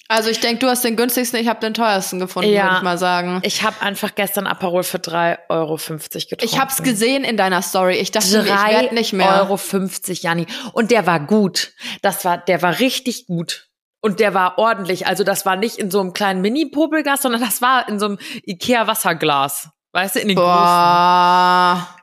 Also 0.08 0.30
ich 0.30 0.38
denke, 0.40 0.60
du 0.60 0.68
hast 0.68 0.84
den 0.84 0.96
günstigsten, 0.96 1.40
ich 1.40 1.48
habe 1.48 1.60
den 1.60 1.74
teuersten 1.74 2.20
gefunden, 2.20 2.50
ja, 2.50 2.64
würde 2.64 2.76
ich 2.76 2.82
mal 2.82 2.98
sagen. 2.98 3.40
Ich 3.42 3.62
habe 3.62 3.80
einfach 3.80 4.14
gestern 4.14 4.46
Aperol 4.46 4.84
für 4.84 4.98
3,50 4.98 5.38
Euro 5.48 5.76
getrunken. 5.76 6.44
Ich 6.44 6.60
habe 6.60 6.70
es 6.70 6.82
gesehen 6.82 7.24
in 7.24 7.36
deiner 7.36 7.62
Story. 7.62 7.96
Ich 7.96 8.12
dachte, 8.12 8.44
3 8.44 8.44
ich 8.44 8.48
werde 8.48 8.94
nicht 8.94 9.12
mehr. 9.12 9.40
Euro 9.40 9.56
50, 9.56 10.22
Janni. 10.22 10.46
Und 10.72 10.92
der 10.92 11.06
war 11.06 11.18
gut. 11.20 11.72
Das 12.02 12.24
war, 12.24 12.38
der 12.38 12.62
war 12.62 12.78
richtig 12.78 13.26
gut. 13.26 13.68
Und 14.00 14.20
der 14.20 14.34
war 14.34 14.58
ordentlich. 14.58 15.08
Also 15.08 15.24
das 15.24 15.44
war 15.44 15.56
nicht 15.56 15.78
in 15.78 15.90
so 15.90 16.00
einem 16.00 16.12
kleinen 16.12 16.40
Mini-Popelglas, 16.40 17.22
sondern 17.22 17.40
das 17.40 17.60
war 17.60 17.88
in 17.88 17.98
so 17.98 18.06
einem 18.06 18.18
Ikea-Wasserglas. 18.46 19.70
Weißt 19.92 20.14
du, 20.14 20.20
in 20.20 20.28
den 20.28 20.36
Boah. 20.36 21.88
großen. 21.88 21.96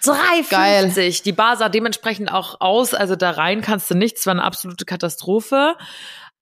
3,50. 0.00 1.22
Die 1.22 1.32
Bar 1.32 1.56
sah 1.56 1.68
dementsprechend 1.68 2.32
auch 2.32 2.60
aus. 2.60 2.94
Also 2.94 3.16
da 3.16 3.32
rein 3.32 3.60
kannst 3.60 3.90
du 3.90 3.94
nichts. 3.94 4.24
war 4.26 4.32
eine 4.32 4.44
absolute 4.44 4.84
Katastrophe. 4.84 5.76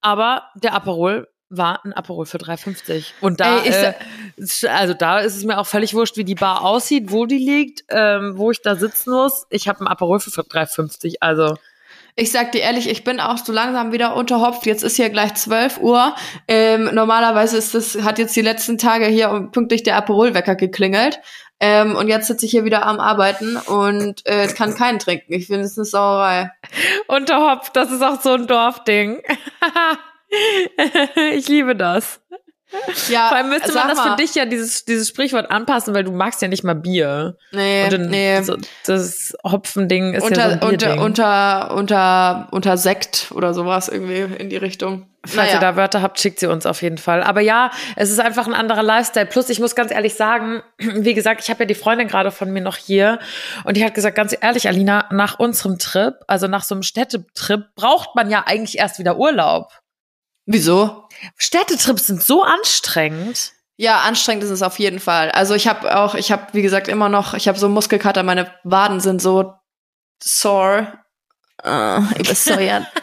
Aber 0.01 0.43
der 0.55 0.73
Aperol 0.73 1.27
war 1.49 1.83
ein 1.83 1.93
Aperol 1.93 2.25
für 2.25 2.37
3,50. 2.37 3.11
Und 3.19 3.39
da, 3.39 3.59
Ey, 3.59 3.69
äh, 3.69 4.67
also 4.69 4.93
da 4.93 5.19
ist 5.19 5.35
es 5.35 5.43
mir 5.43 5.59
auch 5.59 5.67
völlig 5.67 5.93
wurscht, 5.93 6.15
wie 6.17 6.23
die 6.23 6.35
Bar 6.35 6.63
aussieht, 6.63 7.11
wo 7.11 7.25
die 7.25 7.37
liegt, 7.37 7.83
ähm, 7.89 8.37
wo 8.37 8.51
ich 8.51 8.61
da 8.61 8.75
sitzen 8.75 9.11
muss. 9.11 9.45
Ich 9.49 9.67
habe 9.67 9.81
ein 9.81 9.87
Aperol 9.87 10.19
für 10.19 10.31
3,50. 10.31 11.15
Also 11.19 11.55
ich 12.15 12.31
sag 12.31 12.51
dir 12.51 12.61
ehrlich, 12.61 12.89
ich 12.89 13.03
bin 13.03 13.19
auch 13.19 13.37
so 13.37 13.51
langsam 13.51 13.91
wieder 13.91 14.15
unterhopft. 14.15 14.65
Jetzt 14.65 14.83
ist 14.83 14.95
hier 14.95 15.09
gleich 15.09 15.33
12 15.35 15.79
Uhr. 15.79 16.15
Ähm, 16.47 16.89
normalerweise 16.93 17.57
ist 17.57 17.73
das, 17.73 18.01
hat 18.03 18.19
jetzt 18.19 18.35
die 18.35 18.41
letzten 18.41 18.77
Tage 18.77 19.05
hier 19.05 19.49
pünktlich 19.51 19.83
der 19.83 19.95
Aperolwecker 19.95 20.55
geklingelt. 20.55 21.19
Ähm, 21.59 21.95
und 21.95 22.07
jetzt 22.07 22.27
sitze 22.27 22.45
ich 22.47 22.51
hier 22.51 22.65
wieder 22.65 22.87
am 22.87 22.99
Arbeiten 22.99 23.55
und 23.55 24.25
äh, 24.25 24.47
kann 24.47 24.73
keinen 24.73 24.97
trinken. 24.97 25.31
Ich 25.33 25.45
finde, 25.45 25.61
es 25.61 25.77
eine 25.77 25.85
Sauerei. 25.85 26.51
Unterhopft, 27.07 27.75
das 27.75 27.91
ist 27.91 28.01
auch 28.01 28.19
so 28.19 28.33
ein 28.33 28.47
Dorfding. 28.47 29.21
ich 31.33 31.47
liebe 31.47 31.75
das. 31.75 32.19
Ja, 33.09 33.27
Vor 33.27 33.37
allem 33.37 33.49
müsste 33.49 33.73
man 33.73 33.87
das 33.87 33.97
mal. 33.97 34.11
für 34.11 34.15
dich 34.15 34.35
ja 34.35 34.45
dieses, 34.45 34.85
dieses 34.85 35.07
Sprichwort 35.09 35.51
anpassen, 35.51 35.93
weil 35.93 36.03
du 36.03 36.11
magst 36.11 36.41
ja 36.41 36.47
nicht 36.47 36.63
mal 36.63 36.75
Bier. 36.75 37.37
Nee, 37.51 37.93
und 37.93 38.09
nee. 38.09 38.41
So, 38.41 38.57
das 38.85 39.33
Hopfending 39.43 40.13
ist 40.13 40.23
unter, 40.23 40.51
ja 40.51 40.59
so 40.59 40.67
unter, 40.67 41.01
unter, 41.01 41.75
unter, 41.75 42.47
unter 42.51 42.77
Sekt 42.77 43.31
oder 43.33 43.53
sowas 43.53 43.89
irgendwie 43.89 44.35
in 44.37 44.49
die 44.49 44.57
Richtung. 44.57 45.07
Falls 45.23 45.35
naja. 45.35 45.53
ihr 45.53 45.59
da 45.59 45.75
Wörter 45.75 46.01
habt, 46.01 46.19
schickt 46.19 46.39
sie 46.39 46.47
uns 46.47 46.65
auf 46.65 46.81
jeden 46.81 46.97
Fall. 46.97 47.21
Aber 47.21 47.41
ja, 47.41 47.69
es 47.95 48.09
ist 48.09 48.19
einfach 48.19 48.47
ein 48.47 48.55
anderer 48.55 48.81
Lifestyle. 48.81 49.27
Plus, 49.27 49.49
ich 49.49 49.59
muss 49.59 49.75
ganz 49.75 49.91
ehrlich 49.91 50.15
sagen, 50.15 50.63
wie 50.79 51.13
gesagt, 51.13 51.41
ich 51.43 51.49
habe 51.49 51.61
ja 51.61 51.67
die 51.67 51.75
Freundin 51.75 52.07
gerade 52.07 52.31
von 52.31 52.51
mir 52.51 52.61
noch 52.61 52.77
hier 52.77 53.19
und 53.63 53.77
die 53.77 53.85
hat 53.85 53.93
gesagt, 53.93 54.15
ganz 54.15 54.35
ehrlich, 54.39 54.67
Alina, 54.67 55.05
nach 55.11 55.37
unserem 55.37 55.77
Trip, 55.77 56.15
also 56.27 56.47
nach 56.47 56.63
so 56.63 56.73
einem 56.73 56.81
Städtetrip, 56.81 57.75
braucht 57.75 58.15
man 58.15 58.31
ja 58.31 58.43
eigentlich 58.47 58.79
erst 58.79 58.97
wieder 58.97 59.17
Urlaub. 59.17 59.80
Wieso? 60.45 61.07
Städtetrips 61.37 62.07
sind 62.07 62.23
so 62.23 62.43
anstrengend. 62.43 63.53
Ja, 63.77 64.01
anstrengend 64.01 64.43
ist 64.43 64.49
es 64.49 64.61
auf 64.61 64.79
jeden 64.79 64.99
Fall. 64.99 65.31
Also 65.31 65.55
ich 65.55 65.67
habe 65.67 65.97
auch, 65.97 66.15
ich 66.15 66.31
habe 66.31 66.47
wie 66.53 66.61
gesagt 66.61 66.87
immer 66.87 67.09
noch, 67.09 67.33
ich 67.33 67.47
habe 67.47 67.57
so 67.57 67.69
Muskelkater, 67.69 68.23
meine 68.23 68.53
Waden 68.63 68.99
sind 68.99 69.21
so 69.21 69.53
sore. 70.21 70.99
Uh, 71.65 72.01
ich 72.17 72.27
bin 72.27 72.35
so 72.35 72.59
ja. 72.59 72.87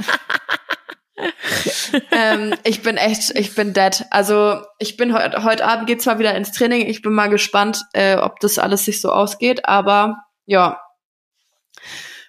ähm, 2.12 2.54
ich 2.64 2.82
bin 2.82 2.96
echt, 2.96 3.36
ich 3.36 3.54
bin 3.54 3.72
dead. 3.72 4.04
Also 4.10 4.62
ich 4.78 4.96
bin 4.96 5.14
heute 5.14 5.44
heute 5.44 5.64
Abend 5.64 5.86
geht 5.86 6.02
zwar 6.02 6.18
wieder 6.18 6.34
ins 6.34 6.52
Training. 6.52 6.86
Ich 6.86 7.02
bin 7.02 7.12
mal 7.12 7.28
gespannt, 7.28 7.84
äh, 7.92 8.16
ob 8.16 8.40
das 8.40 8.58
alles 8.58 8.84
sich 8.84 9.00
so 9.00 9.10
ausgeht. 9.10 9.64
Aber 9.64 10.16
ja, 10.46 10.80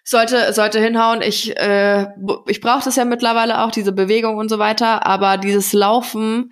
sollte 0.10 0.54
sollte 0.54 0.80
hinhauen. 0.80 1.22
Ich 1.22 1.56
äh, 1.58 2.08
ich 2.48 2.62
brauche 2.62 2.84
das 2.86 2.96
ja 2.96 3.06
mittlerweile 3.06 3.64
auch 3.64 3.72
diese 3.72 3.92
Bewegung 3.92 4.38
und 4.38 4.50
so 4.50 4.60
weiter, 4.60 5.06
aber 5.06 5.38
dieses 5.38 5.74
Laufen 5.74 6.52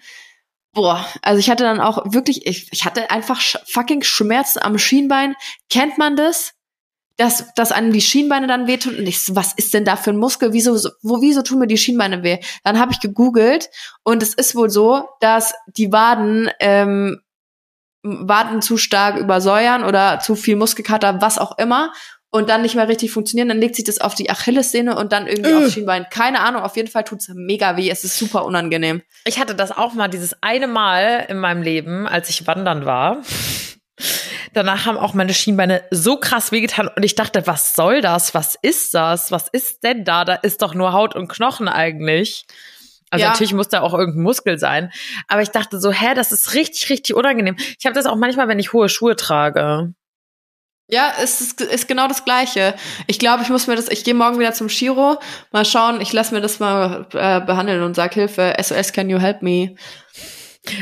Boah, 0.73 1.03
also 1.23 1.39
ich 1.39 1.49
hatte 1.49 1.63
dann 1.63 1.79
auch 1.79 2.13
wirklich, 2.13 2.45
ich, 2.45 2.67
ich 2.71 2.85
hatte 2.85 3.09
einfach 3.09 3.41
fucking 3.65 4.03
Schmerzen 4.03 4.59
am 4.59 4.77
Schienbein. 4.77 5.33
Kennt 5.71 5.97
man 5.97 6.15
das? 6.15 6.53
Dass, 7.15 7.51
dass 7.55 7.71
einem 7.71 7.91
die 7.91 8.01
Schienbeine 8.01 8.45
dann 8.45 8.67
wehtun 8.67 8.95
und 8.95 9.07
ich 9.07 9.35
was 9.35 9.53
ist 9.53 9.73
denn 9.73 9.85
da 9.85 9.95
für 9.95 10.11
ein 10.11 10.17
Muskel? 10.17 10.53
Wieso, 10.53 10.75
wo, 11.01 11.19
wieso 11.19 11.41
tun 11.41 11.57
mir 11.57 11.65
die 11.65 11.79
Schienbeine 11.79 12.21
weh? 12.21 12.37
Dann 12.63 12.79
habe 12.79 12.91
ich 12.91 12.99
gegoogelt 12.99 13.71
und 14.03 14.21
es 14.21 14.35
ist 14.35 14.53
wohl 14.53 14.69
so, 14.69 15.09
dass 15.19 15.55
die 15.65 15.91
Waden 15.91 16.51
ähm, 16.59 17.21
Waden 18.03 18.61
zu 18.61 18.77
stark 18.77 19.17
übersäuern 19.17 19.83
oder 19.83 20.19
zu 20.19 20.35
viel 20.35 20.57
Muskelkater, 20.57 21.21
was 21.21 21.39
auch 21.39 21.57
immer 21.57 21.91
und 22.29 22.49
dann 22.49 22.61
nicht 22.61 22.75
mehr 22.75 22.87
richtig 22.87 23.11
funktionieren, 23.11 23.47
dann 23.47 23.59
legt 23.59 23.75
sich 23.75 23.85
das 23.85 23.99
auf 23.99 24.15
die 24.15 24.29
Achillessehne 24.29 24.97
und 24.97 25.11
dann 25.11 25.27
irgendwie 25.27 25.51
äh. 25.51 25.55
aufs 25.55 25.73
Schienbein. 25.73 26.07
Keine 26.09 26.41
Ahnung, 26.41 26.61
auf 26.61 26.75
jeden 26.75 26.89
Fall 26.89 27.03
tut's 27.03 27.29
mega 27.33 27.77
weh. 27.77 27.89
Es 27.89 28.03
ist 28.03 28.17
super 28.17 28.45
unangenehm. 28.45 29.01
Ich 29.25 29.39
hatte 29.39 29.55
das 29.55 29.71
auch 29.71 29.93
mal, 29.93 30.07
dieses 30.07 30.35
eine 30.41 30.67
Mal 30.67 31.25
in 31.29 31.39
meinem 31.39 31.61
Leben, 31.61 32.07
als 32.07 32.29
ich 32.29 32.45
wandern 32.47 32.85
war. 32.85 33.21
Danach 34.53 34.85
haben 34.85 34.97
auch 34.97 35.13
meine 35.13 35.33
Schienbeine 35.33 35.83
so 35.91 36.17
krass 36.17 36.51
wehgetan 36.51 36.87
und 36.87 37.03
ich 37.03 37.15
dachte, 37.15 37.47
was 37.47 37.75
soll 37.75 38.01
das? 38.01 38.33
Was 38.33 38.55
ist 38.61 38.93
das? 38.93 39.31
Was 39.31 39.47
ist 39.47 39.83
denn 39.83 40.03
da? 40.03 40.25
Da 40.25 40.35
ist 40.35 40.61
doch 40.61 40.73
nur 40.73 40.93
Haut 40.93 41.15
und 41.15 41.27
Knochen 41.27 41.67
eigentlich. 41.67 42.45
Also 43.09 43.23
ja. 43.23 43.29
natürlich 43.29 43.53
muss 43.53 43.69
da 43.69 43.81
auch 43.81 43.93
irgendein 43.93 44.23
Muskel 44.23 44.57
sein. 44.57 44.91
Aber 45.27 45.41
ich 45.41 45.49
dachte 45.49 45.79
so, 45.79 45.91
hä, 45.91 46.13
das 46.13 46.31
ist 46.31 46.53
richtig, 46.53 46.89
richtig 46.89 47.15
unangenehm. 47.15 47.55
Ich 47.79 47.85
habe 47.85 47.95
das 47.95 48.05
auch 48.05 48.15
manchmal, 48.15 48.47
wenn 48.47 48.59
ich 48.59 48.73
hohe 48.73 48.89
Schuhe 48.89 49.15
trage. 49.15 49.93
Ja, 50.89 51.11
es 51.21 51.41
ist, 51.41 51.59
ist 51.59 51.89
genau 51.89 52.07
das 52.07 52.23
Gleiche. 52.23 52.73
Ich 53.07 53.19
glaube, 53.19 53.43
ich 53.43 53.49
muss 53.49 53.67
mir 53.67 53.75
das, 53.75 53.89
ich 53.89 54.05
gehe 54.05 54.13
morgen 54.13 54.39
wieder 54.39 54.53
zum 54.53 54.69
Chiro, 54.69 55.19
mal 55.51 55.65
schauen, 55.65 55.99
ich 55.99 56.13
lasse 56.13 56.33
mir 56.33 56.39
das 56.39 56.59
mal 56.59 57.05
äh, 57.13 57.41
behandeln 57.41 57.83
und 57.83 57.95
sag 57.95 58.13
Hilfe, 58.13 58.53
SOS, 58.57 58.93
can 58.93 59.09
you 59.09 59.19
help 59.19 59.41
me? 59.41 59.75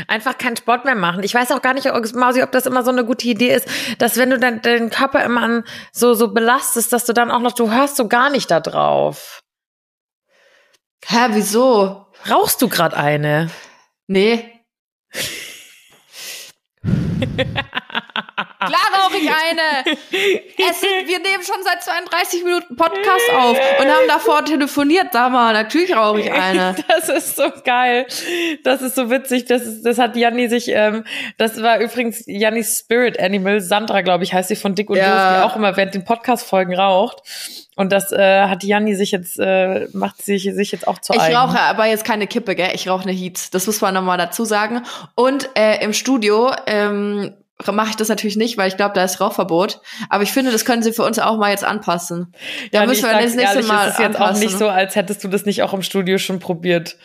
Einfach 0.08 0.38
keinen 0.38 0.58
Sport 0.58 0.86
mehr 0.86 0.96
machen. 0.96 1.24
Ich 1.24 1.34
weiß 1.34 1.52
auch 1.52 1.62
gar 1.62 1.74
nicht, 1.74 1.88
Mausi, 2.13 2.44
ob 2.44 2.52
das 2.52 2.68
immer 2.68 2.84
so 2.84 2.91
eine 2.91 3.04
gute 3.04 3.28
Idee 3.28 3.54
ist, 3.54 3.68
dass 3.98 4.18
wenn 4.18 4.30
du 4.30 4.38
dann 4.39 4.62
den 4.62 4.91
Körper 4.91 5.24
immer 5.24 5.41
an 5.41 5.63
so, 5.91 6.13
so 6.13 6.32
belastest, 6.34 6.94
dass 6.94 7.06
du 7.06 7.13
dann 7.13 7.32
auch 7.32 7.41
noch, 7.41 7.54
du 7.54 7.72
hörst 7.72 7.96
so 7.96 8.08
gar 8.08 8.30
nicht 8.30 8.52
da 8.52 8.60
drauf. 8.60 9.41
Hä, 11.06 11.30
wieso? 11.32 12.06
Rauchst 12.30 12.62
du 12.62 12.70
gerade 12.70 12.96
eine? 12.98 13.50
Nee. 14.08 14.52
Klar 18.36 19.04
rauche 19.04 19.17
ich 19.17 19.30
eine. 19.30 19.95
Es 20.12 20.82
wir 20.82 21.19
nehmen 21.19 21.43
schon 21.43 21.63
seit 21.63 21.84
32 21.84 22.43
Minuten 22.43 22.76
Podcast 22.76 23.30
auf 23.34 23.58
und 23.80 23.88
haben 23.88 24.08
davor 24.08 24.43
telefoniert. 24.43 25.08
Sag 25.13 25.32
mal, 25.32 25.54
natürlich 25.54 25.95
rauche 25.95 26.21
ich 26.21 26.32
eine. 26.32 26.76
Das 26.88 27.10
ist 27.10 27.36
so 27.36 27.43
geil. 27.63 28.08
Das 28.63 28.82
ist 28.82 28.95
so 28.95 29.10
witzig. 29.10 29.45
Das, 29.45 29.63
ist, 29.63 29.84
das 29.84 29.98
hat 29.98 30.15
Janni 30.15 30.48
sich, 30.48 30.69
ähm, 30.69 31.04
das 31.38 31.62
war 31.62 31.80
übrigens 31.80 32.24
Jannis 32.26 32.80
Spirit 32.80 33.19
Animal. 33.19 33.60
Sandra, 33.62 34.02
glaube 34.02 34.24
ich, 34.24 34.34
heißt 34.34 34.50
sie 34.50 34.56
von 34.56 34.76
Dick 34.76 34.89
und 34.89 34.98
ja. 34.98 35.06
Doof, 35.06 35.38
die 35.38 35.43
auch 35.52 35.56
immer 35.56 35.78
während 35.78 35.93
den 35.93 36.04
Podcast-Folgen 36.06 36.76
raucht. 36.76 37.21
Und 37.76 37.91
das 37.91 38.12
äh, 38.12 38.43
hat 38.43 38.63
Janni 38.63 38.95
sich 38.95 39.12
jetzt, 39.12 39.38
äh, 39.39 39.88
macht 39.93 40.24
sich, 40.24 40.43
sich 40.54 40.71
jetzt 40.71 40.88
auch 40.88 41.00
zu 41.00 41.13
Ich 41.13 41.19
eigen. 41.19 41.36
rauche 41.36 41.60
aber 41.60 41.86
jetzt 41.86 42.06
keine 42.06 42.28
Kippe, 42.28 42.56
gell? 42.56 42.71
Ich 42.74 42.88
rauche 42.88 43.04
eine 43.04 43.12
Heat. 43.12 43.54
Das 43.54 43.67
muss 43.67 43.82
man 43.82 43.93
nochmal 43.93 44.17
dazu 44.17 44.45
sagen. 44.45 44.84
Und 45.15 45.50
äh, 45.56 45.84
im 45.84 45.93
Studio 45.93 46.52
ähm, 46.67 47.34
mache 47.72 47.91
ich 47.91 47.96
das 47.96 48.10
natürlich 48.10 48.36
nicht, 48.36 48.58
weil 48.58 48.68
ich 48.68 48.78
glaube, 48.78 48.94
da 48.94 49.04
ist 49.04 49.22
Rauchverbot. 49.22 49.82
Aber 50.10 50.24
ich 50.24 50.32
finde, 50.32 50.52
das 50.52 50.65
können 50.65 50.84
sie 50.84 50.94
für 50.94 51.04
uns 51.04 51.20
auch 51.20 51.38
mal 51.38 51.52
jetzt 51.52 51.63
anpassen. 51.63 52.34
Da 52.72 52.82
ja, 52.82 52.86
müssen 52.86 53.04
wir 53.04 53.13
das 53.13 53.36
nächste 53.36 53.58
ehrlich, 53.58 53.68
Mal. 53.68 53.88
Es 53.88 53.94
ist 53.94 54.00
jetzt 54.00 54.15
anpassen. 54.18 54.36
auch 54.36 54.39
nicht 54.39 54.58
so, 54.58 54.68
als 54.68 54.96
hättest 54.96 55.24
du 55.24 55.28
das 55.28 55.46
nicht 55.46 55.63
auch 55.63 55.74
im 55.74 55.82
Studio 55.82 56.18
schon 56.18 56.39
probiert. 56.39 56.98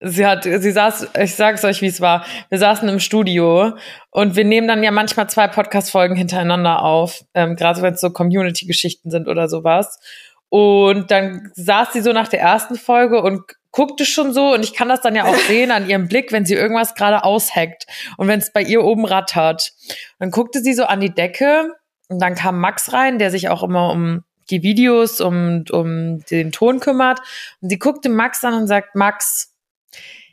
Sie 0.00 0.24
hat, 0.24 0.44
sie 0.44 0.70
saß, 0.70 1.08
ich 1.20 1.34
sag's 1.34 1.64
euch, 1.64 1.82
wie 1.82 1.88
es 1.88 2.00
war. 2.00 2.24
Wir 2.50 2.58
saßen 2.58 2.88
im 2.88 3.00
Studio 3.00 3.72
und 4.10 4.36
wir 4.36 4.44
nehmen 4.44 4.68
dann 4.68 4.84
ja 4.84 4.92
manchmal 4.92 5.28
zwei 5.28 5.48
Podcast-Folgen 5.48 6.14
hintereinander 6.14 6.82
auf, 6.82 7.24
ähm, 7.34 7.56
gerade 7.56 7.82
wenn 7.82 7.94
es 7.94 8.00
so 8.00 8.10
Community-Geschichten 8.10 9.10
sind 9.10 9.26
oder 9.26 9.48
sowas. 9.48 9.98
Und 10.50 11.10
dann 11.10 11.50
saß 11.54 11.92
sie 11.92 12.00
so 12.00 12.12
nach 12.12 12.28
der 12.28 12.40
ersten 12.40 12.76
Folge 12.76 13.20
und 13.20 13.42
guckte 13.70 14.04
schon 14.04 14.32
so 14.32 14.54
und 14.54 14.64
ich 14.64 14.74
kann 14.74 14.88
das 14.88 15.00
dann 15.00 15.14
ja 15.14 15.24
auch 15.24 15.36
sehen 15.48 15.70
an 15.70 15.88
ihrem 15.88 16.08
Blick, 16.08 16.32
wenn 16.32 16.44
sie 16.46 16.54
irgendwas 16.54 16.94
gerade 16.94 17.24
ausheckt 17.24 17.86
und 18.16 18.28
wenn 18.28 18.38
es 18.38 18.52
bei 18.52 18.62
ihr 18.62 18.82
oben 18.84 19.04
rattert. 19.04 19.72
Dann 20.18 20.30
guckte 20.30 20.60
sie 20.60 20.72
so 20.72 20.84
an 20.84 21.00
die 21.00 21.14
Decke 21.14 21.72
und 22.08 22.20
dann 22.20 22.34
kam 22.34 22.60
Max 22.60 22.92
rein, 22.92 23.18
der 23.18 23.30
sich 23.30 23.48
auch 23.48 23.62
immer 23.62 23.90
um 23.90 24.24
die 24.50 24.62
Videos, 24.62 25.20
um, 25.20 25.64
um 25.70 26.24
den 26.30 26.52
Ton 26.52 26.80
kümmert. 26.80 27.20
Und 27.60 27.68
sie 27.68 27.78
guckte 27.78 28.08
Max 28.08 28.42
an 28.44 28.54
und 28.54 28.66
sagt, 28.66 28.94
Max, 28.94 29.54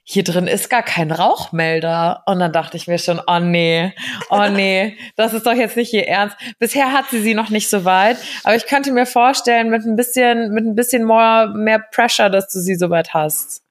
hier 0.08 0.24
drin 0.24 0.45
ist 0.45 0.70
gar 0.70 0.84
kein 0.84 1.12
Rauchmelder. 1.12 2.24
Und 2.28 2.39
dann 2.39 2.53
dachte 2.53 2.78
ich 2.78 2.88
mir 2.88 2.99
schon, 2.99 3.20
oh 3.26 3.39
nee, 3.39 3.91
oh 4.30 4.47
nee, 4.49 4.95
das 5.16 5.34
ist 5.34 5.47
doch 5.47 5.53
jetzt 5.53 5.76
nicht 5.76 5.93
ihr 5.93 6.08
Ernst. 6.08 6.38
Bisher 6.60 6.93
hat 6.93 7.06
sie 7.10 7.20
sie 7.22 7.34
noch 7.34 7.49
nicht 7.49 7.70
so 7.70 7.86
weit, 7.86 8.18
aber 8.43 8.56
ich 8.56 8.68
könnte 8.68 8.91
mir 8.91 9.08
vorstellen, 9.08 9.72
mit 9.72 9.84
ein 9.84 9.95
bisschen, 9.95 10.53
mit 10.53 10.64
ein 10.64 10.76
bisschen 10.76 11.03
more, 11.03 11.51
mehr 11.56 11.80
Pressure, 11.80 12.30
dass 12.30 12.53
du 12.53 12.60
sie 12.60 12.76
so 12.76 12.91
weit 12.91 13.16
hast. 13.16 13.64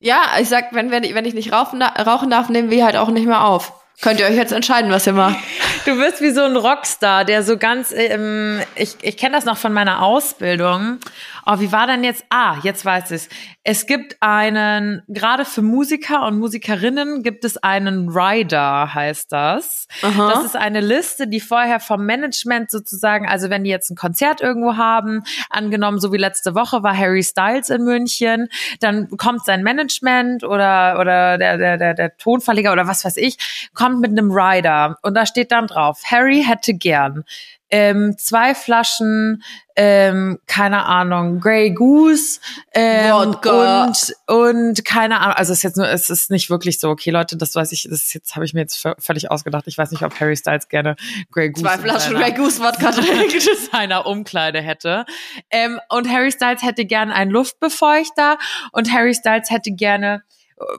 Ja, 0.00 0.22
ich 0.40 0.48
sag, 0.48 0.72
wenn, 0.72 0.90
wenn, 0.90 1.04
ich, 1.04 1.14
wenn 1.14 1.26
ich 1.26 1.34
nicht 1.34 1.52
rauchen, 1.52 1.82
rauchen 1.82 2.30
darf, 2.30 2.48
nehmen 2.48 2.70
wir 2.70 2.86
halt 2.86 2.96
auch 2.96 3.10
nicht 3.10 3.26
mehr 3.26 3.44
auf. 3.44 3.74
Könnt 4.00 4.18
ihr 4.18 4.26
euch 4.26 4.34
jetzt 4.34 4.52
entscheiden, 4.52 4.90
was 4.90 5.06
ihr 5.06 5.12
macht. 5.12 5.38
Du 5.84 5.98
wirst 5.98 6.20
wie 6.20 6.30
so 6.30 6.42
ein 6.42 6.56
Rockstar, 6.56 7.24
der 7.24 7.42
so 7.42 7.56
ganz, 7.56 7.92
ähm, 7.92 8.60
ich, 8.76 8.94
ich 9.02 9.16
kenne 9.16 9.34
das 9.34 9.44
noch 9.44 9.56
von 9.56 9.72
meiner 9.72 10.00
Ausbildung. 10.00 10.98
Oh, 11.44 11.58
wie 11.58 11.72
war 11.72 11.86
denn 11.86 12.04
jetzt? 12.04 12.24
Ah, 12.30 12.58
jetzt 12.62 12.84
weiß 12.84 13.10
ich 13.10 13.28
es. 13.64 13.86
gibt 13.86 14.16
einen, 14.20 15.02
gerade 15.08 15.44
für 15.44 15.62
Musiker 15.62 16.26
und 16.26 16.38
Musikerinnen 16.38 17.22
gibt 17.22 17.44
es 17.44 17.56
einen 17.56 18.08
Rider, 18.08 18.94
heißt 18.94 19.32
das. 19.32 19.86
Aha. 20.02 20.30
Das 20.30 20.44
ist 20.44 20.56
eine 20.56 20.80
Liste, 20.80 21.26
die 21.28 21.40
vorher 21.40 21.80
vom 21.80 22.04
Management 22.06 22.70
sozusagen, 22.70 23.28
also 23.28 23.50
wenn 23.50 23.64
die 23.64 23.70
jetzt 23.70 23.90
ein 23.90 23.96
Konzert 23.96 24.40
irgendwo 24.40 24.76
haben, 24.76 25.22
angenommen, 25.50 25.98
so 25.98 26.12
wie 26.12 26.16
letzte 26.16 26.54
Woche 26.54 26.82
war 26.82 26.96
Harry 26.96 27.22
Styles 27.22 27.70
in 27.70 27.84
München, 27.84 28.48
dann 28.80 29.08
kommt 29.16 29.44
sein 29.44 29.62
Management 29.62 30.44
oder, 30.44 30.98
oder 31.00 31.38
der, 31.38 31.58
der, 31.58 31.78
der, 31.78 31.94
der 31.94 32.16
Tonverleger 32.16 32.72
oder 32.72 32.86
was 32.86 33.04
weiß 33.04 33.16
ich, 33.16 33.70
kommt 33.74 34.00
mit 34.00 34.10
einem 34.10 34.30
Rider 34.30 34.98
und 35.02 35.14
da 35.14 35.26
steht 35.26 35.52
dann 35.52 35.66
drauf, 35.66 36.02
Harry 36.04 36.44
hätte 36.46 36.74
gern 36.74 37.24
ähm, 37.72 38.16
zwei 38.18 38.54
Flaschen, 38.54 39.42
ähm, 39.76 40.38
keine 40.46 40.84
Ahnung, 40.84 41.40
Grey 41.40 41.70
Goose 41.70 42.38
ähm, 42.74 43.14
und 43.14 44.14
und 44.26 44.84
keine 44.84 45.20
Ahnung, 45.20 45.36
also 45.36 45.52
es 45.52 45.60
ist 45.60 45.62
jetzt 45.62 45.76
nur, 45.78 45.88
es 45.88 46.10
ist 46.10 46.30
nicht 46.30 46.50
wirklich 46.50 46.78
so, 46.78 46.90
okay 46.90 47.10
Leute, 47.10 47.38
das 47.38 47.54
weiß 47.54 47.72
ich, 47.72 47.84
das 47.84 48.02
ist 48.02 48.12
jetzt 48.12 48.36
habe 48.36 48.44
ich 48.44 48.52
mir 48.52 48.60
jetzt 48.60 48.86
völlig 48.98 49.30
ausgedacht. 49.30 49.64
Ich 49.66 49.78
weiß 49.78 49.90
nicht, 49.90 50.02
ob 50.02 50.20
Harry 50.20 50.36
Styles 50.36 50.68
gerne 50.68 50.96
Grey 51.30 51.50
Goose 51.50 51.64
zwei 51.64 51.78
Flaschen 51.78 52.14
Grey 52.14 52.32
Goose 52.32 52.60
Wodka 52.60 52.92
seiner 53.72 54.04
Umkleide 54.04 54.60
hätte. 54.60 55.06
Ähm, 55.50 55.80
und 55.88 56.10
Harry 56.10 56.30
Styles 56.30 56.62
hätte 56.62 56.84
gerne 56.84 57.14
einen 57.14 57.30
Luftbefeuchter 57.30 58.36
und 58.72 58.92
Harry 58.92 59.14
Styles 59.14 59.50
hätte 59.50 59.72
gerne 59.72 60.22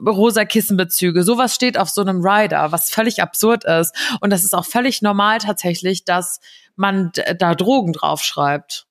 rosa 0.06 0.44
Kissenbezüge. 0.44 1.22
Sowas 1.22 1.54
steht 1.54 1.78
auf 1.78 1.90
so 1.90 2.00
einem 2.00 2.24
Rider, 2.24 2.72
was 2.72 2.90
völlig 2.90 3.22
absurd 3.22 3.64
ist. 3.64 3.94
Und 4.20 4.30
das 4.30 4.44
ist 4.44 4.54
auch 4.54 4.64
völlig 4.64 5.02
normal 5.02 5.38
tatsächlich, 5.38 6.04
dass 6.04 6.40
man 6.76 7.12
da 7.38 7.54
Drogen 7.54 7.92
draufschreibt. 7.92 8.86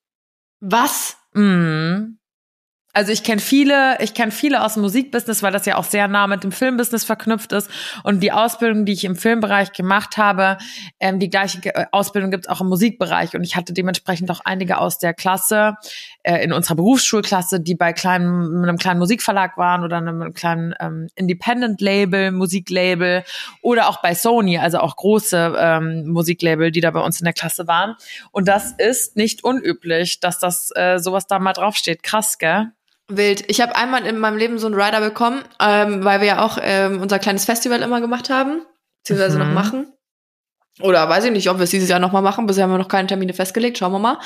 Was? 0.60 1.18
Mhm. 1.34 2.20
Also 2.96 3.12
ich 3.12 3.24
kenne 3.24 3.42
viele, 3.42 3.98
ich 4.02 4.14
kenne 4.14 4.32
viele 4.32 4.64
aus 4.64 4.76
dem 4.76 4.84
Musikbusiness, 4.84 5.42
weil 5.42 5.52
das 5.52 5.66
ja 5.66 5.78
auch 5.78 5.84
sehr 5.84 6.08
nah 6.08 6.28
mit 6.28 6.44
dem 6.44 6.52
Filmbusiness 6.52 7.04
verknüpft 7.04 7.52
ist. 7.52 7.68
Und 8.04 8.22
die 8.22 8.32
Ausbildung, 8.32 8.86
die 8.86 8.94
ich 8.94 9.04
im 9.04 9.16
Filmbereich 9.16 9.74
gemacht 9.74 10.18
habe, 10.18 10.60
ähm, 11.00 11.20
die 11.20 11.32
gleiche 11.32 11.60
äh, 11.74 11.86
Ausbildung 11.92 12.30
gibt 12.30 12.46
es 12.46 12.50
auch 12.50 12.62
im 12.62 12.68
Musikbereich. 12.68 13.36
Und 13.36 13.44
ich 13.44 13.56
hatte 13.56 13.74
dementsprechend 13.74 14.30
auch 14.30 14.42
einige 14.46 14.78
aus 14.78 15.00
der 15.00 15.16
Klasse, 15.16 15.76
äh, 16.22 16.44
in 16.44 16.54
unserer 16.54 16.76
Berufsschulklasse, 16.76 17.60
die 17.62 17.74
bei 17.74 17.94
kleinen, 17.94 18.64
einem 18.64 18.78
kleinen 18.78 19.00
Musikverlag 19.00 19.58
waren 19.58 19.84
oder 19.84 19.98
einem 19.98 20.34
kleinen 20.36 20.76
ähm, 20.80 21.08
Independent-Label, 21.16 22.30
Musiklabel 22.30 23.24
oder 23.64 23.90
auch 23.90 24.04
bei 24.04 24.14
Sony, 24.14 24.60
also 24.60 24.78
auch 24.78 24.96
große 24.96 25.56
ähm, 25.58 26.06
Musiklabel, 26.10 26.70
die 26.70 26.82
da 26.82 26.92
bei 26.92 27.02
uns 27.02 27.20
in 27.20 27.26
der 27.26 27.34
Klasse 27.34 27.68
waren. 27.68 27.96
Und 28.32 28.48
das 28.48 28.72
ist 28.74 29.16
nicht 29.16 29.44
unüblich, 29.44 30.20
dass 30.20 30.38
das 30.38 30.70
äh, 30.76 31.00
sowas 31.00 31.26
da 31.26 31.40
mal 31.40 31.54
draufsteht. 31.54 32.04
Krass, 32.04 32.38
gell? 32.38 32.72
Wild. 33.08 33.44
Ich 33.50 33.62
habe 33.62 33.76
einmal 33.76 34.06
in 34.06 34.18
meinem 34.18 34.38
Leben 34.38 34.60
so 34.60 34.68
einen 34.68 34.80
Rider 34.80 35.02
bekommen, 35.02 35.44
ähm, 35.60 36.04
weil 36.04 36.22
wir 36.22 36.28
ja 36.28 36.46
auch 36.46 36.58
ähm, 36.62 37.02
unser 37.02 37.20
kleines 37.20 37.46
Festival 37.46 37.82
immer 37.82 38.02
gemacht 38.02 38.30
haben, 38.30 38.62
beziehungsweise 39.02 39.40
mhm. 39.40 39.48
noch 39.48 39.54
machen. 39.54 39.94
Oder 40.82 41.08
weiß 41.08 41.26
ich 41.26 41.32
nicht, 41.32 41.50
ob 41.50 41.58
wir 41.58 41.66
es 41.66 41.70
dieses 41.70 41.90
Jahr 41.90 42.00
nochmal 42.00 42.24
machen. 42.24 42.48
Bisher 42.48 42.64
haben 42.64 42.72
wir 42.72 42.80
noch 42.80 42.88
keine 42.88 43.08
Termine 43.08 43.34
festgelegt. 43.34 43.78
Schauen 43.78 43.92
wir 43.92 44.00
mal. 44.00 44.18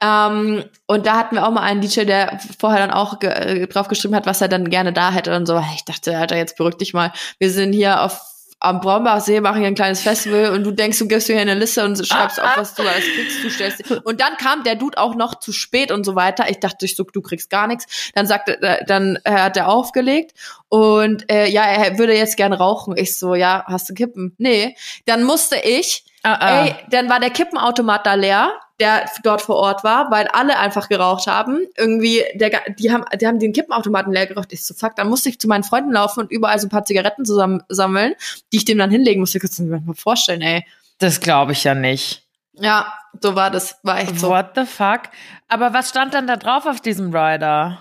Ähm, 0.00 0.64
und 0.86 1.06
da 1.06 1.18
hatten 1.18 1.36
wir 1.36 1.46
auch 1.46 1.50
mal 1.50 1.62
einen 1.62 1.82
DJ, 1.82 2.04
der 2.04 2.40
vorher 2.58 2.78
dann 2.78 2.90
auch 2.90 3.18
ge 3.18 3.30
äh, 3.30 3.66
drauf 3.66 3.88
geschrieben 3.88 4.14
hat, 4.14 4.24
was 4.24 4.40
er 4.40 4.48
dann 4.48 4.70
gerne 4.70 4.94
da 4.94 5.12
hätte 5.12 5.36
und 5.36 5.44
so. 5.44 5.62
Ich 5.74 5.84
dachte, 5.84 6.16
Alter, 6.16 6.36
jetzt 6.36 6.56
beruhig 6.56 6.76
dich 6.76 6.94
mal. 6.94 7.12
Wir 7.38 7.50
sind 7.50 7.74
hier 7.74 8.00
auf 8.00 8.31
am 8.64 8.80
Braumbachsee 8.80 9.40
machen 9.40 9.58
hier 9.58 9.66
ein 9.66 9.74
kleines 9.74 10.02
Festival 10.02 10.50
und 10.50 10.62
du 10.62 10.70
denkst, 10.70 10.96
du 11.00 11.08
gibst 11.08 11.28
dir 11.28 11.32
hier 11.32 11.42
eine 11.42 11.54
Liste 11.54 11.84
und 11.84 12.06
schreibst 12.06 12.40
auf, 12.40 12.56
was 12.56 12.74
du 12.74 12.82
alles 12.82 13.04
kriegst, 13.04 13.42
du 13.42 13.50
stellst 13.50 13.90
Und 14.04 14.20
dann 14.20 14.36
kam 14.36 14.62
der 14.62 14.76
Dude 14.76 14.98
auch 14.98 15.16
noch 15.16 15.34
zu 15.40 15.52
spät 15.52 15.90
und 15.90 16.04
so 16.04 16.14
weiter. 16.14 16.48
Ich 16.48 16.60
dachte, 16.60 16.84
ich 16.84 16.94
so, 16.94 17.02
du 17.02 17.22
kriegst 17.22 17.50
gar 17.50 17.66
nichts. 17.66 18.12
Dann 18.14 18.28
sagte, 18.28 18.62
äh, 18.62 18.84
dann 18.86 19.18
äh, 19.24 19.32
hat 19.32 19.56
er 19.56 19.68
aufgelegt 19.68 20.34
und 20.68 21.28
äh, 21.28 21.48
ja, 21.48 21.64
er 21.64 21.98
würde 21.98 22.16
jetzt 22.16 22.36
gern 22.36 22.52
rauchen. 22.52 22.96
Ich 22.96 23.18
so, 23.18 23.34
ja, 23.34 23.64
hast 23.66 23.88
du 23.88 23.94
Kippen? 23.94 24.36
Nee. 24.38 24.76
Dann 25.06 25.24
musste 25.24 25.56
ich, 25.56 26.04
uh 26.24 26.30
-uh. 26.30 26.64
ey, 26.64 26.74
dann 26.90 27.08
war 27.08 27.20
der 27.20 27.30
Kippenautomat 27.30 28.06
da 28.06 28.14
leer 28.14 28.52
der 28.82 29.08
dort 29.22 29.42
vor 29.42 29.56
Ort 29.56 29.84
war, 29.84 30.10
weil 30.10 30.26
alle 30.28 30.58
einfach 30.58 30.88
geraucht 30.88 31.28
haben. 31.28 31.60
Irgendwie, 31.76 32.24
der, 32.34 32.50
die 32.78 32.92
haben, 32.92 33.04
die 33.18 33.26
haben 33.26 33.38
den 33.38 33.52
Kippenautomaten 33.52 34.12
leer 34.12 34.26
geraucht. 34.26 34.52
Ich 34.52 34.66
so, 34.66 34.74
fuck, 34.74 34.96
dann 34.96 35.08
musste 35.08 35.28
ich 35.28 35.38
zu 35.38 35.46
meinen 35.46 35.62
Freunden 35.62 35.92
laufen 35.92 36.20
und 36.20 36.32
überall 36.32 36.58
so 36.58 36.66
ein 36.66 36.70
paar 36.70 36.84
Zigaretten 36.84 37.24
zusammen 37.24 37.62
sammeln, 37.68 38.14
die 38.52 38.56
ich 38.56 38.64
dem 38.64 38.78
dann 38.78 38.90
hinlegen 38.90 39.20
musste. 39.20 39.38
Ich 39.38 39.44
kann 39.44 39.68
mir 39.68 39.80
mal 39.80 39.94
vorstellen, 39.94 40.42
ey. 40.42 40.66
Das 40.98 41.20
glaube 41.20 41.52
ich 41.52 41.62
ja 41.62 41.76
nicht. 41.76 42.26
Ja, 42.54 42.92
so 43.20 43.36
war 43.36 43.50
das, 43.50 43.78
war 43.84 44.00
echt 44.00 44.18
so. 44.18 44.30
What 44.30 44.50
the 44.56 44.64
fuck? 44.64 45.02
Aber 45.48 45.72
was 45.72 45.90
stand 45.90 46.12
dann 46.14 46.26
da 46.26 46.36
drauf 46.36 46.66
auf 46.66 46.80
diesem 46.80 47.14
Rider? 47.14 47.78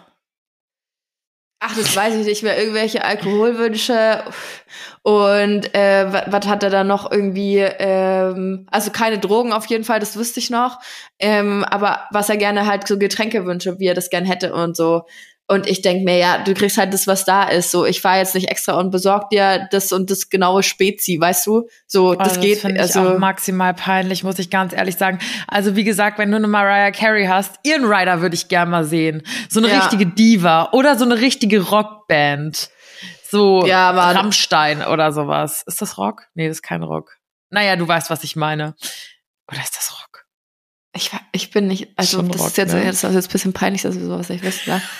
Ach, 1.63 1.75
das 1.75 1.95
weiß 1.95 2.15
ich 2.15 2.25
nicht 2.25 2.41
mehr. 2.41 2.57
Irgendwelche 2.57 3.05
Alkoholwünsche 3.05 4.23
und 5.03 5.75
äh, 5.75 6.11
was 6.27 6.47
hat 6.47 6.63
er 6.63 6.71
da 6.71 6.83
noch 6.83 7.11
irgendwie? 7.11 7.57
Ähm, 7.59 8.65
also 8.71 8.89
keine 8.89 9.19
Drogen 9.19 9.53
auf 9.53 9.67
jeden 9.67 9.83
Fall, 9.83 9.99
das 9.99 10.17
wüsste 10.17 10.39
ich 10.39 10.49
noch. 10.49 10.79
Ähm, 11.19 11.63
aber 11.63 12.07
was 12.09 12.29
er 12.29 12.37
gerne 12.37 12.65
halt 12.65 12.87
so 12.87 12.97
Getränkewünsche, 12.97 13.77
wie 13.77 13.85
er 13.85 13.93
das 13.93 14.09
gern 14.09 14.25
hätte 14.25 14.53
und 14.55 14.75
so. 14.75 15.03
Und 15.51 15.67
ich 15.67 15.81
denk 15.81 16.05
mir, 16.05 16.17
ja, 16.17 16.37
du 16.37 16.53
kriegst 16.53 16.77
halt 16.77 16.93
das, 16.93 17.07
was 17.07 17.25
da 17.25 17.43
ist. 17.43 17.71
So, 17.71 17.85
ich 17.85 17.99
fahre 17.99 18.19
jetzt 18.19 18.35
nicht 18.35 18.47
extra 18.47 18.75
und 18.75 18.89
besorg 18.89 19.29
dir 19.31 19.67
das 19.69 19.91
und 19.91 20.09
das 20.09 20.29
genaue 20.29 20.63
Spezi, 20.63 21.19
weißt 21.19 21.45
du? 21.45 21.67
So, 21.87 22.15
das, 22.15 22.29
oh, 22.29 22.35
das 22.35 22.39
geht. 22.39 22.63
Das 22.63 22.95
also 22.95 23.19
maximal 23.19 23.73
peinlich, 23.73 24.23
muss 24.23 24.39
ich 24.39 24.49
ganz 24.49 24.71
ehrlich 24.71 24.95
sagen. 24.95 25.19
Also 25.49 25.75
wie 25.75 25.83
gesagt, 25.83 26.19
wenn 26.19 26.31
du 26.31 26.37
eine 26.37 26.47
Mariah 26.47 26.91
Carey 26.91 27.25
hast, 27.25 27.59
ihren 27.63 27.83
Rider 27.83 28.21
würde 28.21 28.33
ich 28.33 28.47
gerne 28.47 28.71
mal 28.71 28.85
sehen. 28.85 29.23
So 29.49 29.59
eine 29.59 29.67
ja. 29.67 29.79
richtige 29.79 30.05
Diva 30.05 30.69
oder 30.71 30.97
so 30.97 31.03
eine 31.03 31.19
richtige 31.19 31.59
Rockband. 31.59 32.69
So 33.29 33.65
ja, 33.65 33.91
Mann. 33.91 34.15
Rammstein 34.15 34.85
oder 34.85 35.11
sowas. 35.11 35.63
Ist 35.67 35.81
das 35.81 35.97
Rock? 35.97 36.27
Nee, 36.33 36.47
das 36.47 36.59
ist 36.59 36.63
kein 36.63 36.81
Rock. 36.81 37.17
Naja, 37.49 37.75
du 37.75 37.85
weißt, 37.85 38.09
was 38.09 38.23
ich 38.23 38.37
meine. 38.37 38.73
Oder 39.51 39.59
ist 39.61 39.75
das 39.75 39.91
Rock? 39.91 40.10
Ich, 40.93 41.11
ich 41.31 41.51
bin 41.51 41.67
nicht, 41.67 41.89
also 41.95 42.21
das, 42.21 42.39
Rock, 42.39 42.47
ist 42.47 42.57
jetzt, 42.57 42.73
ne? 42.73 42.83
das 42.85 43.03
ist 43.03 43.13
jetzt 43.13 43.29
ein 43.29 43.31
bisschen 43.31 43.53
peinlich, 43.53 43.81
dass 43.83 43.95
wir 43.95 44.05
sowas 44.05 44.29
nicht 44.29 44.43
wissen, 44.43 44.73
ne? 44.73 44.81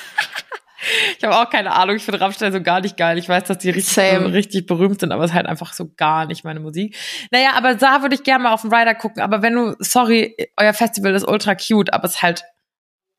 Ich 1.18 1.24
habe 1.24 1.36
auch 1.36 1.50
keine 1.50 1.74
Ahnung, 1.74 1.96
ich 1.96 2.04
finde 2.04 2.20
Rammstein 2.22 2.52
so 2.52 2.62
gar 2.62 2.82
nicht 2.82 2.98
geil. 2.98 3.18
Ich 3.18 3.30
weiß, 3.30 3.44
dass 3.44 3.60
die 3.60 3.70
richtig, 3.70 3.94
Same. 3.94 4.34
richtig 4.34 4.66
berühmt 4.66 5.00
sind, 5.00 5.12
aber 5.12 5.24
es 5.24 5.32
ist 5.32 5.36
halt 5.36 5.46
einfach 5.46 5.74
so 5.74 5.92
gar 5.96 6.26
nicht 6.26 6.44
meine 6.44 6.60
Musik. 6.60 6.96
Naja, 7.30 7.52
aber 7.54 7.76
da 7.76 8.02
würde 8.02 8.16
ich 8.16 8.24
gerne 8.24 8.44
mal 8.44 8.54
auf 8.54 8.62
den 8.62 8.74
Rider 8.74 8.96
gucken. 8.96 9.22
Aber 9.22 9.42
wenn 9.42 9.54
du, 9.54 9.76
sorry, 9.80 10.36
euer 10.58 10.74
Festival 10.74 11.14
ist 11.14 11.28
ultra 11.28 11.56
cute, 11.56 11.94
aber 11.94 12.06
es 12.06 12.16
ist 12.16 12.22
halt 12.24 12.44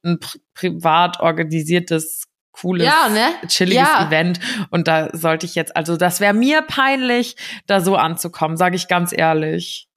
ein 0.05 0.18
pri 0.18 0.41
privat 0.55 1.20
organisiertes, 1.20 2.25
cooles, 2.51 2.85
ja, 2.85 3.09
ne? 3.09 3.29
chilliges 3.47 3.89
ja. 3.89 4.07
Event. 4.09 4.41
Und 4.70 4.89
da 4.89 5.09
sollte 5.16 5.47
ich 5.47 5.55
jetzt, 5.55 5.77
also 5.77 5.97
das 5.97 6.20
wäre 6.20 6.35
mir 6.35 6.62
peinlich, 6.62 7.37
da 7.66 7.81
so 7.81 7.97
anzukommen, 7.97 8.57
sage 8.57 8.77
ich 8.77 8.89
ganz 8.89 9.12
ehrlich. 9.16 9.89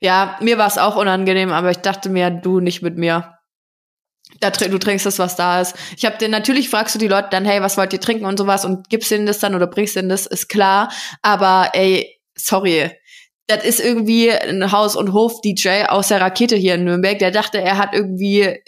Ja, 0.00 0.38
mir 0.40 0.58
war 0.58 0.68
es 0.68 0.78
auch 0.78 0.96
unangenehm, 0.96 1.50
aber 1.52 1.70
ich 1.70 1.78
dachte 1.78 2.08
mir, 2.08 2.30
du 2.30 2.60
nicht 2.60 2.82
mit 2.82 2.96
mir. 2.96 3.34
Da, 4.40 4.50
du 4.50 4.78
trinkst 4.78 5.06
das, 5.06 5.18
was 5.18 5.36
da 5.36 5.60
ist. 5.60 5.74
Ich 5.96 6.04
habe 6.04 6.18
dir 6.18 6.28
natürlich 6.28 6.68
fragst 6.68 6.94
du 6.94 6.98
die 6.98 7.08
Leute 7.08 7.28
dann, 7.30 7.44
hey, 7.44 7.62
was 7.62 7.76
wollt 7.76 7.92
ihr 7.92 8.00
trinken 8.00 8.26
und 8.26 8.38
sowas 8.38 8.64
und 8.64 8.88
gibst 8.90 9.10
denen 9.10 9.26
das 9.26 9.38
dann 9.38 9.54
oder 9.54 9.66
bringst 9.66 9.96
denen 9.96 10.10
das, 10.10 10.26
ist 10.26 10.48
klar. 10.48 10.92
Aber 11.22 11.70
ey, 11.72 12.20
sorry, 12.36 12.90
das 13.48 13.64
ist 13.64 13.80
irgendwie 13.80 14.30
ein 14.30 14.70
Haus- 14.70 14.96
und 14.96 15.12
Hof-DJ 15.12 15.86
aus 15.88 16.08
der 16.08 16.20
Rakete 16.20 16.56
hier 16.56 16.74
in 16.74 16.84
Nürnberg, 16.84 17.18
der 17.18 17.30
dachte, 17.30 17.60
er 17.60 17.78
hat 17.78 17.94
irgendwie 17.94 18.60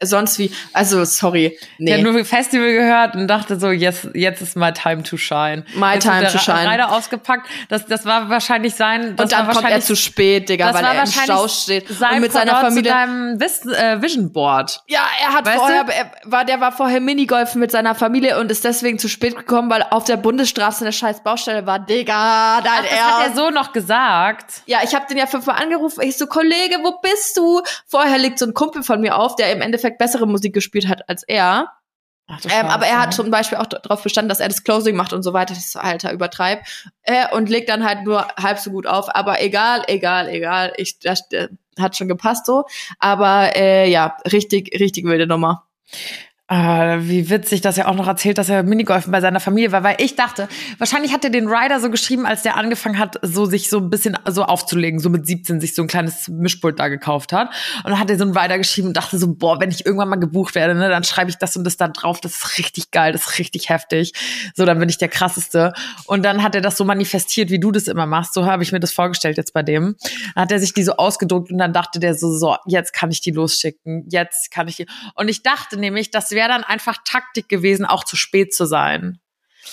sonst 0.00 0.38
wie, 0.38 0.52
also 0.72 1.04
sorry. 1.04 1.58
Nee. 1.78 1.86
Der 1.86 1.98
hat 1.98 2.04
nur 2.04 2.24
Festival 2.24 2.72
gehört 2.72 3.16
und 3.16 3.26
dachte 3.26 3.58
so, 3.58 3.70
jetzt, 3.70 4.08
jetzt 4.14 4.40
ist 4.40 4.56
my 4.56 4.72
time 4.72 5.02
to 5.02 5.16
shine. 5.16 5.64
My 5.74 5.94
jetzt 5.94 6.04
time 6.04 6.30
to 6.30 6.38
shine. 6.38 6.66
Reiter 6.66 6.92
ausgepackt. 6.92 7.48
Das, 7.68 7.86
das 7.86 8.04
war 8.04 8.28
wahrscheinlich 8.28 8.74
sein. 8.74 9.16
Und 9.18 9.32
dann 9.32 9.48
kommt 9.48 9.68
er 9.68 9.80
zu 9.80 9.96
spät, 9.96 10.48
Digga, 10.48 10.72
weil 10.72 10.84
er 10.84 11.02
im 11.02 11.06
Stau 11.06 11.48
steht. 11.48 11.88
Sein 11.88 12.16
und 12.16 12.20
mit 12.20 12.32
seiner 12.32 12.56
Familie. 12.56 12.82
Zu 12.82 12.88
deinem 12.88 13.40
Vis 13.40 13.66
äh, 13.66 14.00
Vision 14.00 14.32
Board. 14.32 14.82
Ja, 14.86 15.02
er 15.20 15.34
hat 15.34 15.46
weißt 15.46 15.58
vorher, 15.58 15.84
er 15.88 16.12
war, 16.24 16.44
der 16.44 16.60
war 16.60 16.72
vorher 16.72 17.00
Minigolfen 17.00 17.60
mit 17.60 17.72
seiner 17.72 17.94
Familie 17.94 18.38
und 18.38 18.50
ist 18.50 18.64
deswegen 18.64 18.98
zu 18.98 19.08
spät 19.08 19.36
gekommen, 19.36 19.70
weil 19.70 19.84
auf 19.90 20.04
der 20.04 20.16
Bundesstraße 20.16 20.84
eine 20.84 20.92
scheiß 20.92 21.22
Baustelle 21.22 21.66
war. 21.66 21.80
Digga, 21.80 22.60
dein 22.62 22.84
Ach, 22.84 22.90
das 22.90 23.00
hat 23.00 23.28
er 23.28 23.34
so 23.34 23.50
noch 23.50 23.72
gesagt. 23.72 24.62
Ja, 24.66 24.78
ich 24.84 24.94
habe 24.94 25.06
den 25.08 25.18
ja 25.18 25.26
fünfmal 25.26 25.60
angerufen. 25.60 26.02
Ich 26.02 26.16
so, 26.16 26.26
Kollege, 26.26 26.78
wo 26.82 26.98
bist 27.00 27.36
du? 27.36 27.62
Vorher 27.86 28.18
liegt 28.18 28.38
so 28.38 28.46
ein 28.46 28.54
Kumpel 28.54 28.82
von 28.82 29.00
mir 29.00 29.16
auf, 29.16 29.34
der 29.36 29.52
im 29.52 29.60
Endeffekt 29.60 29.87
bessere 29.96 30.26
Musik 30.26 30.52
gespielt 30.52 30.88
hat 30.88 31.08
als 31.08 31.22
er. 31.22 31.72
Ach, 32.30 32.40
ähm, 32.44 32.66
aber 32.66 32.86
er 32.86 33.00
hat 33.00 33.14
zum 33.14 33.30
Beispiel 33.30 33.56
auch 33.56 33.66
darauf 33.66 34.02
bestanden, 34.02 34.28
dass 34.28 34.40
er 34.40 34.48
das 34.48 34.62
Closing 34.62 34.94
macht 34.94 35.14
und 35.14 35.22
so 35.22 35.32
weiter. 35.32 35.54
Ich 35.54 35.70
so, 35.70 35.78
Alter, 35.78 36.12
übertreib. 36.12 36.62
Äh, 37.02 37.34
und 37.34 37.48
legt 37.48 37.70
dann 37.70 37.86
halt 37.86 38.04
nur 38.04 38.28
halb 38.36 38.58
so 38.58 38.70
gut 38.70 38.86
auf. 38.86 39.14
Aber 39.14 39.40
egal, 39.42 39.84
egal, 39.86 40.28
egal. 40.28 40.74
Ich, 40.76 40.98
das, 40.98 41.26
das 41.30 41.48
hat 41.78 41.96
schon 41.96 42.08
gepasst 42.08 42.44
so. 42.44 42.66
Aber 42.98 43.56
äh, 43.56 43.90
ja, 43.90 44.18
richtig, 44.30 44.78
richtig 44.78 45.06
wilde 45.06 45.26
Nummer. 45.26 45.66
Äh, 46.50 47.00
wie 47.02 47.28
witzig, 47.28 47.60
dass 47.60 47.76
er 47.76 47.88
auch 47.88 47.94
noch 47.94 48.06
erzählt, 48.06 48.38
dass 48.38 48.48
er 48.48 48.62
Minigolfen 48.62 49.12
bei 49.12 49.20
seiner 49.20 49.38
Familie 49.38 49.70
war, 49.70 49.82
weil 49.82 49.96
ich 49.98 50.16
dachte, 50.16 50.48
wahrscheinlich 50.78 51.12
hat 51.12 51.22
er 51.22 51.28
den 51.28 51.46
Rider 51.46 51.78
so 51.78 51.90
geschrieben, 51.90 52.24
als 52.24 52.42
der 52.42 52.56
angefangen 52.56 52.98
hat, 52.98 53.18
so 53.20 53.44
sich 53.44 53.68
so 53.68 53.76
ein 53.78 53.90
bisschen 53.90 54.16
so 54.26 54.44
aufzulegen, 54.44 54.98
so 54.98 55.10
mit 55.10 55.26
17 55.26 55.60
sich 55.60 55.74
so 55.74 55.82
ein 55.82 55.88
kleines 55.88 56.28
Mischpult 56.28 56.80
da 56.80 56.88
gekauft 56.88 57.34
hat. 57.34 57.50
Und 57.84 57.90
dann 57.90 57.98
hat 57.98 58.08
er 58.08 58.16
so 58.16 58.24
einen 58.24 58.34
Rider 58.34 58.56
geschrieben 58.56 58.88
und 58.88 58.96
dachte 58.96 59.18
so, 59.18 59.34
boah, 59.34 59.60
wenn 59.60 59.70
ich 59.70 59.84
irgendwann 59.84 60.08
mal 60.08 60.16
gebucht 60.16 60.54
werde, 60.54 60.74
ne, 60.74 60.88
dann 60.88 61.04
schreibe 61.04 61.28
ich 61.28 61.36
das 61.36 61.54
und 61.54 61.64
das 61.64 61.76
da 61.76 61.88
drauf, 61.88 62.18
das 62.22 62.36
ist 62.36 62.58
richtig 62.58 62.92
geil, 62.92 63.12
das 63.12 63.26
ist 63.26 63.38
richtig 63.38 63.68
heftig. 63.68 64.14
So, 64.54 64.64
dann 64.64 64.78
bin 64.78 64.88
ich 64.88 64.96
der 64.96 65.08
krasseste. 65.08 65.74
Und 66.06 66.22
dann 66.22 66.42
hat 66.42 66.54
er 66.54 66.62
das 66.62 66.78
so 66.78 66.84
manifestiert, 66.84 67.50
wie 67.50 67.60
du 67.60 67.72
das 67.72 67.88
immer 67.88 68.06
machst. 68.06 68.32
So 68.32 68.46
habe 68.46 68.62
ich 68.62 68.72
mir 68.72 68.80
das 68.80 68.94
vorgestellt 68.94 69.36
jetzt 69.36 69.52
bei 69.52 69.62
dem. 69.62 69.96
Dann 70.34 70.44
hat 70.44 70.52
er 70.52 70.60
sich 70.60 70.72
die 70.72 70.82
so 70.82 70.92
ausgedruckt 70.92 71.52
und 71.52 71.58
dann 71.58 71.74
dachte 71.74 72.00
der 72.00 72.14
so, 72.14 72.32
so, 72.32 72.56
jetzt 72.66 72.94
kann 72.94 73.10
ich 73.10 73.20
die 73.20 73.32
losschicken, 73.32 74.06
jetzt 74.08 74.50
kann 74.50 74.66
ich 74.66 74.76
die. 74.76 74.86
Und 75.14 75.28
ich 75.28 75.42
dachte 75.42 75.76
nämlich, 75.76 76.10
dass 76.10 76.37
wäre 76.38 76.48
dann 76.48 76.62
einfach 76.62 76.98
Taktik 77.04 77.48
gewesen, 77.48 77.84
auch 77.84 78.04
zu 78.04 78.14
spät 78.14 78.54
zu 78.54 78.64
sein. 78.64 79.18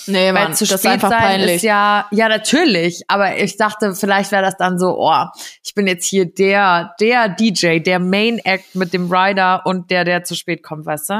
Nee, 0.08 0.32
Mann, 0.32 0.52
zu 0.52 0.66
das 0.66 0.80
ist 0.80 0.86
einfach 0.86 1.10
sein 1.10 1.20
peinlich. 1.20 1.56
Ist 1.56 1.62
ja, 1.62 2.08
ja, 2.10 2.28
natürlich. 2.28 3.02
Aber 3.06 3.38
ich 3.38 3.56
dachte, 3.56 3.94
vielleicht 3.94 4.32
wäre 4.32 4.42
das 4.42 4.56
dann 4.56 4.78
so, 4.78 4.98
oh, 4.98 5.24
ich 5.64 5.74
bin 5.74 5.86
jetzt 5.86 6.06
hier 6.06 6.26
der, 6.26 6.94
der 7.00 7.28
DJ, 7.28 7.78
der 7.78 8.00
Main 8.00 8.38
Act 8.38 8.74
mit 8.74 8.92
dem 8.92 9.10
Rider 9.10 9.62
und 9.64 9.90
der, 9.90 10.04
der 10.04 10.24
zu 10.24 10.34
spät 10.34 10.64
kommt, 10.64 10.86
weißt 10.86 11.10
du? 11.10 11.14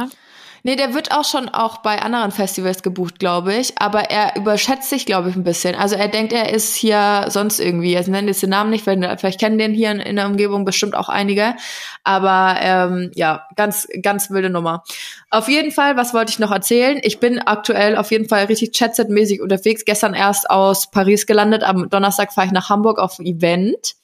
Nee, 0.66 0.74
der 0.74 0.94
wird 0.94 1.12
auch 1.12 1.24
schon 1.24 1.48
auch 1.48 1.76
bei 1.76 2.02
anderen 2.02 2.32
Festivals 2.32 2.82
gebucht, 2.82 3.20
glaube 3.20 3.54
ich. 3.54 3.74
Aber 3.78 4.10
er 4.10 4.34
überschätzt 4.34 4.90
sich, 4.90 5.06
glaube 5.06 5.30
ich, 5.30 5.36
ein 5.36 5.44
bisschen. 5.44 5.76
Also 5.76 5.94
er 5.94 6.08
denkt, 6.08 6.32
er 6.32 6.52
ist 6.52 6.74
hier 6.74 7.26
sonst 7.28 7.60
irgendwie. 7.60 7.96
Also 7.96 8.10
nennen 8.10 8.26
jetzt 8.26 8.42
den 8.42 8.50
Namen 8.50 8.70
nicht, 8.70 8.84
weil 8.84 9.16
vielleicht 9.16 9.38
kennen 9.38 9.58
den 9.58 9.72
hier 9.72 9.92
in, 9.92 10.00
in 10.00 10.16
der 10.16 10.26
Umgebung 10.26 10.64
bestimmt 10.64 10.96
auch 10.96 11.08
einige. 11.08 11.54
Aber 12.02 12.56
ähm, 12.60 13.12
ja, 13.14 13.46
ganz, 13.54 13.86
ganz 14.02 14.28
wilde 14.30 14.50
Nummer. 14.50 14.82
Auf 15.30 15.46
jeden 15.46 15.70
Fall, 15.70 15.96
was 15.96 16.12
wollte 16.14 16.32
ich 16.32 16.40
noch 16.40 16.50
erzählen? 16.50 16.98
Ich 17.04 17.20
bin 17.20 17.38
aktuell 17.38 17.96
auf 17.96 18.10
jeden 18.10 18.28
Fall 18.28 18.46
richtig 18.46 18.72
Chatset-mäßig 18.72 19.42
unterwegs. 19.42 19.84
Gestern 19.84 20.14
erst 20.14 20.50
aus 20.50 20.90
Paris 20.90 21.26
gelandet. 21.26 21.62
Am 21.62 21.88
Donnerstag 21.88 22.32
fahre 22.32 22.48
ich 22.48 22.52
nach 22.52 22.70
Hamburg 22.70 22.98
auf 22.98 23.20
ein 23.20 23.26
Event. 23.26 23.94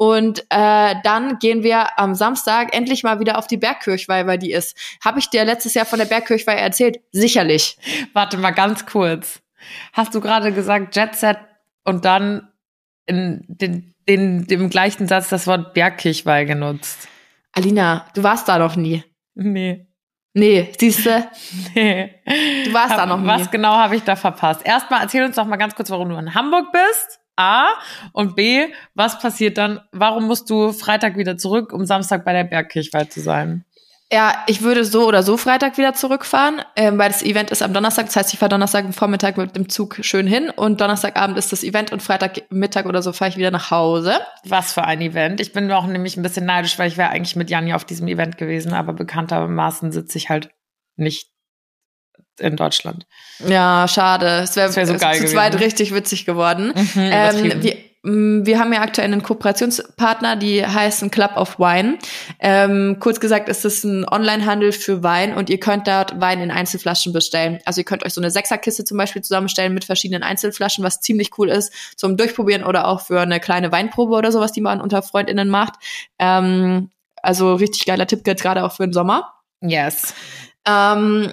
Und 0.00 0.46
äh, 0.48 0.94
dann 1.04 1.38
gehen 1.40 1.62
wir 1.62 1.98
am 1.98 2.14
Samstag 2.14 2.74
endlich 2.74 3.02
mal 3.02 3.20
wieder 3.20 3.36
auf 3.36 3.46
die 3.46 3.58
Bergkirchweih, 3.58 4.26
weil 4.26 4.38
die 4.38 4.50
ist. 4.50 4.74
Habe 5.04 5.18
ich 5.18 5.28
dir 5.28 5.44
letztes 5.44 5.74
Jahr 5.74 5.84
von 5.84 5.98
der 5.98 6.06
Bergkirchweih 6.06 6.54
erzählt? 6.54 7.00
Sicherlich. 7.12 7.76
Warte 8.14 8.38
mal 8.38 8.52
ganz 8.52 8.86
kurz. 8.86 9.42
Hast 9.92 10.14
du 10.14 10.22
gerade 10.22 10.54
gesagt 10.54 10.96
Jet 10.96 11.16
Set 11.16 11.36
und 11.84 12.06
dann 12.06 12.48
in 13.04 13.44
den, 13.46 13.94
den, 14.08 14.46
dem 14.46 14.70
gleichen 14.70 15.06
Satz 15.06 15.28
das 15.28 15.46
Wort 15.46 15.74
Bergkirchweih 15.74 16.46
genutzt? 16.46 17.06
Alina, 17.52 18.06
du 18.14 18.22
warst 18.22 18.48
da 18.48 18.58
noch 18.58 18.76
nie. 18.76 19.04
Nee. 19.34 19.86
Nee, 20.32 20.72
siehst 20.78 21.04
du? 21.04 21.10
Nee. 21.74 22.22
Du 22.64 22.72
warst 22.72 22.92
Hab, 22.92 23.00
da 23.00 23.04
noch 23.04 23.20
nie. 23.20 23.26
Was 23.26 23.50
genau 23.50 23.74
habe 23.74 23.96
ich 23.96 24.02
da 24.02 24.16
verpasst? 24.16 24.64
Erstmal 24.64 25.02
erzähl 25.02 25.24
uns 25.24 25.36
doch 25.36 25.44
mal 25.44 25.56
ganz 25.56 25.74
kurz, 25.74 25.90
warum 25.90 26.08
du 26.08 26.16
in 26.16 26.34
Hamburg 26.34 26.72
bist. 26.72 27.20
A 27.40 27.68
und 28.12 28.36
B, 28.36 28.66
was 28.94 29.18
passiert 29.18 29.56
dann? 29.56 29.80
Warum 29.92 30.26
musst 30.26 30.50
du 30.50 30.72
Freitag 30.72 31.16
wieder 31.16 31.38
zurück, 31.38 31.72
um 31.72 31.86
Samstag 31.86 32.24
bei 32.24 32.34
der 32.34 32.44
Bergkirchweih 32.44 33.04
zu 33.04 33.20
sein? 33.20 33.64
Ja, 34.12 34.42
ich 34.48 34.62
würde 34.62 34.84
so 34.84 35.06
oder 35.06 35.22
so 35.22 35.36
Freitag 35.36 35.78
wieder 35.78 35.94
zurückfahren, 35.94 36.60
ähm, 36.74 36.98
weil 36.98 37.10
das 37.10 37.22
Event 37.22 37.52
ist 37.52 37.62
am 37.62 37.72
Donnerstag. 37.72 38.06
Das 38.06 38.16
heißt, 38.16 38.32
ich 38.34 38.40
fahre 38.40 38.50
Donnerstag 38.50 38.92
Vormittag 38.92 39.36
mit 39.36 39.54
dem 39.54 39.68
Zug 39.68 39.98
schön 40.00 40.26
hin 40.26 40.50
und 40.50 40.80
Donnerstagabend 40.80 41.38
ist 41.38 41.52
das 41.52 41.62
Event 41.62 41.92
und 41.92 42.02
Freitagmittag 42.02 42.86
oder 42.86 43.02
so 43.02 43.12
fahre 43.12 43.30
ich 43.30 43.36
wieder 43.36 43.52
nach 43.52 43.70
Hause. 43.70 44.14
Was 44.44 44.72
für 44.72 44.82
ein 44.82 45.00
Event. 45.00 45.40
Ich 45.40 45.52
bin 45.52 45.70
auch 45.70 45.86
nämlich 45.86 46.16
ein 46.16 46.24
bisschen 46.24 46.44
neidisch, 46.44 46.76
weil 46.76 46.88
ich 46.88 46.96
wäre 46.96 47.10
eigentlich 47.10 47.36
mit 47.36 47.50
Janni 47.50 47.72
auf 47.72 47.84
diesem 47.84 48.08
Event 48.08 48.36
gewesen, 48.36 48.72
aber 48.72 48.92
bekanntermaßen 48.94 49.92
sitze 49.92 50.18
ich 50.18 50.28
halt 50.28 50.50
nicht 50.96 51.28
in 52.38 52.56
Deutschland. 52.56 53.06
Ja, 53.46 53.86
schade. 53.88 54.26
Es 54.42 54.56
wäre 54.56 54.74
wär 54.74 54.86
so 54.86 54.96
geil 54.96 55.18
zu 55.18 55.26
zweit 55.26 55.52
gewesen. 55.52 55.64
richtig 55.64 55.94
witzig 55.94 56.26
geworden. 56.26 56.72
Mhm, 56.74 56.90
ähm, 56.96 57.62
wir, 57.62 57.76
mm, 58.02 58.46
wir 58.46 58.58
haben 58.58 58.72
ja 58.72 58.80
aktuell 58.80 59.06
einen 59.06 59.22
Kooperationspartner, 59.22 60.36
die 60.36 60.66
heißen 60.66 61.10
Club 61.10 61.36
of 61.36 61.58
Wine. 61.58 61.98
Ähm, 62.38 62.96
kurz 63.00 63.20
gesagt 63.20 63.48
ist 63.48 63.64
es 63.64 63.84
ein 63.84 64.06
Onlinehandel 64.10 64.72
für 64.72 65.02
Wein 65.02 65.34
und 65.34 65.50
ihr 65.50 65.60
könnt 65.60 65.86
dort 65.86 66.20
Wein 66.20 66.40
in 66.40 66.50
Einzelflaschen 66.50 67.12
bestellen. 67.12 67.60
Also 67.64 67.80
ihr 67.80 67.84
könnt 67.84 68.04
euch 68.04 68.14
so 68.14 68.20
eine 68.20 68.30
Sechserkiste 68.30 68.84
zum 68.84 68.96
Beispiel 68.96 69.22
zusammenstellen 69.22 69.74
mit 69.74 69.84
verschiedenen 69.84 70.22
Einzelflaschen, 70.22 70.84
was 70.84 71.00
ziemlich 71.00 71.30
cool 71.38 71.48
ist 71.48 71.72
zum 71.96 72.16
Durchprobieren 72.16 72.64
oder 72.64 72.88
auch 72.88 73.02
für 73.02 73.20
eine 73.20 73.40
kleine 73.40 73.72
Weinprobe 73.72 74.14
oder 74.14 74.32
sowas, 74.32 74.52
die 74.52 74.60
man 74.60 74.80
unter 74.80 75.02
FreundInnen 75.02 75.48
macht. 75.48 75.74
Ähm, 76.18 76.90
also 77.22 77.54
richtig 77.54 77.86
geiler 77.86 78.06
Tipp 78.06 78.24
gerade 78.24 78.64
auch 78.64 78.72
für 78.72 78.84
den 78.84 78.92
Sommer. 78.92 79.34
Yes. 79.60 80.14
Ähm, 80.66 81.32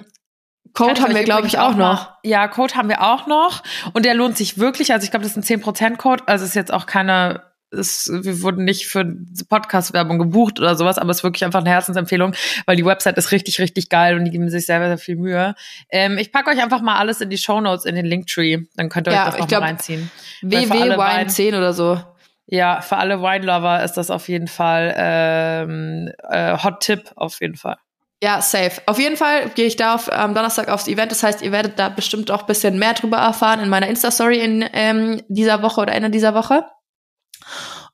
Code 0.78 1.00
haben 1.02 1.14
wir, 1.14 1.24
glaube 1.24 1.46
ich, 1.46 1.58
auch 1.58 1.74
noch. 1.74 2.10
Ja, 2.22 2.46
Code 2.48 2.74
haben 2.74 2.88
wir 2.88 3.02
auch 3.02 3.26
noch. 3.26 3.62
Und 3.92 4.04
der 4.04 4.14
lohnt 4.14 4.36
sich 4.36 4.58
wirklich. 4.58 4.92
Also 4.92 5.04
ich 5.04 5.10
glaube, 5.10 5.24
das 5.24 5.36
ist 5.36 5.50
ein 5.50 5.60
10%-Code. 5.60 6.24
Also 6.26 6.44
ist 6.44 6.54
jetzt 6.54 6.72
auch 6.72 6.86
keine, 6.86 7.42
ist, 7.70 8.10
wir 8.12 8.42
wurden 8.42 8.64
nicht 8.64 8.86
für 8.86 9.04
Podcast-Werbung 9.48 10.18
gebucht 10.18 10.60
oder 10.60 10.76
sowas, 10.76 10.98
aber 10.98 11.10
es 11.10 11.18
ist 11.18 11.24
wirklich 11.24 11.44
einfach 11.44 11.60
eine 11.60 11.70
Herzensempfehlung, 11.70 12.32
weil 12.66 12.76
die 12.76 12.84
Website 12.84 13.18
ist 13.18 13.32
richtig, 13.32 13.58
richtig 13.58 13.88
geil 13.88 14.16
und 14.16 14.24
die 14.24 14.30
geben 14.30 14.48
sich 14.48 14.66
sehr, 14.66 14.80
sehr 14.80 14.98
viel 14.98 15.16
Mühe. 15.16 15.54
Ähm, 15.90 16.16
ich 16.16 16.32
packe 16.32 16.50
euch 16.50 16.62
einfach 16.62 16.80
mal 16.80 16.96
alles 16.96 17.20
in 17.20 17.30
die 17.30 17.38
Show 17.38 17.60
Notes 17.60 17.84
in 17.84 17.96
den 17.96 18.06
Linktree. 18.06 18.58
Dann 18.76 18.88
könnt 18.88 19.08
ihr 19.08 19.12
ja, 19.12 19.24
euch 19.24 19.30
das 19.32 19.40
noch 19.40 19.48
glaub, 19.48 19.62
mal 19.62 19.66
reinziehen. 19.66 20.10
www.wine10 20.42 21.58
oder 21.58 21.72
so. 21.72 22.00
Ja, 22.46 22.80
für 22.80 22.96
alle 22.96 23.20
Wine-Lover 23.20 23.82
ist 23.84 23.94
das 23.94 24.10
auf 24.10 24.28
jeden 24.28 24.48
Fall 24.48 24.94
ähm, 24.96 26.10
äh, 26.30 26.56
Hot-Tip 26.56 27.12
auf 27.16 27.40
jeden 27.42 27.56
Fall. 27.56 27.76
Ja, 28.20 28.42
safe. 28.42 28.82
Auf 28.86 28.98
jeden 28.98 29.16
Fall 29.16 29.48
gehe 29.50 29.66
ich 29.66 29.76
da 29.76 29.94
auf, 29.94 30.12
am 30.12 30.34
Donnerstag 30.34 30.68
aufs 30.68 30.88
Event. 30.88 31.12
Das 31.12 31.22
heißt, 31.22 31.40
ihr 31.40 31.52
werdet 31.52 31.78
da 31.78 31.88
bestimmt 31.88 32.32
auch 32.32 32.42
bisschen 32.42 32.78
mehr 32.78 32.94
drüber 32.94 33.18
erfahren 33.18 33.60
in 33.60 33.68
meiner 33.68 33.86
Insta-Story 33.86 34.40
in 34.40 34.68
ähm, 34.72 35.22
dieser 35.28 35.62
Woche 35.62 35.80
oder 35.80 35.92
Ende 35.92 36.10
dieser 36.10 36.34
Woche. 36.34 36.64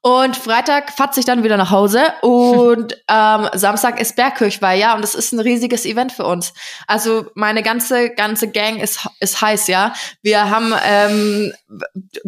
Und 0.07 0.37
Freitag 0.37 0.93
fatze 0.93 1.21
ich 1.21 1.25
dann 1.25 1.45
wieder 1.45 1.57
nach 1.57 1.71
Hause 1.71 2.03
und 2.21 2.93
ähm, 3.09 3.49
Samstag 3.55 3.99
ist 3.99 4.17
Bergkirchweih, 4.17 4.79
ja, 4.79 4.95
und 4.95 5.01
das 5.01 5.15
ist 5.15 5.33
ein 5.33 5.41
riesiges 5.41 5.87
Event 5.87 6.13
für 6.13 6.27
uns. 6.27 6.53
Also 6.87 7.31
meine 7.35 7.63
ganze 7.63 8.11
ganze 8.11 8.51
Gang 8.51 8.83
ist 8.83 9.09
ist 9.21 9.41
heiß, 9.41 9.67
ja. 9.69 9.95
Wir 10.21 10.51
haben 10.51 10.75
ähm, 10.87 11.55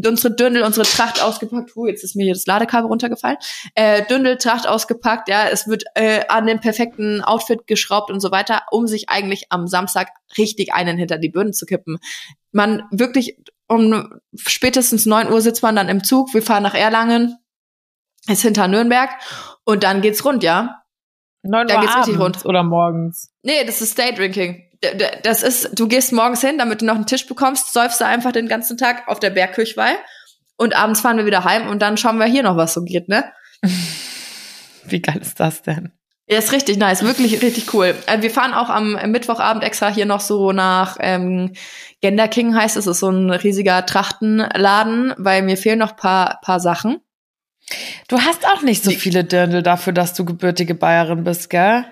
unsere 0.02 0.34
Dündel, 0.34 0.62
unsere 0.62 0.86
Tracht 0.86 1.22
ausgepackt. 1.22 1.76
Uh, 1.76 1.86
jetzt 1.86 2.02
ist 2.02 2.16
mir 2.16 2.24
hier 2.24 2.32
das 2.32 2.46
Ladekabel 2.46 2.86
runtergefallen. 2.88 3.36
Äh, 3.74 4.06
Dündel, 4.06 4.38
Tracht 4.38 4.66
ausgepackt, 4.66 5.28
ja. 5.28 5.46
Es 5.46 5.68
wird 5.68 5.84
äh, 5.96 6.22
an 6.28 6.46
den 6.46 6.60
perfekten 6.60 7.20
Outfit 7.20 7.66
geschraubt 7.66 8.10
und 8.10 8.20
so 8.20 8.30
weiter, 8.30 8.62
um 8.70 8.86
sich 8.86 9.10
eigentlich 9.10 9.48
am 9.50 9.66
Samstag 9.66 10.12
richtig 10.38 10.72
einen 10.72 10.96
hinter 10.96 11.18
die 11.18 11.28
Birnen 11.28 11.52
zu 11.52 11.66
kippen. 11.66 11.98
Man 12.52 12.84
wirklich 12.90 13.36
um 13.68 14.14
spätestens 14.34 15.04
neun 15.04 15.30
Uhr 15.30 15.42
sitzt 15.42 15.62
man 15.62 15.76
dann 15.76 15.90
im 15.90 16.02
Zug. 16.02 16.32
Wir 16.32 16.40
fahren 16.40 16.62
nach 16.62 16.74
Erlangen 16.74 17.36
ist 18.28 18.42
hinter 18.42 18.68
Nürnberg 18.68 19.10
und 19.64 19.82
dann 19.82 20.00
geht's 20.00 20.24
rund, 20.24 20.42
ja. 20.42 20.82
Neun 21.42 21.70
Uhr 21.70 21.80
geht's 21.80 21.96
richtig 21.96 22.18
rund. 22.18 22.44
Oder 22.44 22.62
morgens? 22.62 23.30
Nee, 23.42 23.64
das 23.64 23.80
ist 23.80 23.96
Day 23.98 24.14
Drinking. 24.14 24.62
Das 25.22 25.42
ist, 25.42 25.78
du 25.78 25.88
gehst 25.88 26.12
morgens 26.12 26.42
hin, 26.42 26.58
damit 26.58 26.82
du 26.82 26.84
noch 26.84 26.96
einen 26.96 27.06
Tisch 27.06 27.26
bekommst, 27.26 27.72
säufst 27.72 28.00
da 28.00 28.06
einfach 28.06 28.32
den 28.32 28.46
ganzen 28.46 28.76
Tag 28.76 29.08
auf 29.08 29.20
der 29.20 29.30
Bergkirchweih 29.30 29.96
und 30.56 30.76
abends 30.76 31.00
fahren 31.00 31.16
wir 31.16 31.26
wieder 31.26 31.44
heim 31.44 31.68
und 31.68 31.80
dann 31.80 31.96
schauen 31.96 32.18
wir 32.18 32.26
hier 32.26 32.42
noch, 32.42 32.56
was 32.56 32.74
so 32.74 32.82
geht, 32.82 33.08
ne? 33.08 33.24
Wie 34.84 35.00
geil 35.00 35.18
ist 35.20 35.40
das 35.40 35.62
denn? 35.62 35.92
Ja, 36.28 36.38
ist 36.38 36.52
richtig 36.52 36.76
nice, 36.76 37.04
wirklich 37.04 37.40
richtig 37.40 37.72
cool. 37.72 37.94
Äh, 38.06 38.20
wir 38.20 38.30
fahren 38.30 38.52
auch 38.52 38.68
am 38.68 38.98
Mittwochabend 39.10 39.62
extra 39.62 39.88
hier 39.88 40.06
noch 40.06 40.20
so 40.20 40.50
nach 40.52 40.96
ähm, 41.00 41.52
Gender 42.00 42.26
King 42.26 42.54
heißt 42.54 42.76
es, 42.76 42.86
ist 42.86 42.98
so 42.98 43.10
ein 43.10 43.30
riesiger 43.30 43.86
Trachtenladen, 43.86 45.14
weil 45.18 45.42
mir 45.42 45.56
fehlen 45.56 45.78
noch 45.78 45.96
paar 45.96 46.40
paar 46.42 46.58
Sachen. 46.58 47.00
Du 48.08 48.20
hast 48.20 48.46
auch 48.46 48.62
nicht 48.62 48.84
so 48.84 48.90
viele 48.90 49.24
Dirndl 49.24 49.62
dafür, 49.62 49.92
dass 49.92 50.14
du 50.14 50.24
gebürtige 50.24 50.74
Bayerin 50.74 51.24
bist, 51.24 51.50
gell? 51.50 51.84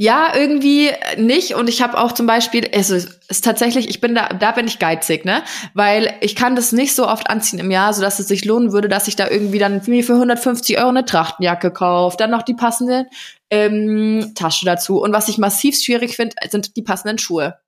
Ja, 0.00 0.32
irgendwie 0.32 0.90
nicht. 1.16 1.54
Und 1.54 1.68
ich 1.68 1.82
habe 1.82 1.98
auch 1.98 2.12
zum 2.12 2.26
Beispiel, 2.26 2.68
es 2.70 2.88
ist, 2.88 3.18
ist 3.28 3.44
tatsächlich, 3.44 3.88
ich 3.88 4.00
bin 4.00 4.14
da, 4.14 4.28
da 4.28 4.52
bin 4.52 4.68
ich 4.68 4.78
geizig, 4.78 5.24
ne? 5.24 5.42
Weil 5.74 6.14
ich 6.20 6.36
kann 6.36 6.54
das 6.54 6.70
nicht 6.70 6.94
so 6.94 7.08
oft 7.08 7.28
anziehen 7.28 7.58
im 7.58 7.72
Jahr, 7.72 7.92
so 7.92 8.00
dass 8.00 8.20
es 8.20 8.28
sich 8.28 8.44
lohnen 8.44 8.72
würde, 8.72 8.88
dass 8.88 9.08
ich 9.08 9.16
da 9.16 9.28
irgendwie 9.28 9.58
dann 9.58 9.82
mir 9.86 10.04
für 10.04 10.14
150 10.14 10.78
Euro 10.78 10.90
eine 10.90 11.04
Trachtenjacke 11.04 11.72
kaufe, 11.72 12.16
dann 12.16 12.30
noch 12.30 12.42
die 12.42 12.54
passende 12.54 13.06
ähm, 13.50 14.32
Tasche 14.36 14.66
dazu. 14.66 15.02
Und 15.02 15.12
was 15.12 15.28
ich 15.28 15.36
massiv 15.36 15.76
schwierig 15.76 16.14
finde, 16.14 16.36
sind 16.48 16.76
die 16.76 16.82
passenden 16.82 17.18
Schuhe. 17.18 17.58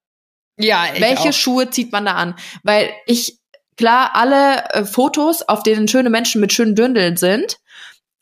Ja, 0.57 0.85
ich 0.95 1.01
Welche 1.01 1.31
auch. 1.31 1.33
Schuhe 1.33 1.71
zieht 1.71 1.91
man 1.91 2.05
da 2.05 2.13
an? 2.13 2.37
Weil 2.63 2.91
ich, 3.07 3.40
klar, 3.81 4.11
alle 4.13 4.69
äh, 4.75 4.85
Fotos, 4.85 5.41
auf 5.41 5.63
denen 5.63 5.89
schöne 5.89 6.11
Menschen 6.11 6.41
mit 6.41 6.53
schönen 6.53 6.75
Dündeln 6.75 7.17
sind, 7.17 7.57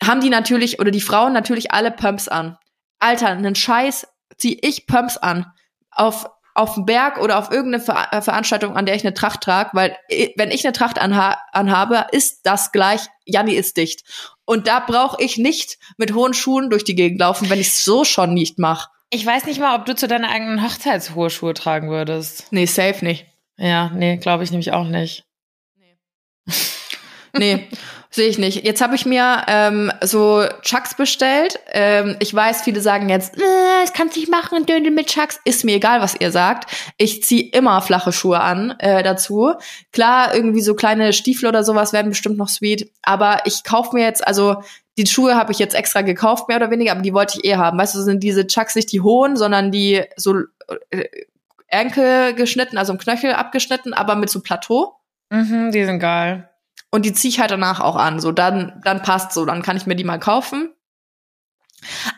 haben 0.01 0.21
die 0.21 0.29
natürlich, 0.29 0.79
oder 0.79 0.89
die 0.89 1.01
Frauen 1.01 1.33
natürlich 1.33 1.73
alle 1.73 1.91
Pumps 1.91 2.29
an. 2.29 2.57
Alter, 2.99 3.27
einen 3.27 3.55
Scheiß 3.55 4.07
zieh 4.37 4.57
ich 4.61 4.87
Pumps 4.87 5.17
an. 5.17 5.51
Auf, 5.91 6.29
auf 6.55 6.75
dem 6.75 6.85
Berg 6.85 7.19
oder 7.19 7.37
auf 7.37 7.51
irgendeine 7.51 7.83
Ver 7.83 8.07
äh, 8.11 8.21
Veranstaltung, 8.21 8.77
an 8.77 8.85
der 8.85 8.95
ich 8.95 9.03
eine 9.05 9.13
Tracht 9.13 9.41
trage, 9.41 9.71
weil 9.73 9.97
wenn 10.37 10.49
ich 10.49 10.65
eine 10.65 10.71
Tracht 10.71 10.97
anha 10.97 11.37
anhabe, 11.51 12.07
ist 12.13 12.45
das 12.45 12.71
gleich, 12.71 13.01
Janni 13.25 13.53
ist 13.53 13.75
dicht. 13.75 14.05
Und 14.45 14.65
da 14.65 14.79
brauche 14.79 15.21
ich 15.21 15.37
nicht 15.37 15.77
mit 15.97 16.13
hohen 16.13 16.33
Schuhen 16.33 16.69
durch 16.69 16.85
die 16.85 16.95
Gegend 16.95 17.19
laufen, 17.19 17.49
wenn 17.49 17.59
ich 17.59 17.67
es 17.67 17.83
so 17.83 18.05
schon 18.05 18.33
nicht 18.33 18.59
mache. 18.59 18.89
Ich 19.09 19.25
weiß 19.25 19.45
nicht 19.45 19.59
mal, 19.59 19.75
ob 19.77 19.85
du 19.85 19.93
zu 19.93 20.07
deiner 20.07 20.29
eigenen 20.29 20.63
Hochzeit 20.63 21.13
hohe 21.15 21.29
Schuhe 21.29 21.53
tragen 21.53 21.89
würdest. 21.89 22.47
Nee, 22.51 22.65
safe 22.65 23.03
nicht. 23.03 23.25
Ja, 23.57 23.89
nee, 23.89 24.15
glaube 24.15 24.45
ich 24.45 24.51
nämlich 24.51 24.71
auch 24.71 24.85
nicht. 24.85 25.25
Nee. 27.37 27.67
Sehe 28.11 28.27
ich 28.27 28.39
nicht. 28.39 28.65
Jetzt 28.65 28.81
habe 28.81 28.95
ich 28.95 29.05
mir 29.05 29.43
ähm, 29.47 29.91
so 30.01 30.43
Chucks 30.63 30.95
bestellt. 30.95 31.59
Ähm, 31.71 32.15
ich 32.19 32.33
weiß, 32.33 32.63
viele 32.63 32.81
sagen 32.81 33.07
jetzt, 33.07 33.37
äh, 33.37 33.41
das 33.81 33.93
kannst 33.93 34.17
nicht 34.17 34.31
machen, 34.31 34.65
Döndel 34.65 34.91
mit 34.91 35.07
Chucks. 35.07 35.39
Ist 35.45 35.63
mir 35.63 35.75
egal, 35.75 36.01
was 36.01 36.19
ihr 36.19 36.31
sagt. 36.31 36.71
Ich 36.97 37.21
ziehe 37.21 37.51
immer 37.51 37.83
flache 37.83 38.11
Schuhe 38.11 38.39
an 38.39 38.71
äh, 38.79 39.03
dazu. 39.03 39.53
Klar, 39.93 40.33
irgendwie 40.33 40.61
so 40.61 40.73
kleine 40.73 41.13
Stiefel 41.13 41.47
oder 41.49 41.63
sowas 41.63 41.93
werden 41.93 42.09
bestimmt 42.09 42.39
noch 42.39 42.49
sweet. 42.49 42.91
Aber 43.03 43.41
ich 43.45 43.63
kaufe 43.63 43.95
mir 43.95 44.03
jetzt, 44.03 44.25
also 44.25 44.63
die 44.97 45.05
Schuhe 45.05 45.35
habe 45.35 45.51
ich 45.51 45.59
jetzt 45.59 45.75
extra 45.75 46.01
gekauft, 46.01 46.47
mehr 46.47 46.57
oder 46.57 46.71
weniger, 46.71 46.93
aber 46.93 47.01
die 47.01 47.13
wollte 47.13 47.37
ich 47.37 47.45
eh 47.45 47.57
haben. 47.57 47.77
Weißt 47.77 47.93
du, 47.93 48.01
sind 48.01 48.23
diese 48.23 48.47
Chucks 48.47 48.73
nicht 48.73 48.91
die 48.91 49.01
hohen, 49.01 49.37
sondern 49.37 49.71
die 49.71 50.01
so 50.17 50.35
äh, 50.89 51.05
Enkel 51.67 52.33
geschnitten, 52.33 52.79
also 52.79 52.91
im 52.91 52.97
Knöchel 52.97 53.33
abgeschnitten, 53.33 53.93
aber 53.93 54.15
mit 54.15 54.31
so 54.31 54.41
Plateau. 54.41 54.98
Mhm, 55.29 55.71
die 55.71 55.85
sind 55.85 55.99
geil. 55.99 56.49
Und 56.91 57.05
die 57.05 57.13
ziehe 57.13 57.29
ich 57.29 57.39
halt 57.39 57.51
danach 57.51 57.79
auch 57.79 57.95
an. 57.95 58.19
So, 58.19 58.31
dann, 58.31 58.81
dann 58.83 59.01
passt 59.01 59.33
so, 59.33 59.45
dann 59.45 59.61
kann 59.61 59.77
ich 59.77 59.85
mir 59.85 59.95
die 59.95 60.03
mal 60.03 60.19
kaufen. 60.19 60.73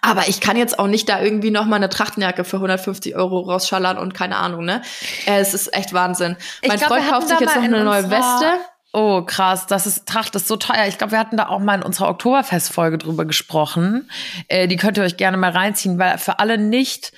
Aber 0.02 0.28
ich 0.28 0.42
kann 0.42 0.58
jetzt 0.58 0.80
auch 0.80 0.88
nicht 0.88 1.08
da 1.08 1.22
irgendwie 1.22 1.52
noch 1.52 1.66
mal 1.66 1.76
eine 1.76 1.90
Trachtenjacke 1.90 2.44
für 2.44 2.58
150 2.58 3.16
Euro 3.16 3.42
rausschallern 3.42 3.98
und 3.98 4.14
keine 4.14 4.38
Ahnung, 4.38 4.66
ne? 4.66 4.82
Äh, 5.26 5.40
es 5.40 5.54
ist 5.54 5.74
echt 5.76 5.94
Wahnsinn. 5.94 6.36
Ich 6.62 6.70
mein 6.70 6.78
glaub, 6.78 6.90
Freund 6.90 7.10
kauft 7.10 7.28
sich 7.28 7.40
jetzt 7.40 7.56
noch 7.56 7.64
eine 7.64 7.84
neue 7.84 8.10
Weste. 8.10 8.60
Oh, 8.94 9.22
krass, 9.22 9.68
das 9.68 9.88
ist 9.88 10.08
Tracht 10.08 10.36
ist 10.36 10.48
so 10.48 10.58
teuer. 10.58 10.86
Ich 10.88 10.98
glaube, 10.98 11.12
wir 11.12 11.20
hatten 11.20 11.38
da 11.38 11.48
auch 11.48 11.60
mal 11.60 11.76
in 11.76 11.84
unserer 11.84 12.10
Oktoberfestfolge 12.10 12.98
drüber 12.98 13.26
gesprochen. 13.26 14.10
Äh, 14.48 14.68
die 14.68 14.76
könnt 14.76 14.98
ihr 14.98 15.04
euch 15.04 15.16
gerne 15.16 15.38
mal 15.38 15.52
reinziehen, 15.52 15.98
weil 15.98 16.18
für 16.18 16.40
alle 16.40 16.58
nicht 16.58 17.14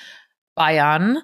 Bayern 0.54 1.20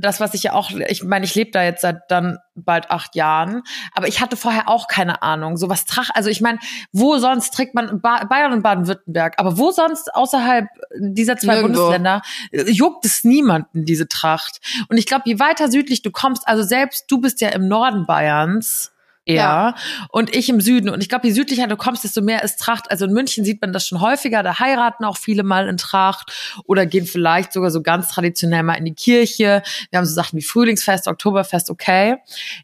das, 0.00 0.20
was 0.20 0.34
ich 0.34 0.44
ja 0.44 0.52
auch, 0.52 0.70
ich 0.70 1.04
meine, 1.04 1.24
ich 1.24 1.34
lebe 1.34 1.50
da 1.50 1.62
jetzt 1.62 1.82
seit 1.82 2.10
dann 2.10 2.38
bald 2.54 2.90
acht 2.90 3.14
Jahren, 3.14 3.62
aber 3.94 4.08
ich 4.08 4.20
hatte 4.20 4.36
vorher 4.36 4.68
auch 4.68 4.88
keine 4.88 5.22
Ahnung. 5.22 5.56
So 5.56 5.68
was 5.68 5.84
Trach, 5.84 6.10
also 6.14 6.30
ich 6.30 6.40
meine, 6.40 6.58
wo 6.92 7.18
sonst 7.18 7.52
trägt 7.52 7.74
man 7.74 8.00
ba 8.00 8.24
Bayern 8.24 8.52
und 8.52 8.62
Baden-Württemberg, 8.62 9.34
aber 9.38 9.58
wo 9.58 9.70
sonst 9.70 10.14
außerhalb 10.14 10.66
dieser 10.98 11.36
zwei 11.36 11.54
Nirgendwo. 11.54 11.82
Bundesländer 11.82 12.22
äh, 12.52 12.70
juckt 12.70 13.04
es 13.04 13.24
niemanden, 13.24 13.84
diese 13.84 14.08
Tracht. 14.08 14.60
Und 14.88 14.96
ich 14.96 15.06
glaube, 15.06 15.24
je 15.26 15.38
weiter 15.38 15.70
südlich 15.70 16.02
du 16.02 16.10
kommst, 16.10 16.46
also 16.48 16.62
selbst 16.62 17.04
du 17.08 17.20
bist 17.20 17.40
ja 17.40 17.50
im 17.50 17.68
Norden 17.68 18.06
Bayerns, 18.06 18.92
ja. 19.34 19.74
und 20.10 20.34
ich 20.34 20.48
im 20.48 20.60
Süden. 20.60 20.88
Und 20.88 21.02
ich 21.02 21.08
glaube, 21.08 21.26
je 21.26 21.32
südlicher 21.32 21.66
du 21.66 21.76
kommst, 21.76 22.04
desto 22.04 22.22
mehr 22.22 22.42
ist 22.44 22.60
Tracht. 22.60 22.90
Also 22.90 23.06
in 23.06 23.12
München 23.12 23.44
sieht 23.44 23.60
man 23.60 23.72
das 23.72 23.86
schon 23.86 24.00
häufiger. 24.00 24.42
Da 24.42 24.58
heiraten 24.58 25.04
auch 25.04 25.16
viele 25.16 25.42
mal 25.42 25.68
in 25.68 25.76
Tracht 25.76 26.60
oder 26.64 26.86
gehen 26.86 27.06
vielleicht 27.06 27.52
sogar 27.52 27.70
so 27.70 27.82
ganz 27.82 28.08
traditionell 28.08 28.62
mal 28.62 28.74
in 28.74 28.84
die 28.84 28.94
Kirche. 28.94 29.62
Wir 29.90 29.98
haben 29.98 30.06
so 30.06 30.14
Sachen 30.14 30.38
wie 30.38 30.42
Frühlingsfest, 30.42 31.08
Oktoberfest, 31.08 31.70
okay. 31.70 32.16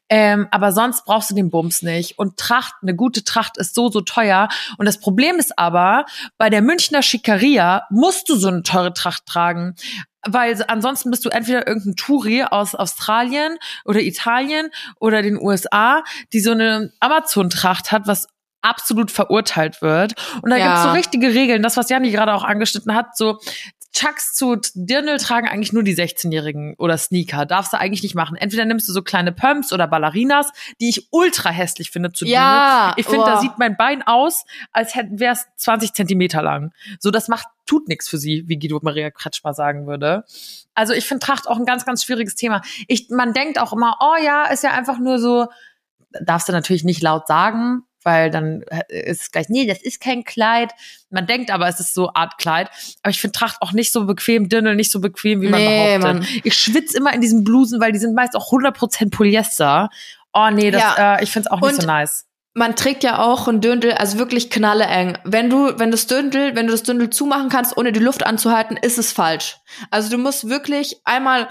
Ähm, 0.09 0.47
aber 0.51 0.73
sonst 0.73 1.05
brauchst 1.05 1.31
du 1.31 1.35
den 1.35 1.51
Bums 1.51 1.83
nicht. 1.83 2.19
Und 2.19 2.37
Tracht, 2.37 2.75
eine 2.83 2.95
gute 2.95 3.25
Tracht 3.25 3.57
ist 3.59 3.75
so, 3.75 3.91
so 3.91 4.01
teuer. 4.01 4.49
Und 4.79 4.87
das 4.87 5.01
Problem 5.01 5.37
ist 5.37 5.59
aber, 5.59 6.07
bei 6.39 6.51
der 6.51 6.63
Münchner 6.63 7.03
Schickeria 7.03 7.83
musst 7.91 8.29
du 8.29 8.37
so 8.37 8.49
eine 8.49 8.63
teure 8.63 8.93
Tracht 8.93 9.27
tragen 9.27 9.75
weil 10.27 10.63
ansonsten 10.69 11.11
bist 11.11 11.25
du 11.25 11.29
entweder 11.29 11.67
irgendein 11.67 11.97
Touri 11.97 12.45
aus 12.45 12.75
Australien 12.75 13.59
oder 13.85 14.01
Italien 14.01 14.71
oder 15.01 15.23
den 15.23 15.37
USA, 15.37 16.05
die 16.33 16.41
so 16.41 16.53
eine 16.53 16.93
Amazon-Tracht 17.01 17.93
hat, 17.93 18.07
was 18.07 18.29
absolut 18.63 19.11
verurteilt 19.11 19.83
wird. 19.83 20.15
Und 20.43 20.51
da 20.51 20.57
ja. 20.57 20.67
gibt's 20.67 20.83
so 20.83 20.91
richtige 20.91 21.35
Regeln, 21.35 21.63
das, 21.63 21.77
was 21.77 21.91
Janni 21.91 22.11
gerade 22.11 22.33
auch 22.33 22.45
angeschnitten 22.45 22.95
hat, 22.95 23.17
so 23.17 23.39
Chucks 23.93 24.35
zu 24.35 24.57
Dirndl 24.75 25.19
tragen 25.19 25.49
eigentlich 25.49 25.73
nur 25.73 25.83
die 25.83 25.95
16-Jährigen 25.95 26.75
oder 26.79 26.97
Sneaker. 26.97 27.45
Darfst 27.45 27.73
du 27.73 27.79
eigentlich 27.79 28.03
nicht 28.03 28.15
machen. 28.15 28.37
Entweder 28.37 28.65
nimmst 28.65 28.89
du 28.89 28.93
so 28.93 29.03
kleine 29.03 29.33
Pumps 29.33 29.73
oder 29.73 29.87
Ballerinas, 29.87 30.51
die 30.81 30.89
ich 30.89 31.09
ultra 31.11 31.51
hässlich 31.51 31.91
finde 31.91 32.13
zu 32.13 32.25
ja, 32.25 32.95
Dirndl. 32.97 33.01
Ich 33.01 33.07
finde, 33.07 33.23
oh. 33.23 33.27
da 33.27 33.41
sieht 33.41 33.59
mein 33.59 33.77
Bein 33.77 34.03
aus, 34.03 34.45
als 34.73 34.95
wäre 34.95 35.35
es 35.35 35.47
20 35.57 35.93
Zentimeter 35.93 36.43
lang. 36.43 36.73
So, 37.01 37.11
das 37.11 37.29
macht, 37.29 37.47
tut 37.67 37.89
nichts 37.89 38.09
für 38.09 38.19
sie, 38.19 38.45
wie 38.47 38.59
Guido 38.59 38.81
Maria 38.83 39.11
Kretschmer 39.11 39.53
sagen 39.53 39.87
würde. 39.87 40.25
Also 40.75 40.95
ich 40.95 41.07
finde 41.07 41.25
Tracht 41.25 41.47
auch 41.47 41.59
ein 41.59 41.67
ganz, 41.67 41.85
ganz 41.85 42.03
schwieriges 42.03 42.35
Thema. 42.35 42.63
Ich, 42.89 43.11
man 43.11 43.35
denkt 43.35 43.59
auch 43.59 43.73
immer, 43.73 43.99
oh 44.01 44.17
ja, 44.23 44.47
ist 44.47 44.63
ja 44.63 44.73
einfach 44.73 44.99
nur 44.99 45.19
so, 45.19 45.49
darfst 46.21 46.49
du 46.49 46.53
natürlich 46.53 46.85
nicht 46.85 47.03
laut 47.03 47.27
sagen, 47.27 47.83
weil 48.05 48.31
dann 48.31 48.63
äh, 48.63 49.11
ist 49.11 49.23
es 49.23 49.31
gleich, 49.31 49.49
nee, 49.49 49.67
das 49.67 49.83
ist 49.83 50.01
kein 50.01 50.25
Kleid. 50.25 50.73
Man 51.11 51.27
denkt 51.27 51.51
aber, 51.51 51.69
es 51.69 51.81
ist 51.81 51.95
so 51.95 52.11
Art 52.15 52.39
Kleid. 52.39 52.71
Aber 53.03 53.11
ich 53.11 53.21
finde 53.21 53.39
Tracht 53.39 53.57
auch 53.61 53.73
nicht 53.73 53.93
so 53.93 54.07
bequem, 54.07 54.49
Dirndl 54.49 54.75
nicht 54.75 54.91
so 54.91 55.01
bequem, 55.01 55.41
wie 55.41 55.49
man 55.49 55.61
nee, 55.61 55.99
behauptet. 55.99 56.27
Mann. 56.27 56.41
Ich 56.45 56.55
schwitze 56.55 56.97
immer 56.97 57.13
in 57.13 57.21
diesen 57.21 57.45
Blusen, 57.45 57.81
weil 57.81 57.93
die 57.93 57.99
sind 57.99 58.15
meist 58.15 58.37
auch 58.37 58.53
100% 58.53 59.11
Polyester. 59.11 59.91
Oh 60.33 60.49
nee, 60.51 60.71
das, 60.71 60.83
ja. 60.83 61.17
äh, 61.17 61.25
ich 61.25 61.31
finde 61.31 61.49
es 61.49 61.53
auch 61.53 61.61
nicht 61.61 61.75
Und 61.75 61.81
so 61.83 61.87
nice 61.87 62.27
man 62.55 62.77
trägt 62.77 63.03
ja 63.03 63.19
auch 63.19 63.49
ein 63.49 63.61
Dündel, 63.61 63.93
also 63.93 64.19
wirklich 64.19 64.51
knalleeng. 64.51 65.19
Wenn 65.25 65.49
du, 65.49 65.79
wenn 65.79 65.91
das 65.91 66.07
Dündel, 66.07 66.55
wenn 66.55 66.67
du 66.67 66.73
das 66.73 66.83
Dündel 66.83 67.11
zumachen 67.11 67.49
kannst, 67.49 67.77
ohne 67.77 67.93
die 67.93 68.01
Luft 68.01 68.27
anzuhalten, 68.27 68.77
ist 68.77 68.99
es 68.99 69.13
falsch. 69.13 69.59
Also 69.91 70.11
du 70.11 70.19
musst 70.19 70.49
wirklich 70.49 71.01
einmal 71.05 71.49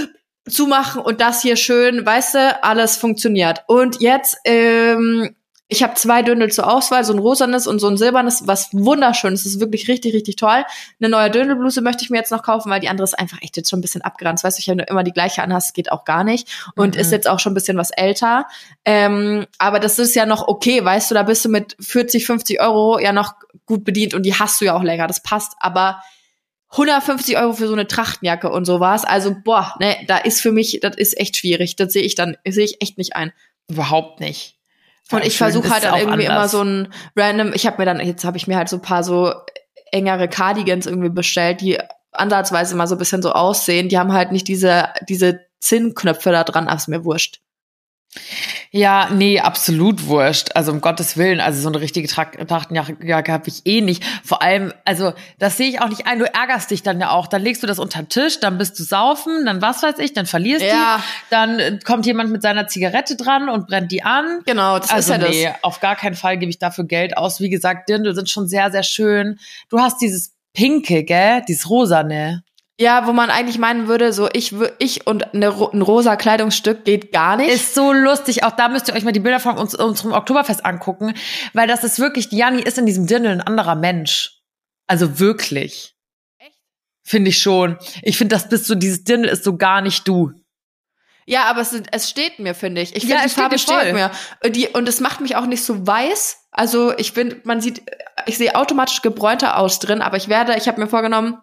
zumachen 0.48 1.02
und 1.02 1.20
das 1.20 1.42
hier 1.42 1.56
schön, 1.56 2.06
weißt 2.06 2.34
du, 2.34 2.62
alles 2.62 2.96
funktioniert. 2.96 3.64
Und 3.66 4.00
jetzt 4.00 4.36
ähm, 4.44 5.34
ich 5.68 5.82
habe 5.82 5.94
zwei 5.94 6.22
Dündel 6.22 6.52
zur 6.52 6.70
Auswahl, 6.70 7.04
so 7.04 7.12
ein 7.14 7.18
rosanes 7.18 7.66
und 7.66 7.78
so 7.78 7.88
ein 7.88 7.96
silbernes, 7.96 8.46
was 8.46 8.68
wunderschön 8.72 9.32
ist. 9.32 9.46
Das 9.46 9.54
ist 9.54 9.60
wirklich 9.60 9.88
richtig, 9.88 10.14
richtig 10.14 10.36
toll. 10.36 10.64
Eine 11.00 11.08
neue 11.08 11.30
Dündelbluse 11.30 11.80
möchte 11.80 12.04
ich 12.04 12.10
mir 12.10 12.18
jetzt 12.18 12.30
noch 12.30 12.42
kaufen, 12.42 12.70
weil 12.70 12.80
die 12.80 12.88
andere 12.88 13.04
ist 13.04 13.18
einfach 13.18 13.40
echt 13.40 13.56
jetzt 13.56 13.70
schon 13.70 13.78
ein 13.78 13.82
bisschen 13.82 14.02
abgeranzt. 14.02 14.44
Weißt 14.44 14.58
du, 14.58 14.70
wenn 14.70 14.78
du 14.78 14.84
immer 14.84 15.02
die 15.04 15.12
gleiche 15.12 15.42
anhast, 15.42 15.72
geht 15.72 15.90
auch 15.90 16.04
gar 16.04 16.22
nicht. 16.22 16.48
Und 16.76 16.94
mhm. 16.94 17.00
ist 17.00 17.12
jetzt 17.12 17.28
auch 17.28 17.40
schon 17.40 17.52
ein 17.52 17.54
bisschen 17.54 17.78
was 17.78 17.90
älter. 17.90 18.46
Ähm, 18.84 19.46
aber 19.58 19.80
das 19.80 19.98
ist 19.98 20.14
ja 20.14 20.26
noch 20.26 20.48
okay, 20.48 20.84
weißt 20.84 21.10
du, 21.10 21.14
da 21.14 21.22
bist 21.22 21.44
du 21.46 21.48
mit 21.48 21.76
40, 21.80 22.26
50 22.26 22.60
Euro 22.60 22.98
ja 22.98 23.12
noch 23.12 23.34
gut 23.64 23.84
bedient 23.84 24.12
und 24.12 24.24
die 24.24 24.34
hast 24.34 24.60
du 24.60 24.66
ja 24.66 24.76
auch 24.76 24.82
länger. 24.82 25.06
Das 25.06 25.22
passt. 25.22 25.54
Aber 25.60 26.02
150 26.72 27.38
Euro 27.38 27.54
für 27.54 27.68
so 27.68 27.72
eine 27.72 27.86
Trachtenjacke 27.86 28.50
und 28.50 28.66
sowas. 28.66 29.04
Also, 29.04 29.34
boah, 29.44 29.74
ne, 29.80 29.96
da 30.08 30.18
ist 30.18 30.42
für 30.42 30.52
mich, 30.52 30.80
das 30.82 30.96
ist 30.96 31.18
echt 31.18 31.38
schwierig. 31.38 31.76
Das 31.76 31.92
sehe 31.92 32.02
ich 32.02 32.16
dann, 32.16 32.36
sehe 32.46 32.64
ich 32.64 32.82
echt 32.82 32.98
nicht 32.98 33.16
ein. 33.16 33.32
Überhaupt 33.66 34.20
nicht. 34.20 34.58
Und 35.10 35.24
ich 35.24 35.36
versuche 35.36 35.68
halt 35.70 35.84
dann 35.84 35.98
irgendwie 35.98 36.28
anders. 36.28 36.54
immer 36.54 36.64
so 36.64 36.70
ein 36.70 36.94
random, 37.16 37.52
ich 37.54 37.66
habe 37.66 37.78
mir 37.78 37.84
dann, 37.84 38.00
jetzt 38.00 38.24
habe 38.24 38.36
ich 38.36 38.46
mir 38.46 38.56
halt 38.56 38.68
so 38.68 38.76
ein 38.76 38.82
paar 38.82 39.04
so 39.04 39.32
engere 39.92 40.28
Cardigans 40.28 40.86
irgendwie 40.86 41.10
bestellt, 41.10 41.60
die 41.60 41.78
ansatzweise 42.12 42.74
mal 42.74 42.86
so 42.86 42.94
ein 42.94 42.98
bisschen 42.98 43.22
so 43.22 43.32
aussehen. 43.32 43.88
Die 43.88 43.98
haben 43.98 44.12
halt 44.12 44.32
nicht 44.32 44.48
diese, 44.48 44.88
diese 45.08 45.40
Zinnknöpfe 45.60 46.30
da 46.30 46.44
dran, 46.44 46.68
aber 46.68 46.76
ist 46.76 46.88
mir 46.88 47.04
wurscht. 47.04 47.40
Ja, 48.70 49.08
nee, 49.12 49.38
absolut 49.38 50.06
wurscht. 50.06 50.50
Also 50.54 50.72
um 50.72 50.80
Gottes 50.80 51.16
Willen, 51.16 51.40
also 51.40 51.60
so 51.60 51.68
eine 51.68 51.80
richtige 51.80 52.08
Trachtenjacke 52.08 53.32
habe 53.32 53.48
ich 53.48 53.62
eh 53.66 53.80
nicht. 53.80 54.04
Vor 54.24 54.42
allem, 54.42 54.72
also 54.84 55.12
das 55.38 55.56
sehe 55.56 55.68
ich 55.68 55.80
auch 55.80 55.88
nicht 55.88 56.06
ein. 56.06 56.18
Du 56.18 56.24
ärgerst 56.24 56.70
dich 56.70 56.82
dann 56.82 57.00
ja 57.00 57.10
auch. 57.10 57.28
Dann 57.28 57.42
legst 57.42 57.62
du 57.62 57.66
das 57.66 57.78
unter 57.78 58.02
den 58.02 58.08
Tisch, 58.08 58.40
dann 58.40 58.58
bist 58.58 58.78
du 58.78 58.82
saufen, 58.82 59.46
dann 59.46 59.62
was 59.62 59.82
weiß 59.82 59.98
ich, 59.98 60.12
dann 60.12 60.26
verlierst 60.26 60.64
ja. 60.64 60.96
die. 60.96 61.02
Dann 61.30 61.78
kommt 61.84 62.06
jemand 62.06 62.30
mit 62.30 62.42
seiner 62.42 62.66
Zigarette 62.66 63.16
dran 63.16 63.48
und 63.48 63.68
brennt 63.68 63.92
die 63.92 64.02
an. 64.02 64.40
Genau, 64.44 64.78
das 64.78 64.90
also, 64.90 65.14
ist 65.14 65.22
ja 65.22 65.28
nee, 65.28 65.44
das. 65.44 65.62
auf 65.62 65.80
gar 65.80 65.94
keinen 65.94 66.16
Fall 66.16 66.36
gebe 66.38 66.50
ich 66.50 66.58
dafür 66.58 66.84
Geld 66.84 67.16
aus. 67.16 67.40
Wie 67.40 67.50
gesagt, 67.50 67.88
Dirndl 67.88 68.14
sind 68.14 68.28
schon 68.28 68.48
sehr, 68.48 68.70
sehr 68.72 68.82
schön. 68.82 69.38
Du 69.68 69.78
hast 69.78 70.00
dieses 70.00 70.32
Pinke, 70.52 71.04
gell? 71.04 71.42
Dieses 71.46 71.68
Rosane. 71.70 72.42
Ja, 72.78 73.06
wo 73.06 73.12
man 73.12 73.30
eigentlich 73.30 73.58
meinen 73.58 73.86
würde, 73.86 74.12
so 74.12 74.28
ich, 74.32 74.52
ich 74.78 75.06
und 75.06 75.32
eine, 75.32 75.48
ein 75.48 75.82
rosa 75.82 76.16
Kleidungsstück 76.16 76.84
geht 76.84 77.12
gar 77.12 77.36
nicht. 77.36 77.50
Ist 77.50 77.74
so 77.74 77.92
lustig. 77.92 78.42
Auch 78.42 78.50
da 78.50 78.68
müsst 78.68 78.88
ihr 78.88 78.94
euch 78.94 79.04
mal 79.04 79.12
die 79.12 79.20
Bilder 79.20 79.38
von 79.38 79.56
uns, 79.56 79.76
unserem 79.76 80.12
Oktoberfest 80.12 80.64
angucken, 80.64 81.14
weil 81.52 81.68
das 81.68 81.84
ist 81.84 82.00
wirklich, 82.00 82.30
die 82.30 82.38
Janni 82.38 82.62
ist 82.62 82.76
in 82.76 82.86
diesem 82.86 83.06
Dirndl 83.06 83.30
ein 83.30 83.40
anderer 83.40 83.76
Mensch. 83.76 84.40
Also 84.88 85.20
wirklich. 85.20 85.94
Echt? 86.38 86.58
Finde 87.04 87.28
ich 87.28 87.38
schon. 87.38 87.78
Ich 88.02 88.18
finde, 88.18 88.34
das 88.34 88.48
bist 88.48 88.66
so, 88.66 88.74
dieses 88.74 89.04
Dirndl 89.04 89.28
ist 89.28 89.44
so 89.44 89.56
gar 89.56 89.80
nicht 89.80 90.08
du. 90.08 90.32
Ja, 91.26 91.44
aber 91.44 91.60
es, 91.60 91.80
es 91.92 92.10
steht 92.10 92.40
mir, 92.40 92.54
finde 92.54 92.80
ich. 92.80 92.96
Ich 92.96 93.02
finde, 93.02 93.16
ja, 93.16 93.22
die 93.22 93.30
Farbe 93.30 93.58
steht, 93.58 93.80
steht 93.80 93.94
mir. 93.94 94.10
Die, 94.46 94.68
und 94.68 94.88
es 94.88 95.00
macht 95.00 95.20
mich 95.20 95.36
auch 95.36 95.46
nicht 95.46 95.62
so 95.62 95.86
weiß. 95.86 96.48
Also 96.50 96.92
ich 96.98 97.14
bin, 97.14 97.40
man 97.44 97.60
sieht, 97.60 97.82
ich 98.26 98.36
sehe 98.36 98.56
automatisch 98.56 99.00
gebräunter 99.00 99.58
aus 99.58 99.78
drin, 99.78 100.02
aber 100.02 100.16
ich 100.16 100.28
werde, 100.28 100.56
ich 100.56 100.68
habe 100.68 100.80
mir 100.80 100.88
vorgenommen, 100.88 101.38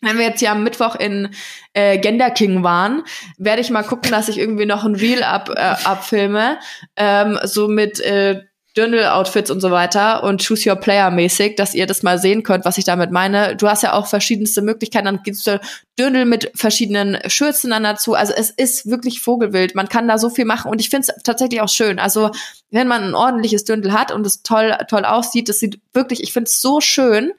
wenn 0.00 0.18
wir 0.18 0.24
jetzt 0.24 0.40
hier 0.40 0.50
am 0.50 0.64
Mittwoch 0.64 0.94
in 0.96 1.30
äh, 1.72 1.98
Gender 1.98 2.30
King 2.30 2.62
waren, 2.62 3.02
werde 3.38 3.60
ich 3.60 3.70
mal 3.70 3.82
gucken, 3.82 4.10
dass 4.10 4.28
ich 4.28 4.38
irgendwie 4.38 4.66
noch 4.66 4.84
ein 4.84 4.94
Reel 4.94 5.22
ab, 5.22 5.50
äh, 5.54 5.60
abfilme, 5.60 6.58
ähm, 6.96 7.38
so 7.44 7.68
mit 7.68 8.00
äh, 8.00 8.42
Dirndl-Outfits 8.76 9.50
und 9.50 9.60
so 9.60 9.72
weiter 9.72 10.22
und 10.22 10.46
Choose 10.46 10.70
Your 10.70 10.76
Player 10.76 11.10
mäßig, 11.10 11.56
dass 11.56 11.74
ihr 11.74 11.86
das 11.86 12.04
mal 12.04 12.18
sehen 12.18 12.44
könnt, 12.44 12.64
was 12.64 12.78
ich 12.78 12.84
damit 12.84 13.10
meine. 13.10 13.56
Du 13.56 13.68
hast 13.68 13.82
ja 13.82 13.94
auch 13.94 14.06
verschiedenste 14.06 14.62
Möglichkeiten, 14.62 15.06
dann 15.06 15.22
gibt's 15.24 15.42
da 15.42 15.60
Dirndl 15.98 16.24
mit 16.24 16.52
verschiedenen 16.54 17.18
Schürzen 17.26 17.70
dann 17.70 17.82
dazu. 17.82 18.14
Also 18.14 18.32
es 18.36 18.50
ist 18.50 18.88
wirklich 18.88 19.20
Vogelwild. 19.20 19.74
Man 19.74 19.88
kann 19.88 20.06
da 20.06 20.18
so 20.18 20.30
viel 20.30 20.44
machen 20.44 20.70
und 20.70 20.80
ich 20.80 20.88
finde 20.88 21.08
es 21.08 21.22
tatsächlich 21.24 21.60
auch 21.60 21.68
schön. 21.68 21.98
Also 21.98 22.30
wenn 22.70 22.86
man 22.86 23.02
ein 23.02 23.14
ordentliches 23.14 23.64
Dirndl 23.64 23.92
hat 23.92 24.12
und 24.12 24.24
es 24.24 24.42
toll, 24.42 24.76
toll 24.88 25.04
aussieht, 25.04 25.48
das 25.48 25.58
sieht 25.58 25.80
wirklich, 25.92 26.22
ich 26.22 26.32
finde 26.32 26.48
es 26.48 26.60
so 26.60 26.80
schön. 26.80 27.32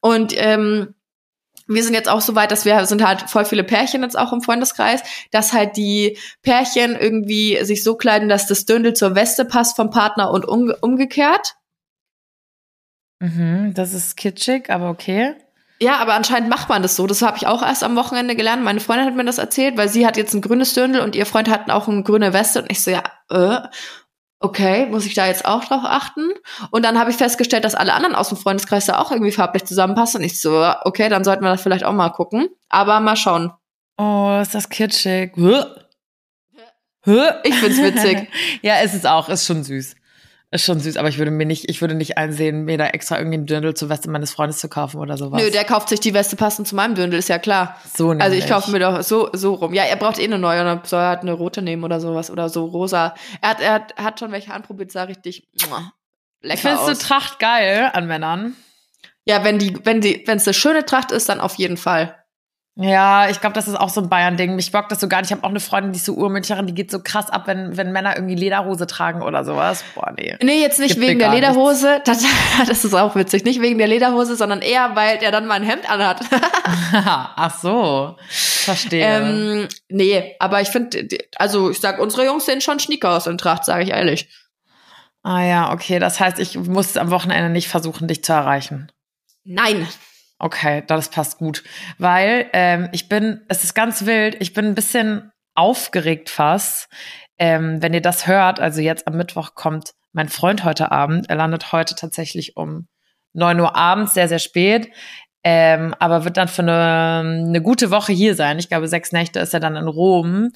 Und 0.00 0.34
ähm, 0.36 0.94
wir 1.66 1.82
sind 1.82 1.94
jetzt 1.94 2.08
auch 2.08 2.20
so 2.20 2.34
weit, 2.34 2.50
dass 2.50 2.64
wir 2.64 2.86
sind 2.86 3.06
halt 3.06 3.22
voll 3.28 3.44
viele 3.44 3.64
Pärchen 3.64 4.02
jetzt 4.02 4.18
auch 4.18 4.32
im 4.32 4.42
Freundeskreis, 4.42 5.02
dass 5.30 5.52
halt 5.52 5.76
die 5.76 6.18
Pärchen 6.42 6.96
irgendwie 6.96 7.64
sich 7.64 7.82
so 7.82 7.96
kleiden, 7.96 8.28
dass 8.28 8.46
das 8.46 8.64
Dündel 8.64 8.94
zur 8.94 9.14
Weste 9.14 9.44
passt 9.44 9.76
vom 9.76 9.90
Partner 9.90 10.30
und 10.30 10.46
um, 10.46 10.72
umgekehrt. 10.80 11.54
Mhm, 13.20 13.72
das 13.74 13.94
ist 13.94 14.16
kitschig, 14.16 14.70
aber 14.70 14.90
okay. 14.90 15.34
Ja, 15.78 15.98
aber 15.98 16.14
anscheinend 16.14 16.48
macht 16.48 16.68
man 16.68 16.82
das 16.82 16.96
so. 16.96 17.06
Das 17.06 17.20
habe 17.20 17.36
ich 17.36 17.46
auch 17.46 17.62
erst 17.62 17.84
am 17.84 17.96
Wochenende 17.96 18.34
gelernt. 18.34 18.64
Meine 18.64 18.80
Freundin 18.80 19.06
hat 19.06 19.14
mir 19.14 19.24
das 19.24 19.38
erzählt, 19.38 19.76
weil 19.76 19.88
sie 19.88 20.06
hat 20.06 20.16
jetzt 20.16 20.32
ein 20.32 20.40
grünes 20.40 20.72
Dirndl 20.72 21.00
und 21.00 21.14
ihr 21.14 21.26
Freund 21.26 21.50
hat 21.50 21.70
auch 21.70 21.88
eine 21.88 22.02
grüne 22.02 22.32
Weste 22.32 22.62
und 22.62 22.70
ich 22.70 22.82
so 22.82 22.90
ja, 22.90 23.02
äh, 23.30 23.68
okay, 24.40 24.86
muss 24.86 25.06
ich 25.06 25.14
da 25.14 25.26
jetzt 25.26 25.44
auch 25.44 25.64
drauf 25.64 25.82
achten? 25.84 26.30
Und 26.70 26.84
dann 26.84 26.98
habe 26.98 27.10
ich 27.10 27.16
festgestellt, 27.16 27.64
dass 27.64 27.74
alle 27.74 27.94
anderen 27.94 28.14
aus 28.14 28.28
dem 28.28 28.38
Freundeskreis 28.38 28.86
da 28.86 28.98
auch 28.98 29.10
irgendwie 29.10 29.32
farblich 29.32 29.64
zusammenpassen. 29.64 30.20
Und 30.20 30.26
ich 30.26 30.40
so, 30.40 30.64
okay, 30.82 31.08
dann 31.08 31.24
sollten 31.24 31.44
wir 31.44 31.50
das 31.50 31.62
vielleicht 31.62 31.84
auch 31.84 31.92
mal 31.92 32.10
gucken. 32.10 32.48
Aber 32.68 33.00
mal 33.00 33.16
schauen. 33.16 33.52
Oh, 33.98 34.38
ist 34.42 34.54
das 34.54 34.68
kitschig. 34.68 35.32
Ich 37.44 37.54
find's 37.54 37.80
witzig. 37.80 38.28
ja, 38.62 38.80
es 38.82 38.94
ist 38.94 39.06
auch, 39.06 39.28
ist 39.28 39.46
schon 39.46 39.62
süß. 39.62 39.94
Ist 40.52 40.64
schon 40.64 40.78
süß, 40.78 40.96
aber 40.96 41.08
ich 41.08 41.18
würde 41.18 41.32
mir 41.32 41.44
nicht, 41.44 41.68
ich 41.68 41.80
würde 41.80 41.94
nicht 41.94 42.18
einsehen, 42.18 42.64
mir 42.64 42.78
da 42.78 42.86
extra 42.86 43.18
irgendwie 43.18 43.38
ein 43.38 43.46
Dirndl 43.46 43.74
zur 43.74 43.88
Weste 43.88 44.08
meines 44.08 44.30
Freundes 44.30 44.58
zu 44.58 44.68
kaufen 44.68 44.98
oder 44.98 45.16
sowas. 45.16 45.42
Nö, 45.42 45.50
der 45.50 45.64
kauft 45.64 45.88
sich 45.88 45.98
die 45.98 46.14
Weste 46.14 46.36
passend 46.36 46.68
zu 46.68 46.76
meinem 46.76 46.94
Dirndl, 46.94 47.18
ist 47.18 47.28
ja 47.28 47.40
klar. 47.40 47.76
So 47.96 48.08
nämlich. 48.08 48.22
Also 48.22 48.36
ich 48.36 48.46
kaufe 48.46 48.70
mir 48.70 48.78
doch 48.78 49.02
so, 49.02 49.28
so 49.32 49.54
rum. 49.54 49.74
Ja, 49.74 49.82
er 49.82 49.96
braucht 49.96 50.20
eh 50.20 50.24
eine 50.24 50.38
neue 50.38 50.60
und 50.60 50.66
dann 50.66 50.80
soll 50.84 51.00
er 51.00 51.08
halt 51.08 51.22
eine 51.22 51.32
rote 51.32 51.62
nehmen 51.62 51.82
oder 51.82 51.98
sowas 51.98 52.30
oder 52.30 52.48
so 52.48 52.64
rosa. 52.64 53.14
Er 53.40 53.50
hat, 53.50 53.60
er 53.60 53.72
hat, 53.72 53.96
hat 53.96 54.20
schon 54.20 54.30
welche 54.30 54.54
anprobiert, 54.54 54.92
sah 54.92 55.02
richtig 55.02 55.48
lecker 56.42 56.60
Findest 56.60 56.82
aus. 56.82 56.98
du 56.98 57.04
Tracht 57.04 57.38
geil 57.40 57.90
an 57.92 58.06
Männern? 58.06 58.56
Ja, 59.24 59.42
wenn 59.42 59.58
die, 59.58 59.84
wenn 59.84 60.00
die, 60.00 60.22
wenn 60.26 60.38
es 60.38 60.46
eine 60.46 60.54
schöne 60.54 60.86
Tracht 60.86 61.10
ist, 61.10 61.28
dann 61.28 61.40
auf 61.40 61.56
jeden 61.56 61.76
Fall. 61.76 62.16
Ja, 62.78 63.30
ich 63.30 63.40
glaube, 63.40 63.54
das 63.54 63.68
ist 63.68 63.74
auch 63.74 63.88
so 63.88 64.02
ein 64.02 64.10
Bayern-Ding. 64.10 64.54
Mich 64.54 64.70
bockt 64.70 64.92
das 64.92 65.00
so 65.00 65.08
gar 65.08 65.22
nicht. 65.22 65.30
Ich 65.30 65.32
habe 65.34 65.44
auch 65.44 65.50
eine 65.50 65.60
Freundin, 65.60 65.92
die 65.92 65.96
ist 65.96 66.04
so 66.04 66.12
Urmüncherin, 66.12 66.66
die 66.66 66.74
geht 66.74 66.90
so 66.90 67.00
krass 67.02 67.30
ab, 67.30 67.46
wenn, 67.46 67.78
wenn 67.78 67.90
Männer 67.90 68.16
irgendwie 68.16 68.34
Lederhose 68.34 68.86
tragen 68.86 69.22
oder 69.22 69.44
sowas. 69.44 69.82
Boah, 69.94 70.12
nee. 70.14 70.36
Nee, 70.42 70.60
jetzt 70.60 70.78
nicht 70.78 70.96
Gibt 70.96 71.06
wegen 71.06 71.18
der 71.18 71.30
Lederhose. 71.30 72.02
Das, 72.04 72.22
das 72.66 72.84
ist 72.84 72.94
auch 72.94 73.16
witzig. 73.16 73.44
Nicht 73.44 73.62
wegen 73.62 73.78
der 73.78 73.86
Lederhose, 73.86 74.36
sondern 74.36 74.60
eher, 74.60 74.94
weil 74.94 75.18
der 75.18 75.32
dann 75.32 75.46
mal 75.46 75.54
ein 75.54 75.62
Hemd 75.62 75.88
anhat. 75.90 76.20
Ach 76.92 77.58
so. 77.58 78.16
Verstehe. 78.28 79.04
Ähm, 79.04 79.68
nee, 79.88 80.36
aber 80.38 80.60
ich 80.60 80.68
finde, 80.68 81.08
also 81.36 81.70
ich 81.70 81.80
sag, 81.80 81.98
unsere 81.98 82.26
Jungs 82.26 82.44
sehen 82.44 82.60
schon 82.60 82.78
schnieke 82.78 83.08
aus 83.08 83.26
in 83.26 83.38
Tracht, 83.38 83.64
sage 83.64 83.84
ich 83.84 83.90
ehrlich. 83.90 84.28
Ah 85.22 85.42
ja, 85.42 85.72
okay. 85.72 85.98
Das 85.98 86.20
heißt, 86.20 86.38
ich 86.38 86.58
muss 86.58 86.96
am 86.98 87.10
Wochenende 87.10 87.48
nicht 87.48 87.68
versuchen, 87.68 88.06
dich 88.06 88.22
zu 88.22 88.34
erreichen. 88.34 88.92
Nein. 89.44 89.88
Okay, 90.38 90.84
das 90.86 91.08
passt 91.10 91.38
gut. 91.38 91.64
Weil 91.98 92.48
ähm, 92.52 92.88
ich 92.92 93.08
bin, 93.08 93.40
es 93.48 93.64
ist 93.64 93.74
ganz 93.74 94.04
wild, 94.04 94.36
ich 94.40 94.52
bin 94.52 94.66
ein 94.66 94.74
bisschen 94.74 95.32
aufgeregt 95.54 96.28
fast. 96.28 96.88
Ähm, 97.38 97.82
wenn 97.82 97.94
ihr 97.94 98.02
das 98.02 98.26
hört, 98.26 98.60
also 98.60 98.80
jetzt 98.80 99.06
am 99.06 99.16
Mittwoch 99.16 99.54
kommt 99.54 99.92
mein 100.12 100.28
Freund 100.28 100.64
heute 100.64 100.92
Abend. 100.92 101.28
Er 101.28 101.36
landet 101.36 101.72
heute 101.72 101.94
tatsächlich 101.94 102.56
um 102.56 102.88
neun 103.32 103.60
Uhr 103.60 103.76
abends, 103.76 104.14
sehr, 104.14 104.28
sehr 104.28 104.38
spät. 104.38 104.90
Ähm, 105.44 105.94
aber 106.00 106.24
wird 106.24 106.38
dann 106.38 106.48
für 106.48 106.62
eine, 106.62 107.46
eine 107.46 107.62
gute 107.62 107.90
Woche 107.90 108.12
hier 108.12 108.34
sein. 108.34 108.58
Ich 108.58 108.68
glaube, 108.68 108.88
sechs 108.88 109.12
Nächte 109.12 109.38
ist 109.38 109.54
er 109.54 109.60
dann 109.60 109.76
in 109.76 109.86
Rom. 109.86 110.50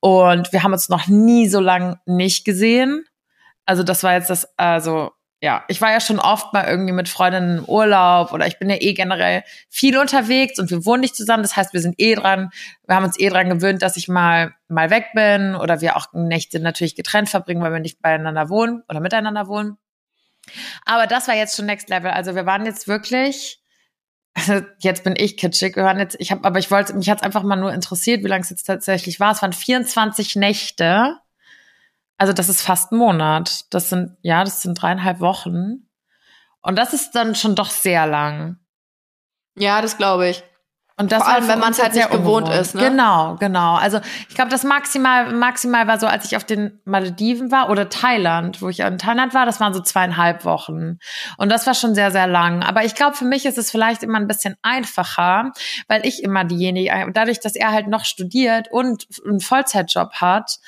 Und 0.00 0.52
wir 0.52 0.62
haben 0.62 0.74
uns 0.74 0.88
noch 0.90 1.06
nie 1.06 1.48
so 1.48 1.60
lang 1.60 1.98
nicht 2.04 2.44
gesehen. 2.44 3.04
Also 3.64 3.82
das 3.82 4.02
war 4.02 4.12
jetzt 4.12 4.28
das, 4.28 4.46
also 4.58 5.12
ja, 5.44 5.62
ich 5.68 5.82
war 5.82 5.92
ja 5.92 6.00
schon 6.00 6.18
oft 6.18 6.54
mal 6.54 6.64
irgendwie 6.64 6.94
mit 6.94 7.06
Freundinnen 7.06 7.58
im 7.58 7.64
Urlaub 7.66 8.32
oder 8.32 8.46
ich 8.46 8.58
bin 8.58 8.70
ja 8.70 8.76
eh 8.80 8.94
generell 8.94 9.44
viel 9.68 9.98
unterwegs 9.98 10.58
und 10.58 10.70
wir 10.70 10.86
wohnen 10.86 11.02
nicht 11.02 11.14
zusammen. 11.14 11.42
Das 11.42 11.54
heißt, 11.54 11.74
wir 11.74 11.82
sind 11.82 11.96
eh 11.98 12.14
dran, 12.14 12.48
wir 12.86 12.96
haben 12.96 13.04
uns 13.04 13.20
eh 13.20 13.28
dran 13.28 13.50
gewöhnt, 13.50 13.82
dass 13.82 13.98
ich 13.98 14.08
mal, 14.08 14.54
mal 14.68 14.88
weg 14.88 15.08
bin 15.12 15.54
oder 15.54 15.82
wir 15.82 15.96
auch 15.96 16.06
Nächte 16.14 16.60
natürlich 16.60 16.96
getrennt 16.96 17.28
verbringen, 17.28 17.60
weil 17.60 17.74
wir 17.74 17.80
nicht 17.80 18.00
beieinander 18.00 18.48
wohnen 18.48 18.84
oder 18.88 19.00
miteinander 19.00 19.46
wohnen. 19.46 19.76
Aber 20.86 21.06
das 21.06 21.28
war 21.28 21.34
jetzt 21.34 21.54
schon 21.54 21.66
Next 21.66 21.90
Level. 21.90 22.10
Also 22.10 22.34
wir 22.34 22.46
waren 22.46 22.64
jetzt 22.64 22.88
wirklich, 22.88 23.60
also 24.32 24.62
jetzt 24.78 25.04
bin 25.04 25.12
ich 25.14 25.36
kitschig. 25.36 25.76
Wir 25.76 25.84
waren 25.84 25.98
jetzt, 25.98 26.16
ich 26.20 26.30
habe, 26.30 26.42
aber 26.42 26.58
ich 26.58 26.70
wollte, 26.70 26.94
mich 26.94 27.10
hat's 27.10 27.22
einfach 27.22 27.42
mal 27.42 27.56
nur 27.56 27.74
interessiert, 27.74 28.24
wie 28.24 28.28
lange 28.28 28.44
es 28.44 28.48
jetzt 28.48 28.64
tatsächlich 28.64 29.20
war. 29.20 29.32
Es 29.32 29.42
waren 29.42 29.52
24 29.52 30.36
Nächte 30.36 31.18
also 32.16 32.32
das 32.32 32.48
ist 32.48 32.62
fast 32.62 32.92
ein 32.92 32.98
Monat. 32.98 33.72
Das 33.72 33.90
sind, 33.90 34.16
ja, 34.22 34.44
das 34.44 34.62
sind 34.62 34.80
dreieinhalb 34.80 35.20
Wochen. 35.20 35.88
Und 36.60 36.76
das 36.78 36.94
ist 36.94 37.12
dann 37.12 37.34
schon 37.34 37.54
doch 37.54 37.70
sehr 37.70 38.06
lang. 38.06 38.58
Ja, 39.56 39.82
das 39.82 39.96
glaube 39.96 40.28
ich. 40.28 40.42
Und 40.96 41.10
das 41.10 41.24
Vor 41.24 41.32
allem, 41.32 41.48
wenn 41.48 41.58
man 41.58 41.72
es 41.72 41.82
halt 41.82 41.94
nicht 41.94 42.08
gewohnt 42.08 42.48
ist. 42.48 42.76
Ne? 42.76 42.82
Genau, 42.82 43.34
genau. 43.40 43.74
Also 43.74 43.98
ich 44.28 44.36
glaube, 44.36 44.52
das 44.52 44.62
maximal, 44.62 45.32
maximal 45.32 45.88
war 45.88 45.98
so, 45.98 46.06
als 46.06 46.24
ich 46.24 46.36
auf 46.36 46.44
den 46.44 46.80
Malediven 46.84 47.50
war 47.50 47.68
oder 47.68 47.88
Thailand, 47.88 48.62
wo 48.62 48.68
ich 48.68 48.78
in 48.78 48.98
Thailand 48.98 49.34
war, 49.34 49.44
das 49.44 49.58
waren 49.58 49.74
so 49.74 49.80
zweieinhalb 49.80 50.44
Wochen. 50.44 50.98
Und 51.36 51.50
das 51.50 51.66
war 51.66 51.74
schon 51.74 51.96
sehr, 51.96 52.12
sehr 52.12 52.28
lang. 52.28 52.62
Aber 52.62 52.84
ich 52.84 52.94
glaube, 52.94 53.16
für 53.16 53.24
mich 53.24 53.44
ist 53.44 53.58
es 53.58 53.72
vielleicht 53.72 54.04
immer 54.04 54.20
ein 54.20 54.28
bisschen 54.28 54.54
einfacher, 54.62 55.50
weil 55.88 56.06
ich 56.06 56.22
immer 56.22 56.44
diejenige, 56.44 57.10
dadurch, 57.12 57.40
dass 57.40 57.56
er 57.56 57.72
halt 57.72 57.88
noch 57.88 58.04
studiert 58.04 58.68
und 58.70 59.08
einen 59.26 59.40
Vollzeitjob 59.40 60.12
hat, 60.20 60.60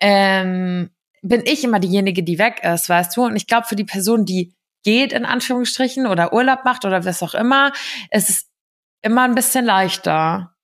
ähm, 0.00 0.90
bin 1.22 1.42
ich 1.44 1.64
immer 1.64 1.80
diejenige, 1.80 2.22
die 2.22 2.38
weg 2.38 2.62
ist, 2.62 2.88
weißt 2.88 3.16
du? 3.16 3.24
Und 3.24 3.36
ich 3.36 3.46
glaube, 3.46 3.66
für 3.66 3.76
die 3.76 3.84
Person, 3.84 4.24
die 4.24 4.54
geht, 4.84 5.12
in 5.12 5.24
Anführungsstrichen, 5.24 6.06
oder 6.06 6.32
Urlaub 6.32 6.64
macht 6.64 6.84
oder 6.84 7.04
was 7.04 7.22
auch 7.22 7.34
immer, 7.34 7.72
ist 8.10 8.30
es 8.30 8.46
immer 9.02 9.22
ein 9.22 9.34
bisschen 9.34 9.64
leichter. 9.64 10.54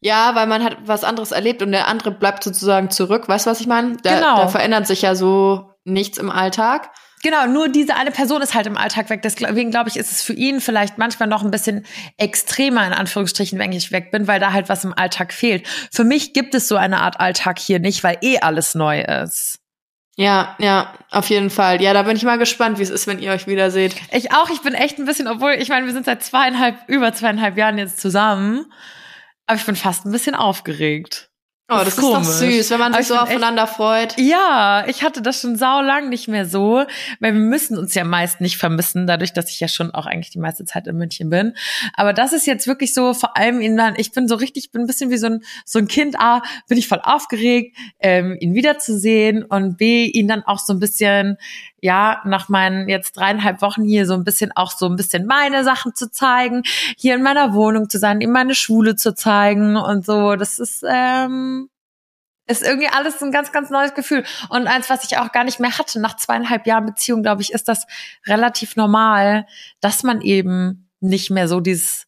Ja, 0.00 0.34
weil 0.34 0.46
man 0.46 0.62
hat 0.62 0.76
was 0.84 1.04
anderes 1.04 1.32
erlebt 1.32 1.62
und 1.62 1.72
der 1.72 1.88
andere 1.88 2.10
bleibt 2.10 2.44
sozusagen 2.44 2.90
zurück. 2.90 3.28
Weißt 3.28 3.46
du, 3.46 3.50
was 3.50 3.60
ich 3.60 3.66
meine? 3.66 3.96
Da, 4.02 4.16
genau. 4.16 4.36
da 4.36 4.48
verändert 4.48 4.86
sich 4.86 5.02
ja 5.02 5.14
so 5.14 5.70
nichts 5.84 6.18
im 6.18 6.30
Alltag. 6.30 6.90
Genau, 7.24 7.46
nur 7.46 7.70
diese 7.70 7.96
eine 7.96 8.10
Person 8.10 8.42
ist 8.42 8.54
halt 8.54 8.66
im 8.66 8.76
Alltag 8.76 9.08
weg. 9.08 9.22
Deswegen 9.22 9.70
glaube 9.70 9.88
ich, 9.88 9.96
ist 9.96 10.12
es 10.12 10.20
für 10.20 10.34
ihn 10.34 10.60
vielleicht 10.60 10.98
manchmal 10.98 11.26
noch 11.26 11.42
ein 11.42 11.50
bisschen 11.50 11.86
extremer 12.18 12.86
in 12.86 12.92
Anführungsstrichen, 12.92 13.58
wenn 13.58 13.72
ich 13.72 13.92
weg 13.92 14.10
bin, 14.10 14.28
weil 14.28 14.40
da 14.40 14.52
halt 14.52 14.68
was 14.68 14.84
im 14.84 14.92
Alltag 14.92 15.32
fehlt. 15.32 15.66
Für 15.90 16.04
mich 16.04 16.34
gibt 16.34 16.54
es 16.54 16.68
so 16.68 16.76
eine 16.76 17.00
Art 17.00 17.20
Alltag 17.20 17.58
hier 17.58 17.78
nicht, 17.78 18.04
weil 18.04 18.18
eh 18.20 18.40
alles 18.40 18.74
neu 18.74 19.00
ist. 19.00 19.58
Ja, 20.16 20.54
ja, 20.58 20.92
auf 21.10 21.30
jeden 21.30 21.48
Fall. 21.48 21.80
Ja, 21.80 21.94
da 21.94 22.02
bin 22.02 22.14
ich 22.14 22.24
mal 22.24 22.36
gespannt, 22.36 22.78
wie 22.78 22.82
es 22.82 22.90
ist, 22.90 23.06
wenn 23.06 23.18
ihr 23.18 23.32
euch 23.32 23.46
wieder 23.46 23.70
seht. 23.70 23.96
Ich 24.12 24.32
auch. 24.32 24.50
Ich 24.50 24.60
bin 24.60 24.74
echt 24.74 24.98
ein 24.98 25.06
bisschen, 25.06 25.26
obwohl 25.26 25.52
ich 25.52 25.70
meine, 25.70 25.86
wir 25.86 25.94
sind 25.94 26.04
seit 26.04 26.22
zweieinhalb, 26.22 26.76
über 26.88 27.14
zweieinhalb 27.14 27.56
Jahren 27.56 27.78
jetzt 27.78 28.02
zusammen, 28.02 28.70
aber 29.46 29.56
ich 29.56 29.64
bin 29.64 29.76
fast 29.76 30.04
ein 30.04 30.12
bisschen 30.12 30.34
aufgeregt. 30.34 31.30
Oh, 31.70 31.76
das, 31.76 31.96
das 31.96 31.98
ist, 31.98 32.04
doch 32.04 32.22
süß, 32.24 32.70
wenn 32.72 32.78
man 32.78 32.92
sich 32.92 33.06
so 33.06 33.16
aufeinander 33.16 33.62
echt, 33.62 33.72
freut. 33.72 34.18
Ja, 34.18 34.84
ich 34.86 35.02
hatte 35.02 35.22
das 35.22 35.40
schon 35.40 35.56
saulang 35.56 36.10
nicht 36.10 36.28
mehr 36.28 36.44
so, 36.44 36.84
weil 37.20 37.32
wir 37.32 37.40
müssen 37.40 37.78
uns 37.78 37.94
ja 37.94 38.04
meist 38.04 38.42
nicht 38.42 38.58
vermissen, 38.58 39.06
dadurch, 39.06 39.32
dass 39.32 39.48
ich 39.48 39.60
ja 39.60 39.68
schon 39.68 39.90
auch 39.90 40.04
eigentlich 40.04 40.28
die 40.28 40.38
meiste 40.38 40.66
Zeit 40.66 40.86
in 40.86 40.98
München 40.98 41.30
bin. 41.30 41.54
Aber 41.94 42.12
das 42.12 42.34
ist 42.34 42.46
jetzt 42.46 42.66
wirklich 42.66 42.92
so, 42.92 43.14
vor 43.14 43.38
allem 43.38 43.62
ihn 43.62 43.78
dann, 43.78 43.94
ich 43.96 44.12
bin 44.12 44.28
so 44.28 44.34
richtig, 44.34 44.72
bin 44.72 44.82
ein 44.82 44.86
bisschen 44.86 45.08
wie 45.08 45.16
so 45.16 45.26
ein, 45.26 45.40
so 45.64 45.78
ein 45.78 45.88
Kind, 45.88 46.20
A, 46.20 46.42
bin 46.68 46.76
ich 46.76 46.86
voll 46.86 47.00
aufgeregt, 47.02 47.74
ähm, 47.98 48.36
ihn 48.40 48.52
wiederzusehen 48.52 49.42
und 49.42 49.78
B, 49.78 50.04
ihn 50.04 50.28
dann 50.28 50.42
auch 50.42 50.58
so 50.58 50.74
ein 50.74 50.80
bisschen, 50.80 51.38
ja, 51.84 52.22
nach 52.24 52.48
meinen 52.48 52.88
jetzt 52.88 53.12
dreieinhalb 53.12 53.60
Wochen 53.60 53.82
hier 53.82 54.06
so 54.06 54.14
ein 54.14 54.24
bisschen 54.24 54.52
auch 54.56 54.70
so 54.70 54.86
ein 54.86 54.96
bisschen 54.96 55.26
meine 55.26 55.64
Sachen 55.64 55.94
zu 55.94 56.10
zeigen, 56.10 56.62
hier 56.96 57.14
in 57.14 57.22
meiner 57.22 57.52
Wohnung 57.52 57.90
zu 57.90 57.98
sein, 57.98 58.22
ihm 58.22 58.32
meine 58.32 58.54
Schule 58.54 58.96
zu 58.96 59.14
zeigen 59.14 59.76
und 59.76 60.06
so. 60.06 60.34
Das 60.36 60.58
ist, 60.58 60.82
ähm, 60.88 61.68
ist 62.46 62.62
irgendwie 62.62 62.88
alles 62.88 63.22
ein 63.22 63.32
ganz, 63.32 63.52
ganz 63.52 63.68
neues 63.68 63.92
Gefühl. 63.92 64.24
Und 64.48 64.66
eins, 64.66 64.88
was 64.88 65.04
ich 65.04 65.18
auch 65.18 65.30
gar 65.30 65.44
nicht 65.44 65.60
mehr 65.60 65.76
hatte, 65.76 66.00
nach 66.00 66.16
zweieinhalb 66.16 66.66
Jahren 66.66 66.86
Beziehung, 66.86 67.22
glaube 67.22 67.42
ich, 67.42 67.52
ist 67.52 67.68
das 67.68 67.86
relativ 68.26 68.76
normal, 68.76 69.44
dass 69.82 70.02
man 70.04 70.22
eben 70.22 70.88
nicht 71.00 71.30
mehr 71.30 71.48
so 71.48 71.60
dieses 71.60 72.06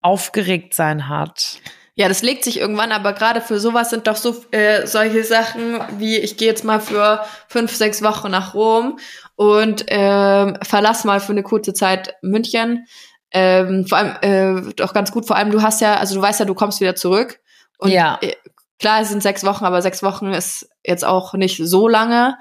aufgeregt 0.00 0.72
sein 0.72 1.10
hat. 1.10 1.60
Ja, 1.98 2.08
das 2.08 2.22
legt 2.22 2.44
sich 2.44 2.60
irgendwann, 2.60 2.92
aber 2.92 3.14
gerade 3.14 3.40
für 3.40 3.58
sowas 3.58 3.88
sind 3.88 4.06
doch 4.06 4.16
so 4.16 4.44
äh, 4.50 4.86
solche 4.86 5.24
Sachen 5.24 5.80
wie 5.98 6.18
ich 6.18 6.36
gehe 6.36 6.46
jetzt 6.46 6.62
mal 6.62 6.78
für 6.78 7.24
fünf, 7.48 7.74
sechs 7.74 8.02
Wochen 8.02 8.30
nach 8.30 8.52
Rom 8.52 8.98
und 9.34 9.86
ähm, 9.88 10.58
verlass 10.62 11.04
mal 11.04 11.20
für 11.20 11.32
eine 11.32 11.42
kurze 11.42 11.72
Zeit 11.72 12.14
München. 12.20 12.86
Ähm, 13.30 13.86
vor 13.86 13.96
allem 13.96 14.68
äh, 14.68 14.72
doch 14.74 14.92
ganz 14.92 15.10
gut. 15.10 15.26
Vor 15.26 15.36
allem 15.36 15.50
du 15.50 15.62
hast 15.62 15.80
ja, 15.80 15.96
also 15.96 16.14
du 16.14 16.20
weißt 16.20 16.40
ja, 16.40 16.46
du 16.46 16.54
kommst 16.54 16.80
wieder 16.80 16.96
zurück. 16.96 17.40
Und 17.78 17.90
ja. 17.90 18.18
Äh, 18.20 18.34
klar, 18.78 19.00
es 19.00 19.08
sind 19.08 19.22
sechs 19.22 19.42
Wochen, 19.44 19.64
aber 19.64 19.80
sechs 19.80 20.02
Wochen 20.02 20.34
ist 20.34 20.68
jetzt 20.84 21.04
auch 21.04 21.32
nicht 21.32 21.60
so 21.62 21.88
lange, 21.88 22.36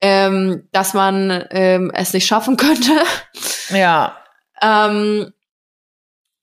ähm, 0.00 0.68
dass 0.72 0.94
man 0.94 1.44
ähm, 1.50 1.92
es 1.94 2.12
nicht 2.12 2.26
schaffen 2.26 2.56
könnte. 2.56 2.92
Ja. 3.70 4.16
ähm, 4.60 5.32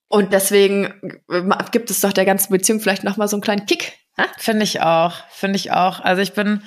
und 0.08 0.32
deswegen 0.32 1.18
äh, 1.30 1.42
gibt 1.72 1.90
es 1.90 2.00
doch 2.00 2.12
der 2.12 2.24
ganzen 2.24 2.52
Beziehung 2.52 2.80
vielleicht 2.80 3.04
noch 3.04 3.16
mal 3.16 3.28
so 3.28 3.36
einen 3.36 3.42
kleinen 3.42 3.66
Kick. 3.66 3.98
Finde 4.38 4.62
ich 4.62 4.80
auch, 4.80 5.12
finde 5.30 5.56
ich 5.56 5.72
auch. 5.72 5.98
Also 6.00 6.22
ich 6.22 6.34
bin, 6.34 6.62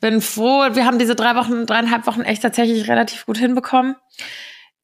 bin 0.00 0.22
froh, 0.22 0.68
wir 0.72 0.86
haben 0.86 0.98
diese 0.98 1.14
drei 1.14 1.34
Wochen, 1.36 1.66
dreieinhalb 1.66 2.06
Wochen 2.06 2.22
echt 2.22 2.42
tatsächlich 2.42 2.88
relativ 2.88 3.26
gut 3.26 3.36
hinbekommen. 3.36 3.96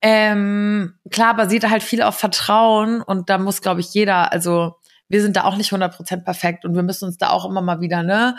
Ähm, 0.03 0.99
klar 1.11 1.35
basiert 1.37 1.71
halt 1.71 1.83
viel 1.83 2.03
auf 2.03 2.17
Vertrauen 2.19 3.01
und 3.01 3.31
da 3.31 3.39
muss, 3.39 3.63
glaube 3.63 3.81
ich, 3.81 3.95
jeder, 3.95 4.31
also 4.33 4.75
wir 5.09 5.23
sind 5.23 5.37
da 5.37 5.45
auch 5.45 5.57
nicht 5.57 5.73
100% 5.73 6.25
perfekt 6.25 6.65
und 6.65 6.75
wir 6.75 6.83
müssen 6.83 7.05
uns 7.05 7.19
da 7.19 7.31
auch 7.31 7.49
immer 7.49 7.63
mal 7.63 7.81
wieder, 7.81 8.03
ne, 8.03 8.37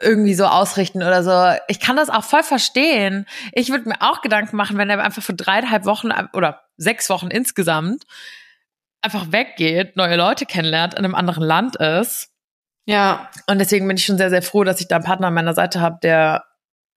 irgendwie 0.00 0.34
so 0.34 0.46
ausrichten 0.46 1.02
oder 1.02 1.22
so. 1.22 1.58
Ich 1.68 1.80
kann 1.80 1.96
das 1.96 2.10
auch 2.10 2.24
voll 2.24 2.42
verstehen. 2.42 3.26
Ich 3.52 3.70
würde 3.70 3.88
mir 3.88 4.00
auch 4.00 4.22
Gedanken 4.22 4.56
machen, 4.56 4.78
wenn 4.78 4.90
er 4.90 5.02
einfach 5.02 5.22
für 5.22 5.34
dreieinhalb 5.34 5.84
Wochen 5.84 6.10
oder 6.32 6.62
sechs 6.76 7.10
Wochen 7.10 7.28
insgesamt 7.28 8.04
einfach 9.02 9.32
weggeht, 9.32 9.96
neue 9.96 10.16
Leute 10.16 10.46
kennenlernt, 10.46 10.94
in 10.94 11.04
einem 11.04 11.14
anderen 11.14 11.42
Land 11.42 11.76
ist. 11.76 12.30
Ja. 12.86 13.28
Und 13.46 13.58
deswegen 13.58 13.86
bin 13.86 13.96
ich 13.96 14.04
schon 14.04 14.18
sehr, 14.18 14.30
sehr 14.30 14.42
froh, 14.42 14.64
dass 14.64 14.80
ich 14.80 14.88
da 14.88 14.96
einen 14.96 15.04
Partner 15.04 15.28
an 15.28 15.34
meiner 15.34 15.54
Seite 15.54 15.80
habe, 15.80 15.98
der 16.02 16.44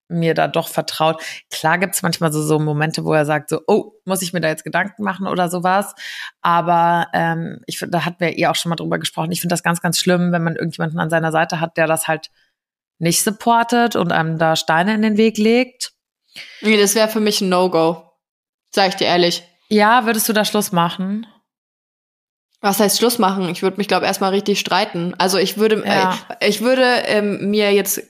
mir 0.09 0.35
da 0.35 0.49
doch 0.49 0.69
vertraut. 0.69 1.23
Klar 1.51 1.79
gibt's 1.79 2.03
manchmal 2.03 2.33
so, 2.33 2.43
so 2.43 2.59
Momente, 2.59 3.05
wo 3.05 3.13
er 3.13 3.25
sagt 3.25 3.49
so, 3.49 3.61
oh, 3.67 3.93
muss 4.05 4.23
ich 4.23 4.33
mir 4.33 4.41
da 4.41 4.49
jetzt 4.49 4.65
Gedanken 4.65 5.03
machen 5.05 5.27
oder 5.27 5.49
sowas. 5.49 5.95
Aber 6.43 7.07
ähm, 7.13 7.61
ich 7.67 7.79
finde, 7.79 7.93
da 7.93 8.05
hatten 8.05 8.21
wir 8.21 8.37
eh 8.37 8.47
auch 8.47 8.57
schon 8.57 8.71
mal 8.71 8.77
drüber 8.77 8.99
gesprochen. 8.99 9.33
Ich 9.33 9.41
finde 9.41 9.53
das 9.53 9.63
ganz, 9.63 9.81
ganz 9.81 9.99
schlimm, 9.99 10.33
wenn 10.33 10.43
man 10.43 10.57
irgendjemanden 10.57 10.99
an 10.99 11.11
seiner 11.11 11.33
Seite 11.33 11.61
hat, 11.61 11.77
der 11.77 11.87
das 11.87 12.09
halt 12.09 12.31
nicht 13.01 13.25
supportet 13.25 13.97
und 13.97 14.13
einem 14.13 14.39
da 14.39 14.57
Steine 14.57 14.95
in 14.95 15.03
den 15.03 15.17
Weg 15.17 15.39
legt. 15.39 15.93
Nee, 16.61 16.79
das 16.79 16.95
wäre 16.95 17.09
für 17.09 17.21
mich 17.21 17.41
ein 17.41 17.49
No-Go. 17.49 18.05
Sag 18.71 18.91
ich 18.91 18.95
dir 18.97 19.07
ehrlich. 19.07 19.43
Ja, 19.69 20.07
würdest 20.07 20.29
du 20.29 20.33
da 20.33 20.45
Schluss 20.45 20.73
machen? 20.73 21.27
Was 22.63 22.79
heißt 22.79 22.99
Schluss 22.99 23.19
machen? 23.19 23.49
Ich 23.49 23.63
würde 23.63 23.79
mich, 23.79 23.89
glaube 23.89 24.05
erstmal 24.05 24.33
richtig 24.33 24.61
streiten. 24.61 25.15
Also 25.17 25.39
ich 25.39 25.57
würde, 25.57 25.83
Ja. 25.87 26.19
äh, 26.41 26.49
ich 26.49 26.61
würde 26.61 26.85
ähm, 27.07 27.51
mir 27.51 27.73
jetzt 27.73 28.03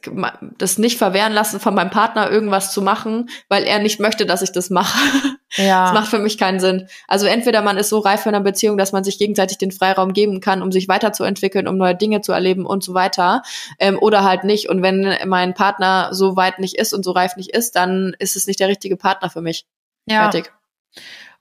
das 0.58 0.76
nicht 0.76 0.98
verwehren 0.98 1.32
lassen, 1.32 1.60
von 1.60 1.72
meinem 1.72 1.90
Partner 1.90 2.28
irgendwas 2.28 2.72
zu 2.72 2.82
machen, 2.82 3.30
weil 3.48 3.62
er 3.62 3.78
nicht 3.78 4.00
möchte, 4.00 4.26
dass 4.26 4.42
ich 4.42 4.52
das 4.52 4.70
mache. 4.70 4.98
Ja. 5.56 5.86
Das 5.86 5.94
macht 5.94 6.06
für 6.10 6.20
mich 6.20 6.38
keinen 6.38 6.60
Sinn. 6.60 6.86
Also 7.08 7.26
entweder 7.26 7.60
man 7.60 7.76
ist 7.76 7.88
so 7.88 7.98
reif 7.98 8.24
in 8.24 8.28
einer 8.36 8.44
Beziehung, 8.44 8.78
dass 8.78 8.92
man 8.92 9.02
sich 9.02 9.18
gegenseitig 9.18 9.58
den 9.58 9.72
Freiraum 9.72 10.12
geben 10.12 10.38
kann, 10.40 10.62
um 10.62 10.70
sich 10.70 10.86
weiterzuentwickeln, 10.86 11.66
um 11.66 11.76
neue 11.76 11.96
Dinge 11.96 12.20
zu 12.20 12.30
erleben 12.30 12.64
und 12.66 12.84
so 12.84 12.94
weiter, 12.94 13.42
ähm, 13.80 13.98
oder 14.00 14.22
halt 14.22 14.44
nicht. 14.44 14.68
Und 14.68 14.80
wenn 14.82 15.12
mein 15.26 15.54
Partner 15.54 16.10
so 16.12 16.36
weit 16.36 16.60
nicht 16.60 16.76
ist 16.76 16.92
und 16.94 17.04
so 17.04 17.10
reif 17.10 17.34
nicht 17.34 17.50
ist, 17.50 17.74
dann 17.74 18.14
ist 18.20 18.36
es 18.36 18.46
nicht 18.46 18.60
der 18.60 18.68
richtige 18.68 18.96
Partner 18.96 19.28
für 19.28 19.40
mich. 19.42 19.66
ja. 20.06 20.20
Fertig. 20.30 20.52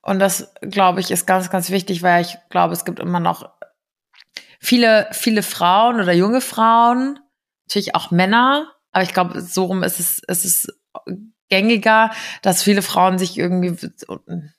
Und 0.01 0.19
das, 0.19 0.53
glaube 0.61 0.99
ich, 1.01 1.11
ist 1.11 1.25
ganz, 1.25 1.49
ganz 1.49 1.69
wichtig, 1.69 2.03
weil 2.03 2.21
ich 2.21 2.37
glaube, 2.49 2.73
es 2.73 2.85
gibt 2.85 2.99
immer 2.99 3.19
noch 3.19 3.49
viele, 4.59 5.07
viele 5.11 5.43
Frauen 5.43 5.99
oder 5.99 6.13
junge 6.13 6.41
Frauen, 6.41 7.19
natürlich 7.67 7.95
auch 7.95 8.11
Männer, 8.11 8.71
aber 8.91 9.03
ich 9.03 9.13
glaube, 9.13 9.41
so 9.41 9.65
rum 9.65 9.83
ist 9.83 9.99
es, 9.99 10.19
ist 10.19 10.45
es 10.45 10.67
gängiger, 11.49 12.11
dass 12.41 12.63
viele 12.63 12.81
Frauen 12.81 13.17
sich 13.17 13.37
irgendwie, 13.37 13.75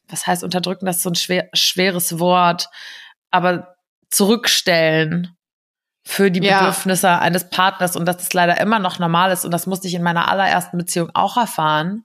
was 0.09 0.26
heißt 0.26 0.45
unterdrücken, 0.45 0.86
das 0.86 0.97
ist 0.97 1.03
so 1.03 1.11
ein 1.11 1.14
schwer, 1.14 1.49
schweres 1.55 2.18
Wort, 2.18 2.68
aber 3.30 3.76
zurückstellen 4.11 5.36
für 6.05 6.30
die 6.30 6.43
Ja. 6.43 6.61
Bedürfnisse 6.61 7.11
eines 7.18 7.49
Partners. 7.51 7.95
Und 7.97 8.07
dass 8.07 8.16
das 8.16 8.32
leider 8.32 8.61
immer 8.61 8.78
noch 8.78 8.99
normal 8.99 9.30
ist. 9.30 9.45
Und 9.45 9.53
das 9.53 9.66
musste 9.66 9.86
ich 9.86 9.95
in 9.95 10.03
meiner 10.03 10.28
allerersten 10.28 10.78
Beziehung 10.78 11.11
auch 11.14 11.36
erfahren, 11.36 12.05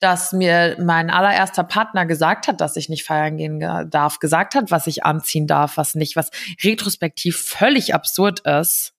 dass 0.00 0.32
mir 0.32 0.76
mein 0.80 1.10
allererster 1.10 1.62
Partner 1.62 2.06
gesagt 2.06 2.48
hat, 2.48 2.60
dass 2.60 2.76
ich 2.76 2.88
nicht 2.88 3.04
feiern 3.04 3.36
gehen 3.36 3.60
ge- 3.60 3.86
darf, 3.88 4.18
gesagt 4.18 4.54
hat, 4.54 4.70
was 4.70 4.86
ich 4.86 5.04
anziehen 5.04 5.46
darf, 5.46 5.76
was 5.76 5.94
nicht, 5.94 6.16
was 6.16 6.30
retrospektiv 6.64 7.38
völlig 7.38 7.94
absurd 7.94 8.40
ist. 8.40 8.92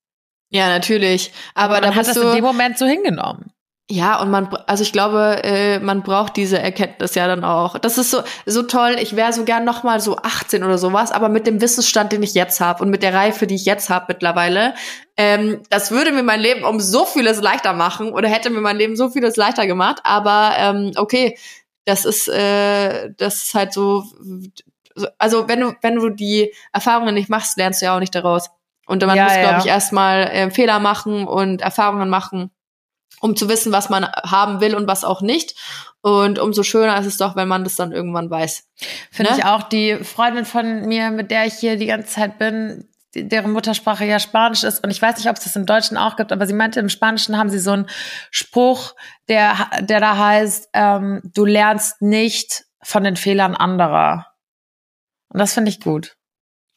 Ja, 0.50 0.70
natürlich. 0.70 1.34
Aber 1.56 1.76
man 1.76 1.84
da 1.84 1.92
das 2.08 2.16
du, 2.16 2.30
in 2.30 2.36
dem 2.36 2.44
Moment 2.44 2.78
so 2.78 2.86
hingenommen. 2.86 3.52
Ja, 3.94 4.22
und 4.22 4.32
man, 4.32 4.48
also 4.68 4.84
ich 4.84 4.94
glaube, 4.94 5.42
äh, 5.44 5.80
man 5.80 6.02
braucht 6.02 6.38
diese 6.38 6.58
Erkenntnis 6.58 7.14
ja 7.16 7.28
dann 7.28 7.44
auch. 7.44 7.78
Das 7.78 7.98
ist 7.98 8.10
so, 8.10 8.22
so 8.46 8.64
toll. 8.64 8.96
Ich 9.02 9.18
wäre 9.18 9.34
so 9.34 9.44
gern 9.44 9.66
noch 9.66 9.84
mal 9.84 10.00
so 10.00 10.16
18 10.16 10.64
oder 10.64 10.78
sowas, 10.78 11.12
aber 11.12 11.28
mit 11.28 11.46
dem 11.46 11.60
Wissensstand, 11.60 12.14
den 12.14 12.24
ich 12.24 12.34
jetzt 12.34 12.62
habe 12.62 12.84
und 12.84 12.90
mit 12.90 13.04
der 13.04 13.14
Reife, 13.14 13.48
die 13.48 13.56
ich 13.56 13.66
jetzt 13.66 13.90
habe 13.90 14.06
mittlerweile, 14.08 14.76
ähm, 15.18 15.62
das 15.70 15.92
würde 15.92 16.14
mir 16.14 16.24
mein 16.24 16.40
Leben 16.40 16.64
um 16.64 16.80
so 16.80 17.04
vieles 17.06 17.42
leichter 17.42 17.74
machen 17.74 18.14
oder 18.14 18.30
hätte 18.30 18.50
mir 18.50 18.62
mein 18.62 18.78
Leben 18.78 18.96
so 18.96 19.10
vieles 19.10 19.36
leichter 19.36 19.68
gemacht. 19.68 20.00
Aber 20.06 20.54
ähm, 20.58 20.94
okay, 20.96 21.38
das 21.84 22.06
ist, 22.06 22.30
äh, 22.30 23.10
das 23.18 23.44
ist 23.44 23.54
halt 23.56 23.74
so. 23.74 24.06
so- 24.96 25.08
Also 25.18 25.50
wenn 25.50 25.60
du, 25.60 25.74
wenn 25.82 25.96
du 25.96 26.08
die 26.12 26.54
Erfahrungen 26.72 27.14
nicht 27.14 27.28
machst, 27.30 27.58
lernst 27.58 27.82
du 27.82 27.88
ja 27.88 27.96
auch 27.96 28.00
nicht 28.00 28.16
daraus. 28.16 28.50
Und 28.86 29.06
man 29.06 29.18
Ja, 29.18 29.26
muss, 29.26 29.34
glaube 29.34 29.48
ja. 29.56 29.60
ich, 29.60 29.66
erstmal 29.66 30.22
äh, 30.28 30.50
Fehler 30.50 30.80
machen 30.80 31.28
und 31.28 31.62
Erfahrungen 31.62 32.08
machen 32.08 32.52
um 33.20 33.36
zu 33.36 33.50
wissen, 33.50 33.72
was 33.72 33.90
man 33.90 34.06
haben 34.06 34.62
will 34.62 34.76
und 34.76 34.88
was 34.88 35.04
auch 35.04 35.22
nicht. 35.22 35.56
Und 36.02 36.40
umso 36.40 36.64
schöner 36.64 36.98
ist 37.00 37.06
es 37.06 37.18
doch, 37.18 37.36
wenn 37.36 37.48
man 37.48 37.64
das 37.64 37.76
dann 37.76 37.92
irgendwann 37.92 38.30
weiß. 38.30 38.64
Finde 39.12 39.32
Ne? 39.34 39.38
ich 39.38 39.46
auch. 39.46 39.64
Die 39.64 39.98
Freundin 40.04 40.46
von 40.46 40.88
mir, 40.88 41.12
mit 41.12 41.30
der 41.30 41.46
ich 41.46 41.54
hier 41.56 41.78
die 41.78 41.86
ganze 41.86 42.08
Zeit 42.08 42.40
bin, 42.40 42.88
deren 43.14 43.52
Muttersprache 43.52 44.06
ja 44.06 44.20
Spanisch 44.20 44.64
ist. 44.64 44.84
Und 44.84 44.90
ich 44.90 45.02
weiß 45.02 45.18
nicht, 45.18 45.30
ob 45.30 45.36
es 45.38 45.44
das 45.44 45.56
im 45.56 45.66
Deutschen 45.66 45.98
auch 45.98 46.16
gibt, 46.16 46.32
aber 46.32 46.48
sie 46.48 46.54
meinte, 46.54 46.80
im 46.80 46.90
Spanischen 46.90 47.38
haben 47.38 47.50
sie 47.50 47.60
so 47.60 47.72
einen 47.72 47.90
Spruch, 48.32 48.96
der, 49.28 49.70
der 49.82 50.00
da 50.00 50.18
heißt, 50.18 50.70
ähm, 50.74 51.22
du 51.24 51.46
lernst 51.46 52.02
nicht 52.02 52.64
von 52.82 53.04
den 53.04 53.18
Fehlern 53.18 53.56
anderer. 53.56 54.28
Und 55.30 55.40
das 55.40 55.54
finde 55.54 55.70
ich 55.70 55.82
gut. 55.82 56.16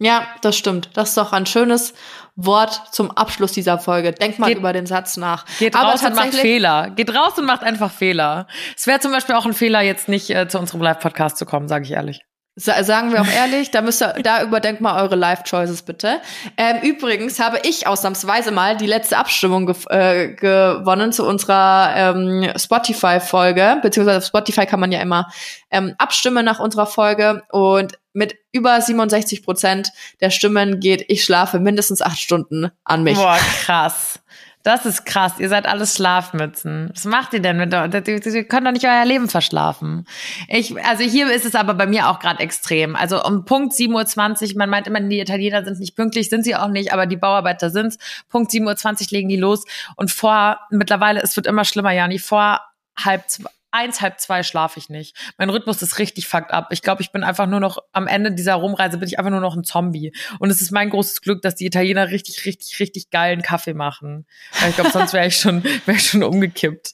Ja, 0.01 0.26
das 0.43 0.57
stimmt. 0.57 0.91
Das 0.95 1.11
ist 1.11 1.16
doch 1.16 1.32
ein 1.32 1.47
schönes 1.47 1.95
Wort 2.37 2.82
zum 2.93 3.11
Abschluss 3.11 3.53
dieser 3.53 3.78
Folge. 3.78 4.12
Denk 4.12 4.39
mal 4.39 4.49
Geht- 4.49 4.59
über 4.59 4.72
den 4.72 4.87
Satz 4.87 5.16
nach. 5.16 5.45
Geht 5.59 5.76
Aber 5.76 5.91
raus 5.93 6.03
und 6.03 6.14
macht 6.14 6.35
Fehler. 6.35 6.91
Geht 6.91 7.14
raus 7.14 7.39
und 7.39 7.45
macht 7.45 7.62
einfach 7.62 7.93
Fehler. 7.93 8.47
Es 8.76 8.87
wäre 8.87 8.99
zum 9.01 9.12
Beispiel 9.12 9.35
auch 9.37 9.47
ein 9.47 9.55
Fehler, 9.55 9.80
jetzt 9.82 10.09
nicht 10.09 10.30
äh, 10.30 10.49
zu 10.49 10.59
unserem 10.59 10.82
Live-Podcast 10.82 11.37
zu 11.37 11.47
kommen, 11.47 11.68
sage 11.68 11.85
ich 11.85 11.93
ehrlich. 11.93 12.22
Sa 12.57 12.85
sagen 12.85 13.12
wir 13.12 13.20
auch 13.20 13.26
ehrlich, 13.26 13.72
da 13.72 13.82
müsst 13.82 14.01
ihr, 14.01 14.12
da 14.22 14.45
überdenkt 14.45 14.80
mal 14.80 15.03
eure 15.03 15.16
Life-Choices 15.16 15.82
bitte. 15.82 16.20
Ähm, 16.57 16.82
übrigens 16.82 17.41
habe 17.41 17.59
ich 17.64 17.89
ausnahmsweise 17.89 18.53
mal 18.53 18.76
die 18.76 18.87
letzte 18.87 19.16
Abstimmung 19.18 19.66
ge 19.66 19.74
äh, 19.89 20.35
gewonnen 20.35 21.11
zu 21.11 21.26
unserer 21.26 21.93
ähm, 21.97 22.53
Spotify-Folge, 22.57 23.78
beziehungsweise 23.82 24.18
auf 24.18 24.24
Spotify 24.24 24.66
kann 24.66 24.78
man 24.78 24.93
ja 24.93 25.01
immer 25.01 25.28
ähm, 25.72 25.95
abstimmen 25.99 26.45
nach 26.45 26.61
unserer 26.61 26.87
Folge 26.87 27.43
und 27.51 27.95
mit 28.14 28.36
über 28.52 28.80
67 28.80 29.42
Prozent 29.42 29.90
der 30.20 30.30
Stimmen 30.30 30.80
geht, 30.80 31.04
ich 31.08 31.24
schlafe 31.24 31.60
mindestens 31.60 32.00
acht 32.00 32.18
Stunden 32.18 32.70
an 32.84 33.02
mich. 33.02 33.16
Boah, 33.16 33.38
krass. 33.64 34.20
Das 34.64 34.86
ist 34.86 35.04
krass. 35.04 35.34
Ihr 35.38 35.50
seid 35.50 35.66
alles 35.66 35.94
Schlafmützen. 35.94 36.88
Was 36.94 37.04
macht 37.04 37.34
ihr 37.34 37.40
denn 37.40 37.58
mit 37.58 37.70
der, 37.70 37.84
ihr 37.92 38.44
könnt 38.44 38.66
doch 38.66 38.72
nicht 38.72 38.86
euer 38.86 39.04
Leben 39.04 39.28
verschlafen. 39.28 40.06
Ich, 40.48 40.82
also 40.82 41.04
hier 41.04 41.30
ist 41.30 41.44
es 41.44 41.54
aber 41.54 41.74
bei 41.74 41.86
mir 41.86 42.08
auch 42.08 42.18
gerade 42.18 42.40
extrem. 42.40 42.96
Also 42.96 43.22
um 43.22 43.44
Punkt 43.44 43.74
7.20 43.74 44.52
Uhr, 44.52 44.58
man 44.58 44.70
meint 44.70 44.86
immer, 44.86 45.02
die 45.02 45.20
Italiener 45.20 45.62
sind 45.64 45.80
nicht 45.80 45.94
pünktlich, 45.94 46.30
sind 46.30 46.44
sie 46.44 46.56
auch 46.56 46.68
nicht, 46.68 46.94
aber 46.94 47.04
die 47.04 47.18
Bauarbeiter 47.18 47.68
sind's. 47.68 47.98
Punkt 48.30 48.50
7.20 48.52 49.02
Uhr 49.02 49.06
legen 49.10 49.28
die 49.28 49.36
los. 49.36 49.64
Und 49.96 50.10
vor, 50.10 50.58
mittlerweile, 50.70 51.20
es 51.20 51.36
wird 51.36 51.46
immer 51.46 51.66
schlimmer, 51.66 51.92
Jani, 51.92 52.18
vor 52.18 52.62
halb 52.96 53.28
zwei, 53.28 53.50
eins, 53.74 54.00
halb 54.00 54.20
zwei 54.20 54.42
schlafe 54.42 54.78
ich 54.78 54.88
nicht. 54.88 55.16
Mein 55.36 55.50
Rhythmus 55.50 55.82
ist 55.82 55.98
richtig 55.98 56.26
fucked 56.26 56.52
up. 56.52 56.68
Ich 56.70 56.80
glaube, 56.80 57.02
ich 57.02 57.12
bin 57.12 57.22
einfach 57.22 57.46
nur 57.46 57.60
noch, 57.60 57.78
am 57.92 58.06
Ende 58.06 58.32
dieser 58.32 58.54
Rumreise 58.54 58.96
bin 58.98 59.08
ich 59.08 59.18
einfach 59.18 59.30
nur 59.30 59.40
noch 59.40 59.56
ein 59.56 59.64
Zombie. 59.64 60.12
Und 60.38 60.50
es 60.50 60.62
ist 60.62 60.70
mein 60.70 60.90
großes 60.90 61.20
Glück, 61.20 61.42
dass 61.42 61.56
die 61.56 61.66
Italiener 61.66 62.08
richtig, 62.08 62.46
richtig, 62.46 62.80
richtig 62.80 63.10
geilen 63.10 63.42
Kaffee 63.42 63.74
machen. 63.74 64.26
Weil 64.60 64.70
ich 64.70 64.76
glaube, 64.76 64.90
sonst 64.90 65.12
wäre 65.12 65.26
ich 65.26 65.36
schon, 65.36 65.62
wäre 65.86 65.98
ich 65.98 66.08
schon 66.08 66.22
umgekippt. 66.22 66.92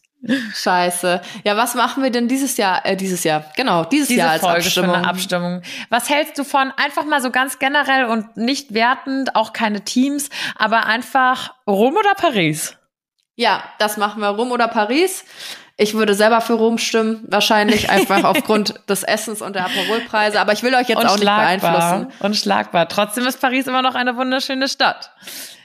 Scheiße. 0.54 1.22
Ja, 1.44 1.56
was 1.56 1.74
machen 1.74 2.02
wir 2.02 2.10
denn 2.10 2.28
dieses 2.28 2.56
Jahr? 2.58 2.84
Äh, 2.84 2.96
dieses 2.96 3.24
Jahr, 3.24 3.50
genau, 3.56 3.84
dieses 3.84 4.08
Diese 4.08 4.20
Jahr 4.20 4.30
als 4.32 4.42
Folge 4.42 4.58
Abstimmung. 4.58 4.90
für 4.90 4.96
eine 4.96 5.08
Abstimmung. 5.08 5.62
Was 5.88 6.10
hältst 6.10 6.38
du 6.38 6.44
von 6.44 6.72
einfach 6.76 7.04
mal 7.06 7.22
so 7.22 7.30
ganz 7.30 7.58
generell 7.58 8.04
und 8.04 8.36
nicht 8.36 8.74
wertend, 8.74 9.34
auch 9.34 9.52
keine 9.54 9.82
Teams, 9.82 10.28
aber 10.56 10.84
einfach 10.86 11.54
Rom 11.66 11.96
oder 11.96 12.14
Paris? 12.16 12.76
Ja, 13.36 13.64
das 13.78 13.96
machen 13.96 14.20
wir. 14.20 14.28
Rom 14.28 14.52
oder 14.52 14.68
Paris. 14.68 15.24
Ich 15.80 15.94
würde 15.94 16.14
selber 16.14 16.42
für 16.42 16.52
Rom 16.52 16.76
stimmen, 16.76 17.24
wahrscheinlich 17.26 17.88
einfach 17.88 18.24
aufgrund 18.24 18.74
des 18.90 19.02
Essens 19.02 19.40
und 19.40 19.56
der 19.56 19.64
Aperolpreise. 19.64 20.38
Aber 20.38 20.52
ich 20.52 20.62
will 20.62 20.74
euch 20.74 20.88
jetzt 20.88 20.98
auch 20.98 21.14
nicht 21.14 21.24
beeinflussen. 21.24 22.08
Unschlagbar. 22.20 22.86
Trotzdem 22.86 23.26
ist 23.26 23.40
Paris 23.40 23.66
immer 23.66 23.80
noch 23.80 23.94
eine 23.94 24.14
wunderschöne 24.14 24.68
Stadt. 24.68 25.10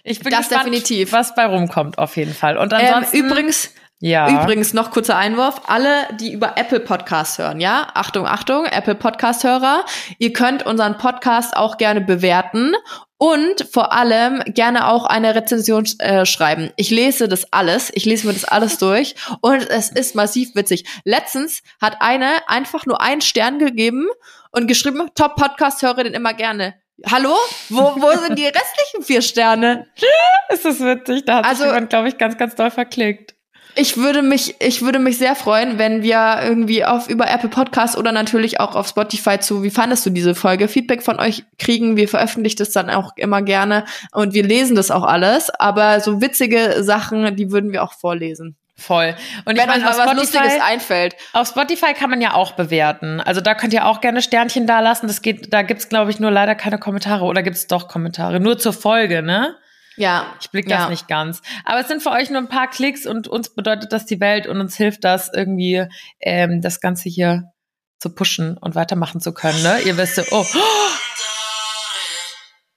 Ich 0.04 0.20
bin 0.20 0.32
das 0.32 0.48
gespannt, 0.48 0.68
definitiv. 0.68 1.12
was 1.12 1.36
bei 1.36 1.46
rumkommt, 1.46 1.98
auf 1.98 2.16
jeden 2.16 2.34
Fall. 2.34 2.58
Und 2.58 2.72
ähm, 2.72 2.80
ansonsten, 2.80 3.18
ähm, 3.18 3.26
übrigens, 3.26 3.72
ja. 4.00 4.44
Übrigens 4.44 4.74
noch 4.74 4.92
kurzer 4.92 5.18
Einwurf. 5.18 5.62
Alle, 5.68 6.08
die 6.20 6.34
über 6.34 6.58
Apple 6.58 6.82
Podcast 6.82 7.38
hören, 7.38 7.62
ja? 7.62 7.88
Achtung, 7.94 8.28
Achtung, 8.28 8.66
Apple 8.66 8.96
Podcast 8.96 9.44
Hörer. 9.44 9.86
Ihr 10.20 10.34
könnt 10.34 10.66
unseren 10.66 10.98
Podcast 10.98 11.56
auch 11.56 11.78
gerne 11.78 12.02
bewerten 12.02 12.74
und 13.18 13.66
vor 13.72 13.94
allem 13.94 14.44
gerne 14.48 14.88
auch 14.88 15.06
eine 15.06 15.34
Rezension 15.34 15.86
äh, 16.00 16.26
schreiben. 16.26 16.72
Ich 16.76 16.90
lese 16.90 17.30
das 17.30 17.54
alles, 17.54 17.90
ich 17.94 18.06
lese 18.06 18.28
mir 18.28 18.34
das 18.34 18.44
alles 18.44 18.78
durch 18.80 19.16
und 19.42 19.70
es 19.70 19.90
ist 19.90 20.16
massiv 20.16 20.56
witzig. 20.56 20.86
Letztens 21.06 21.64
hat 21.82 21.98
eine 22.02 22.48
einfach 22.48 22.86
nur 22.86 23.02
einen 23.02 23.22
Stern 23.22 23.60
gegeben 23.60 24.08
und 24.52 24.68
geschrieben, 24.68 25.10
Top 25.16 25.36
Podcast 25.36 25.82
höre 25.82 26.04
den 26.04 26.14
immer 26.14 26.34
gerne. 26.34 26.76
Hallo? 27.10 27.36
Wo, 27.70 27.94
wo 27.98 28.12
sind 28.18 28.38
die 28.40 28.46
restlichen 28.46 29.04
vier 29.04 29.22
Sterne? 29.22 29.88
ist 30.50 30.66
das 30.66 30.80
witzig, 30.80 31.26
da 31.26 31.38
hat 31.38 31.46
also, 31.46 31.64
sich 31.64 31.72
jemand, 31.72 31.90
glaube 31.90 32.10
ich, 32.10 32.18
ganz, 32.18 32.38
ganz 32.38 32.56
doll 32.56 32.72
verklickt. 32.72 33.35
Ich 33.76 33.98
würde 33.98 34.22
mich, 34.22 34.56
ich 34.60 34.82
würde 34.82 35.00
mich 35.00 35.18
sehr 35.18 35.36
freuen, 35.36 35.78
wenn 35.78 36.02
wir 36.02 36.40
irgendwie 36.44 36.86
auf 36.86 37.10
über 37.10 37.30
Apple 37.30 37.50
Podcasts 37.50 37.98
oder 37.98 38.12
natürlich 38.12 38.60
auch 38.60 38.76
auf 38.76 38.88
Spotify 38.88 39.40
zu, 39.40 39.64
wie 39.64 39.70
fandest 39.70 40.06
du 40.06 40.10
diese 40.10 40.34
Folge, 40.34 40.68
Feedback 40.68 41.04
von 41.04 41.20
euch 41.20 41.44
kriegen. 41.60 41.98
Wir 41.98 42.08
veröffentlichen 42.08 42.58
das 42.58 42.72
dann 42.72 42.90
auch 42.90 43.12
immer 43.18 43.42
gerne 43.42 43.84
und 44.12 44.34
wir 44.34 44.44
lesen 44.44 44.76
das 44.76 44.92
auch 44.92 45.04
alles. 45.04 45.50
Aber 45.50 46.00
so 46.00 46.22
witzige 46.22 46.84
Sachen, 46.84 47.36
die 47.36 47.52
würden 47.52 47.74
wir 47.74 47.84
auch 47.84 47.94
vorlesen. 47.94 48.56
Voll. 48.78 49.16
Und 49.46 49.58
Wenn 49.58 49.58
ich 49.58 49.66
meine, 49.68 49.86
was 49.86 49.96
Spotify, 49.96 50.20
Lustiges 50.20 50.62
einfällt. 50.62 51.16
Auf 51.32 51.48
Spotify 51.48 51.94
kann 51.94 52.10
man 52.10 52.20
ja 52.20 52.34
auch 52.34 52.54
bewerten. 52.54 53.22
Also 53.22 53.40
da 53.40 53.56
könnt 53.56 53.74
ihr 53.74 53.86
auch 53.86 54.02
gerne 54.02 54.22
Sternchen 54.22 54.68
da 54.68 54.82
lassen. 54.82 55.08
Das 55.08 55.22
geht, 55.22 55.54
da 55.54 55.62
gibt's 55.62 55.88
glaube 55.88 56.12
ich 56.12 56.20
nur 56.20 56.32
leider 56.32 56.56
keine 56.56 56.78
Kommentare 56.78 57.24
oder 57.26 57.42
gibt's 57.42 57.68
doch 57.68 57.88
Kommentare 57.88 58.40
nur 58.40 58.58
zur 58.58 58.74
Folge, 58.74 59.22
ne? 59.22 59.56
Ja. 59.98 60.36
Ich 60.42 60.50
blick 60.50 60.68
das 60.68 60.84
ja. 60.84 60.90
nicht 60.90 61.08
ganz. 61.08 61.42
Aber 61.64 61.80
es 61.80 61.88
sind 61.88 62.04
für 62.04 62.12
euch 62.12 62.30
nur 62.30 62.42
ein 62.42 62.50
paar 62.50 62.70
Klicks 62.70 63.06
und 63.06 63.28
uns 63.28 63.54
bedeutet 63.54 63.94
das 63.94 64.06
die 64.06 64.20
Welt 64.20 64.48
und 64.48 64.60
uns 64.60 64.76
hilft 64.76 65.04
das 65.04 65.32
irgendwie, 65.34 65.86
ähm, 66.20 66.62
das 66.62 66.82
Ganze 66.82 67.10
hier 67.10 67.52
zu 68.00 68.14
pushen 68.14 68.58
und 68.58 68.76
weitermachen 68.76 69.22
zu 69.22 69.34
können. 69.34 69.62
Ne? 69.64 69.80
Ihr 69.86 69.98
wisst, 69.98 70.22
oh. 70.32 70.46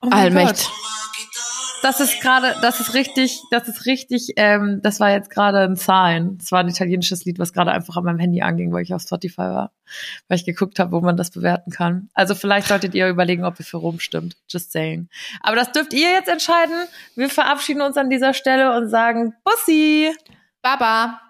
oh 0.03 0.09
Allmächt 0.11 0.71
das 1.83 2.01
ist 2.01 2.21
gerade, 2.21 2.57
das 2.63 2.81
ist 2.81 2.95
richtig, 2.95 3.43
das 3.51 3.69
ist 3.69 3.87
richtig, 3.87 4.33
ähm, 4.37 4.81
das 4.83 5.01
war 5.01 5.11
jetzt 5.11 5.31
gerade 5.31 5.61
ein 5.61 5.77
Zahlen. 5.77 6.39
Das 6.39 6.53
war 6.53 6.61
ein 6.61 6.69
italienisches 6.69 7.25
Lied, 7.25 7.39
was 7.39 7.53
gerade 7.53 7.73
einfach 7.73 7.97
an 7.97 8.05
meinem 8.05 8.19
Handy 8.19 8.43
anging, 8.43 8.73
weil 8.73 8.83
ich 8.83 8.95
auf 8.95 9.03
Spotify 9.03 9.39
war, 9.39 9.73
weil 10.29 10.37
ich 10.37 10.45
geguckt 10.45 10.79
habe, 10.79 10.93
wo 10.93 11.01
man 11.01 11.17
das 11.17 11.31
bewerten 11.31 11.71
kann. 11.71 12.09
Also 12.15 12.35
vielleicht 12.35 12.69
solltet 12.69 12.95
ihr 12.95 13.09
überlegen, 13.09 13.45
ob 13.45 13.59
ihr 13.59 13.65
für 13.65 13.79
Rom 13.79 14.01
stimmt. 14.01 14.37
Just 14.49 14.73
saying. 14.73 15.09
Aber 15.43 15.57
das 15.57 15.73
dürft 15.73 15.93
ihr 15.93 16.11
jetzt 16.11 16.29
entscheiden. 16.29 16.77
Wir 17.15 17.29
verabschieden 17.29 17.83
uns 17.83 17.97
an 17.97 18.11
dieser 18.11 18.35
Stelle 18.35 18.77
und 18.77 18.89
sagen 18.89 19.35
Bussi. 19.45 20.13
Baba. 20.63 21.28